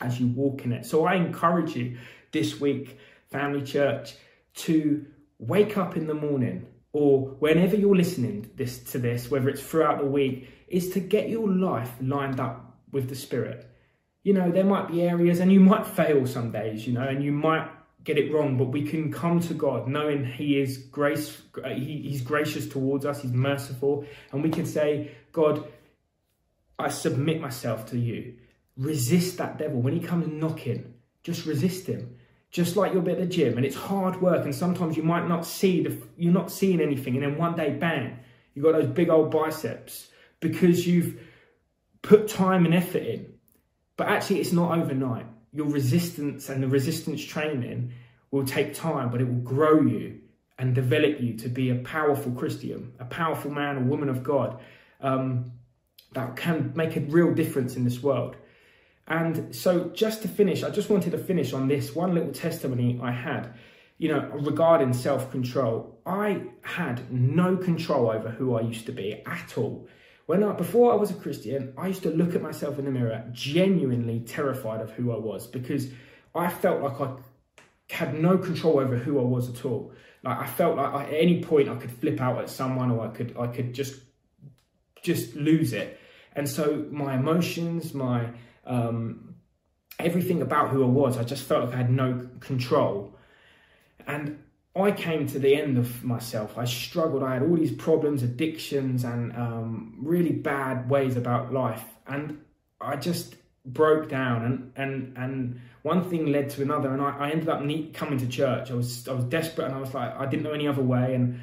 as 0.00 0.20
you 0.20 0.28
walk 0.28 0.64
in 0.64 0.72
it. 0.72 0.86
So 0.86 1.04
I 1.04 1.14
encourage 1.14 1.76
you 1.76 1.98
this 2.32 2.60
week, 2.60 2.98
family 3.30 3.62
church, 3.62 4.14
to 4.54 5.04
wake 5.38 5.76
up 5.76 5.96
in 5.96 6.06
the 6.06 6.14
morning 6.14 6.66
or 6.92 7.20
whenever 7.38 7.76
you're 7.76 7.96
listening 7.96 8.50
this 8.56 8.78
to 8.92 8.98
this, 8.98 9.30
whether 9.30 9.48
it's 9.48 9.62
throughout 9.62 9.98
the 9.98 10.06
week, 10.06 10.48
is 10.68 10.90
to 10.90 11.00
get 11.00 11.28
your 11.28 11.48
life 11.48 11.92
lined 12.00 12.40
up 12.40 12.76
with 12.90 13.08
the 13.08 13.14
Spirit. 13.14 13.70
You 14.22 14.34
know, 14.34 14.50
there 14.50 14.64
might 14.64 14.88
be 14.88 15.02
areas 15.02 15.40
and 15.40 15.52
you 15.52 15.60
might 15.60 15.86
fail 15.86 16.26
some 16.26 16.50
days, 16.50 16.86
you 16.86 16.92
know, 16.92 17.06
and 17.06 17.22
you 17.22 17.32
might 17.32 17.68
get 18.04 18.18
it 18.18 18.32
wrong, 18.32 18.56
but 18.56 18.66
we 18.66 18.82
can 18.82 19.12
come 19.12 19.40
to 19.40 19.54
God 19.54 19.86
knowing 19.86 20.24
He 20.24 20.58
is 20.58 20.78
grace, 20.78 21.40
uh, 21.62 21.68
he, 21.70 22.02
He's 22.02 22.22
gracious 22.22 22.66
towards 22.66 23.04
us, 23.04 23.22
He's 23.22 23.32
merciful, 23.32 24.06
and 24.32 24.42
we 24.42 24.50
can 24.50 24.66
say, 24.66 25.10
God, 25.32 25.64
I 26.78 26.88
submit 26.88 27.40
myself 27.40 27.86
to 27.90 27.98
you 27.98 28.34
resist 28.78 29.38
that 29.38 29.58
devil. 29.58 29.80
When 29.80 29.92
he 29.92 30.00
comes 30.00 30.26
knocking, 30.28 30.94
just 31.22 31.44
resist 31.44 31.86
him. 31.86 32.16
Just 32.50 32.76
like 32.76 32.94
you'll 32.94 33.02
be 33.02 33.12
at 33.12 33.18
the 33.18 33.26
gym 33.26 33.58
and 33.58 33.66
it's 33.66 33.76
hard 33.76 34.22
work 34.22 34.44
and 34.44 34.54
sometimes 34.54 34.96
you 34.96 35.02
might 35.02 35.28
not 35.28 35.44
see 35.44 35.82
the 35.82 35.98
you're 36.16 36.32
not 36.32 36.50
seeing 36.50 36.80
anything 36.80 37.14
and 37.14 37.22
then 37.22 37.36
one 37.36 37.54
day 37.54 37.70
bang, 37.70 38.18
you've 38.54 38.64
got 38.64 38.72
those 38.72 38.86
big 38.86 39.10
old 39.10 39.30
biceps 39.30 40.08
because 40.40 40.86
you've 40.86 41.20
put 42.00 42.28
time 42.28 42.64
and 42.64 42.74
effort 42.74 43.02
in. 43.02 43.34
But 43.98 44.08
actually 44.08 44.40
it's 44.40 44.52
not 44.52 44.78
overnight. 44.78 45.26
Your 45.52 45.66
resistance 45.66 46.48
and 46.48 46.62
the 46.62 46.68
resistance 46.68 47.22
training 47.22 47.92
will 48.30 48.46
take 48.46 48.72
time, 48.72 49.10
but 49.10 49.20
it 49.20 49.24
will 49.24 49.42
grow 49.42 49.82
you 49.82 50.20
and 50.58 50.74
develop 50.74 51.20
you 51.20 51.34
to 51.34 51.48
be 51.48 51.70
a 51.70 51.76
powerful 51.76 52.32
Christian, 52.32 52.92
a 52.98 53.04
powerful 53.04 53.50
man 53.50 53.76
or 53.76 53.80
woman 53.80 54.08
of 54.08 54.22
God 54.22 54.58
um, 55.00 55.52
that 56.12 56.36
can 56.36 56.72
make 56.74 56.96
a 56.96 57.00
real 57.00 57.34
difference 57.34 57.76
in 57.76 57.84
this 57.84 58.02
world. 58.02 58.36
And 59.08 59.54
so, 59.54 59.88
just 59.94 60.20
to 60.22 60.28
finish, 60.28 60.62
I 60.62 60.70
just 60.70 60.90
wanted 60.90 61.12
to 61.12 61.18
finish 61.18 61.54
on 61.54 61.66
this 61.66 61.94
one 61.94 62.14
little 62.14 62.30
testimony 62.30 63.00
I 63.02 63.10
had, 63.10 63.54
you 63.96 64.12
know, 64.12 64.28
regarding 64.34 64.92
self 64.92 65.30
control. 65.30 65.98
I 66.04 66.42
had 66.60 67.10
no 67.10 67.56
control 67.56 68.10
over 68.10 68.28
who 68.28 68.54
I 68.54 68.60
used 68.60 68.84
to 68.86 68.92
be 68.92 69.22
at 69.26 69.56
all. 69.56 69.88
When 70.26 70.44
I, 70.44 70.52
before 70.52 70.92
I 70.92 70.96
was 70.96 71.10
a 71.10 71.14
Christian, 71.14 71.72
I 71.78 71.88
used 71.88 72.02
to 72.02 72.10
look 72.10 72.34
at 72.34 72.42
myself 72.42 72.78
in 72.78 72.84
the 72.84 72.90
mirror, 72.90 73.24
genuinely 73.32 74.20
terrified 74.20 74.82
of 74.82 74.90
who 74.90 75.10
I 75.10 75.16
was 75.16 75.46
because 75.46 75.88
I 76.34 76.50
felt 76.50 76.82
like 76.82 77.00
I 77.00 77.16
had 77.88 78.20
no 78.20 78.36
control 78.36 78.78
over 78.78 78.98
who 78.98 79.18
I 79.18 79.22
was 79.22 79.48
at 79.48 79.64
all. 79.64 79.90
Like 80.22 80.38
I 80.38 80.46
felt 80.46 80.76
like 80.76 80.92
I, 80.92 81.04
at 81.04 81.14
any 81.14 81.42
point 81.42 81.70
I 81.70 81.76
could 81.76 81.92
flip 81.92 82.20
out 82.20 82.38
at 82.40 82.50
someone, 82.50 82.90
or 82.90 83.06
I 83.06 83.08
could 83.08 83.36
I 83.38 83.46
could 83.46 83.72
just 83.72 84.02
just 85.02 85.34
lose 85.34 85.72
it. 85.72 85.98
And 86.36 86.46
so 86.46 86.86
my 86.90 87.14
emotions, 87.14 87.94
my 87.94 88.28
um, 88.68 89.34
everything 89.98 90.42
about 90.42 90.70
who 90.70 90.84
I 90.84 90.86
was, 90.86 91.18
I 91.18 91.24
just 91.24 91.44
felt 91.44 91.64
like 91.64 91.74
I 91.74 91.78
had 91.78 91.90
no 91.90 92.28
control. 92.40 93.16
And 94.06 94.38
I 94.76 94.92
came 94.92 95.26
to 95.28 95.38
the 95.38 95.54
end 95.54 95.76
of 95.76 96.04
myself. 96.04 96.56
I 96.56 96.64
struggled. 96.64 97.22
I 97.22 97.34
had 97.34 97.42
all 97.42 97.56
these 97.56 97.72
problems, 97.72 98.22
addictions, 98.22 99.04
and 99.04 99.34
um, 99.36 99.98
really 100.00 100.32
bad 100.32 100.88
ways 100.88 101.16
about 101.16 101.52
life. 101.52 101.82
And 102.06 102.40
I 102.80 102.96
just 102.96 103.34
broke 103.66 104.08
down. 104.08 104.44
And 104.44 104.72
and 104.76 105.18
and 105.18 105.60
one 105.82 106.08
thing 106.08 106.26
led 106.26 106.50
to 106.50 106.62
another. 106.62 106.92
And 106.92 107.02
I, 107.02 107.16
I 107.18 107.30
ended 107.30 107.48
up 107.48 107.60
coming 107.94 108.18
to 108.18 108.28
church. 108.28 108.70
I 108.70 108.74
was 108.74 109.08
I 109.08 109.12
was 109.12 109.24
desperate, 109.24 109.66
and 109.66 109.74
I 109.74 109.80
was 109.80 109.94
like 109.94 110.14
I 110.16 110.26
didn't 110.26 110.44
know 110.44 110.52
any 110.52 110.68
other 110.68 110.82
way. 110.82 111.14
And 111.14 111.40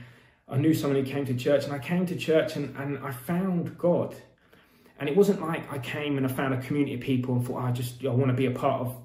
I 0.48 0.58
knew 0.58 0.74
someone 0.74 1.04
who 1.04 1.12
came 1.12 1.26
to 1.26 1.34
church, 1.34 1.66
and 1.66 1.74
I 1.74 1.80
came 1.80 2.06
to 2.06 2.16
church, 2.16 2.56
and 2.56 2.76
and 2.78 3.00
I 3.00 3.12
found 3.12 3.78
God. 3.78 4.16
And 5.00 5.10
it 5.10 5.16
wasn't 5.16 5.42
like 5.42 5.72
I 5.72 5.78
came 5.80 6.18
and 6.18 6.26
I 6.26 6.30
found 6.30 6.54
a 6.54 6.62
community 6.62 6.96
of 6.96 7.02
people 7.02 7.36
and 7.36 7.46
thought, 7.46 7.62
I 7.62 7.72
just 7.72 8.04
I 8.06 8.10
want 8.10 8.28
to 8.28 8.34
be 8.34 8.46
a 8.46 8.52
part 8.52 8.82
of 8.82 8.96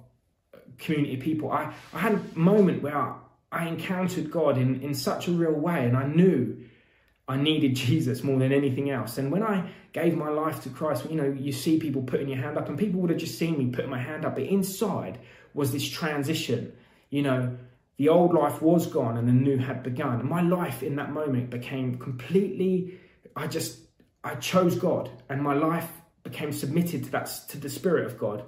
community 0.79 1.15
of 1.15 1.21
people. 1.21 1.51
I, 1.51 1.73
I 1.93 1.99
had 1.99 2.15
a 2.15 2.39
moment 2.39 2.83
where 2.83 2.97
I, 2.97 3.17
I 3.53 3.67
encountered 3.67 4.31
God 4.31 4.57
in, 4.57 4.81
in 4.83 4.95
such 4.95 5.29
a 5.29 5.33
real 5.33 5.53
way 5.53 5.85
and 5.85 5.97
I 5.97 6.07
knew 6.07 6.65
I 7.31 7.37
needed 7.37 7.75
Jesus 7.87 8.23
more 8.23 8.39
than 8.39 8.53
anything 8.53 8.91
else. 8.91 9.19
And 9.19 9.31
when 9.31 9.43
I 9.43 9.71
gave 9.93 10.17
my 10.17 10.29
life 10.29 10.63
to 10.65 10.69
Christ, 10.69 11.09
you 11.09 11.17
know, 11.17 11.35
you 11.39 11.53
see 11.53 11.79
people 11.79 12.03
putting 12.03 12.29
your 12.29 12.39
hand 12.39 12.59
up, 12.59 12.69
and 12.69 12.79
people 12.79 13.01
would 13.01 13.11
have 13.11 13.19
just 13.19 13.39
seen 13.39 13.59
me 13.59 13.67
putting 13.67 13.91
my 13.91 14.01
hand 14.01 14.25
up, 14.25 14.35
but 14.35 14.45
inside 14.45 15.19
was 15.55 15.73
this 15.73 15.89
transition. 15.89 16.73
You 17.11 17.23
know, 17.23 17.57
the 17.97 18.09
old 18.09 18.33
life 18.33 18.63
was 18.63 18.87
gone 18.87 19.17
and 19.17 19.29
the 19.29 19.33
new 19.33 19.59
had 19.59 19.83
begun. 19.83 20.21
And 20.21 20.29
my 20.29 20.43
life 20.43 20.83
in 20.83 20.97
that 20.97 21.13
moment 21.13 21.51
became 21.51 21.99
completely, 21.99 22.99
I 23.37 23.47
just, 23.47 23.79
I 24.23 24.35
chose 24.37 24.77
God 24.77 25.11
and 25.29 25.43
my 25.43 25.55
life 25.55 25.89
became 26.23 26.53
submitted 26.53 27.05
to 27.05 27.11
that, 27.11 27.31
to 27.49 27.59
the 27.59 27.71
Spirit 27.71 28.07
of 28.07 28.19
God. 28.19 28.45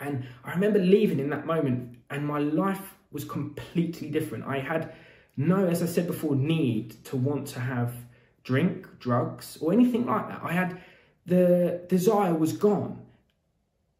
And 0.00 0.26
I 0.44 0.52
remember 0.52 0.78
leaving 0.78 1.18
in 1.18 1.30
that 1.30 1.46
moment 1.46 1.98
and 2.10 2.26
my 2.26 2.38
life 2.38 2.94
was 3.10 3.24
completely 3.24 4.10
different. 4.10 4.44
I 4.44 4.58
had 4.58 4.94
no, 5.36 5.66
as 5.66 5.82
I 5.82 5.86
said 5.86 6.06
before, 6.06 6.34
need 6.34 7.04
to 7.06 7.16
want 7.16 7.48
to 7.48 7.60
have 7.60 7.94
drink, 8.42 8.86
drugs, 9.00 9.58
or 9.60 9.72
anything 9.72 10.06
like 10.06 10.28
that. 10.28 10.40
I 10.42 10.52
had 10.52 10.80
the 11.26 11.82
desire 11.88 12.34
was 12.34 12.52
gone. 12.52 13.02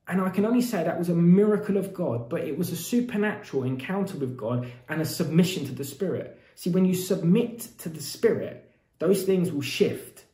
And 0.08 0.20
I 0.20 0.30
can 0.30 0.46
only 0.46 0.62
say 0.62 0.84
that 0.84 0.98
was 0.98 1.08
a 1.08 1.14
miracle 1.14 1.76
of 1.76 1.92
God, 1.92 2.28
but 2.28 2.42
it 2.42 2.56
was 2.56 2.70
a 2.70 2.76
supernatural 2.76 3.64
encounter 3.64 4.16
with 4.16 4.36
God 4.36 4.70
and 4.88 5.00
a 5.00 5.04
submission 5.04 5.66
to 5.66 5.72
the 5.72 5.84
Spirit. 5.84 6.40
See, 6.54 6.70
when 6.70 6.84
you 6.84 6.94
submit 6.94 7.60
to 7.78 7.88
the 7.88 8.00
Spirit, 8.00 8.70
those 8.98 9.24
things 9.24 9.50
will 9.50 9.62
shift. 9.62 10.24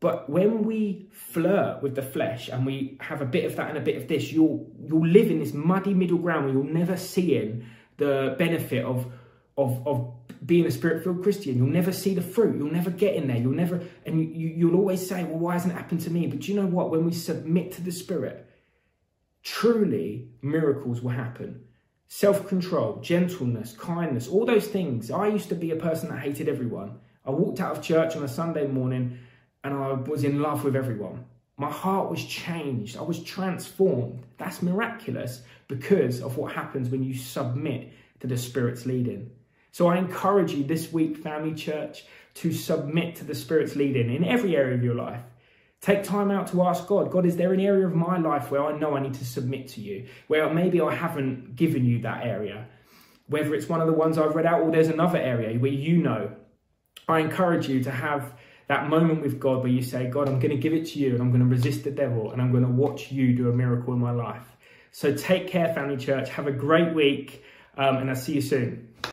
But 0.00 0.28
when 0.28 0.62
we 0.64 1.08
flirt 1.10 1.82
with 1.82 1.94
the 1.94 2.02
flesh 2.02 2.48
and 2.48 2.66
we 2.66 2.98
have 3.00 3.22
a 3.22 3.26
bit 3.26 3.44
of 3.46 3.56
that 3.56 3.70
and 3.70 3.78
a 3.78 3.80
bit 3.80 3.96
of 3.96 4.08
this, 4.08 4.30
you'll 4.30 4.70
you'll 4.78 5.06
live 5.06 5.30
in 5.30 5.38
this 5.38 5.54
muddy 5.54 5.94
middle 5.94 6.18
ground 6.18 6.44
where 6.44 6.54
you'll 6.54 6.64
never 6.64 6.96
see 6.96 7.36
in 7.36 7.66
the 7.96 8.34
benefit 8.38 8.84
of 8.84 9.10
of 9.56 9.86
of 9.86 10.12
being 10.44 10.66
a 10.66 10.70
spirit-filled 10.70 11.22
Christian. 11.22 11.56
You'll 11.56 11.68
never 11.68 11.92
see 11.92 12.14
the 12.14 12.22
fruit. 12.22 12.56
You'll 12.56 12.70
never 12.70 12.90
get 12.90 13.14
in 13.14 13.26
there. 13.26 13.38
You'll 13.38 13.52
never, 13.52 13.80
and 14.04 14.20
you, 14.20 14.48
you, 14.48 14.68
will 14.68 14.76
always 14.76 15.06
say, 15.06 15.24
well, 15.24 15.38
why 15.38 15.54
hasn't 15.54 15.72
it 15.72 15.76
happened 15.76 16.02
to 16.02 16.10
me? 16.10 16.26
But 16.26 16.46
you 16.46 16.54
know 16.54 16.66
what? 16.66 16.90
When 16.90 17.04
we 17.04 17.12
submit 17.12 17.72
to 17.72 17.82
the 17.82 17.90
Spirit, 17.90 18.48
truly 19.42 20.28
miracles 20.42 21.00
will 21.00 21.10
happen. 21.10 21.62
Self 22.08 22.46
control, 22.46 23.00
gentleness, 23.00 23.72
kindness, 23.72 24.28
all 24.28 24.44
those 24.44 24.68
things. 24.68 25.10
I 25.10 25.28
used 25.28 25.48
to 25.48 25.56
be 25.56 25.72
a 25.72 25.76
person 25.76 26.10
that 26.10 26.20
hated 26.20 26.48
everyone. 26.48 26.98
I 27.24 27.30
walked 27.30 27.60
out 27.60 27.76
of 27.76 27.82
church 27.82 28.14
on 28.14 28.22
a 28.22 28.28
Sunday 28.28 28.66
morning 28.66 29.18
and 29.66 29.74
I 29.82 29.92
was 29.92 30.22
in 30.22 30.40
love 30.40 30.62
with 30.64 30.76
everyone. 30.76 31.24
My 31.56 31.70
heart 31.70 32.10
was 32.10 32.24
changed. 32.24 32.96
I 32.96 33.02
was 33.02 33.22
transformed. 33.22 34.22
That's 34.38 34.62
miraculous 34.62 35.42
because 35.68 36.22
of 36.22 36.36
what 36.36 36.52
happens 36.52 36.88
when 36.88 37.02
you 37.02 37.14
submit 37.14 37.92
to 38.20 38.26
the 38.26 38.36
Spirit's 38.36 38.86
leading. 38.86 39.30
So 39.72 39.88
I 39.88 39.96
encourage 39.96 40.52
you 40.52 40.64
this 40.64 40.92
week, 40.92 41.16
family 41.16 41.54
church, 41.54 42.04
to 42.34 42.52
submit 42.52 43.16
to 43.16 43.24
the 43.24 43.34
Spirit's 43.34 43.74
leading 43.74 44.14
in 44.14 44.24
every 44.24 44.56
area 44.56 44.74
of 44.74 44.84
your 44.84 44.94
life. 44.94 45.20
Take 45.80 46.04
time 46.04 46.30
out 46.30 46.46
to 46.48 46.62
ask 46.62 46.86
God, 46.86 47.10
God, 47.10 47.26
is 47.26 47.36
there 47.36 47.52
an 47.52 47.60
area 47.60 47.86
of 47.86 47.94
my 47.94 48.18
life 48.18 48.50
where 48.50 48.64
I 48.64 48.78
know 48.78 48.96
I 48.96 49.02
need 49.02 49.14
to 49.14 49.24
submit 49.24 49.68
to 49.68 49.80
you? 49.80 50.06
Where 50.28 50.52
maybe 50.52 50.80
I 50.80 50.94
haven't 50.94 51.56
given 51.56 51.84
you 51.84 52.00
that 52.02 52.24
area? 52.24 52.66
Whether 53.28 53.54
it's 53.54 53.68
one 53.68 53.80
of 53.80 53.86
the 53.86 53.92
ones 53.92 54.16
I've 54.16 54.34
read 54.34 54.46
out 54.46 54.62
or 54.62 54.70
there's 54.70 54.88
another 54.88 55.18
area 55.18 55.58
where 55.58 55.72
you 55.72 55.98
know. 55.98 56.30
I 57.08 57.20
encourage 57.20 57.68
you 57.68 57.84
to 57.84 57.90
have 57.90 58.35
that 58.68 58.88
moment 58.88 59.22
with 59.22 59.38
God 59.38 59.58
where 59.58 59.72
you 59.72 59.82
say, 59.82 60.08
God, 60.08 60.28
I'm 60.28 60.40
going 60.40 60.50
to 60.50 60.56
give 60.56 60.72
it 60.72 60.86
to 60.88 60.98
you 60.98 61.12
and 61.12 61.20
I'm 61.20 61.30
going 61.30 61.42
to 61.42 61.46
resist 61.46 61.84
the 61.84 61.90
devil 61.90 62.32
and 62.32 62.42
I'm 62.42 62.50
going 62.50 62.64
to 62.64 62.70
watch 62.70 63.12
you 63.12 63.34
do 63.34 63.48
a 63.48 63.52
miracle 63.52 63.92
in 63.92 64.00
my 64.00 64.10
life. 64.10 64.44
So 64.90 65.14
take 65.14 65.48
care, 65.48 65.72
family 65.74 65.96
church. 65.96 66.30
Have 66.30 66.46
a 66.46 66.52
great 66.52 66.94
week 66.94 67.44
um, 67.76 67.98
and 67.98 68.10
I'll 68.10 68.16
see 68.16 68.34
you 68.34 68.40
soon. 68.40 68.85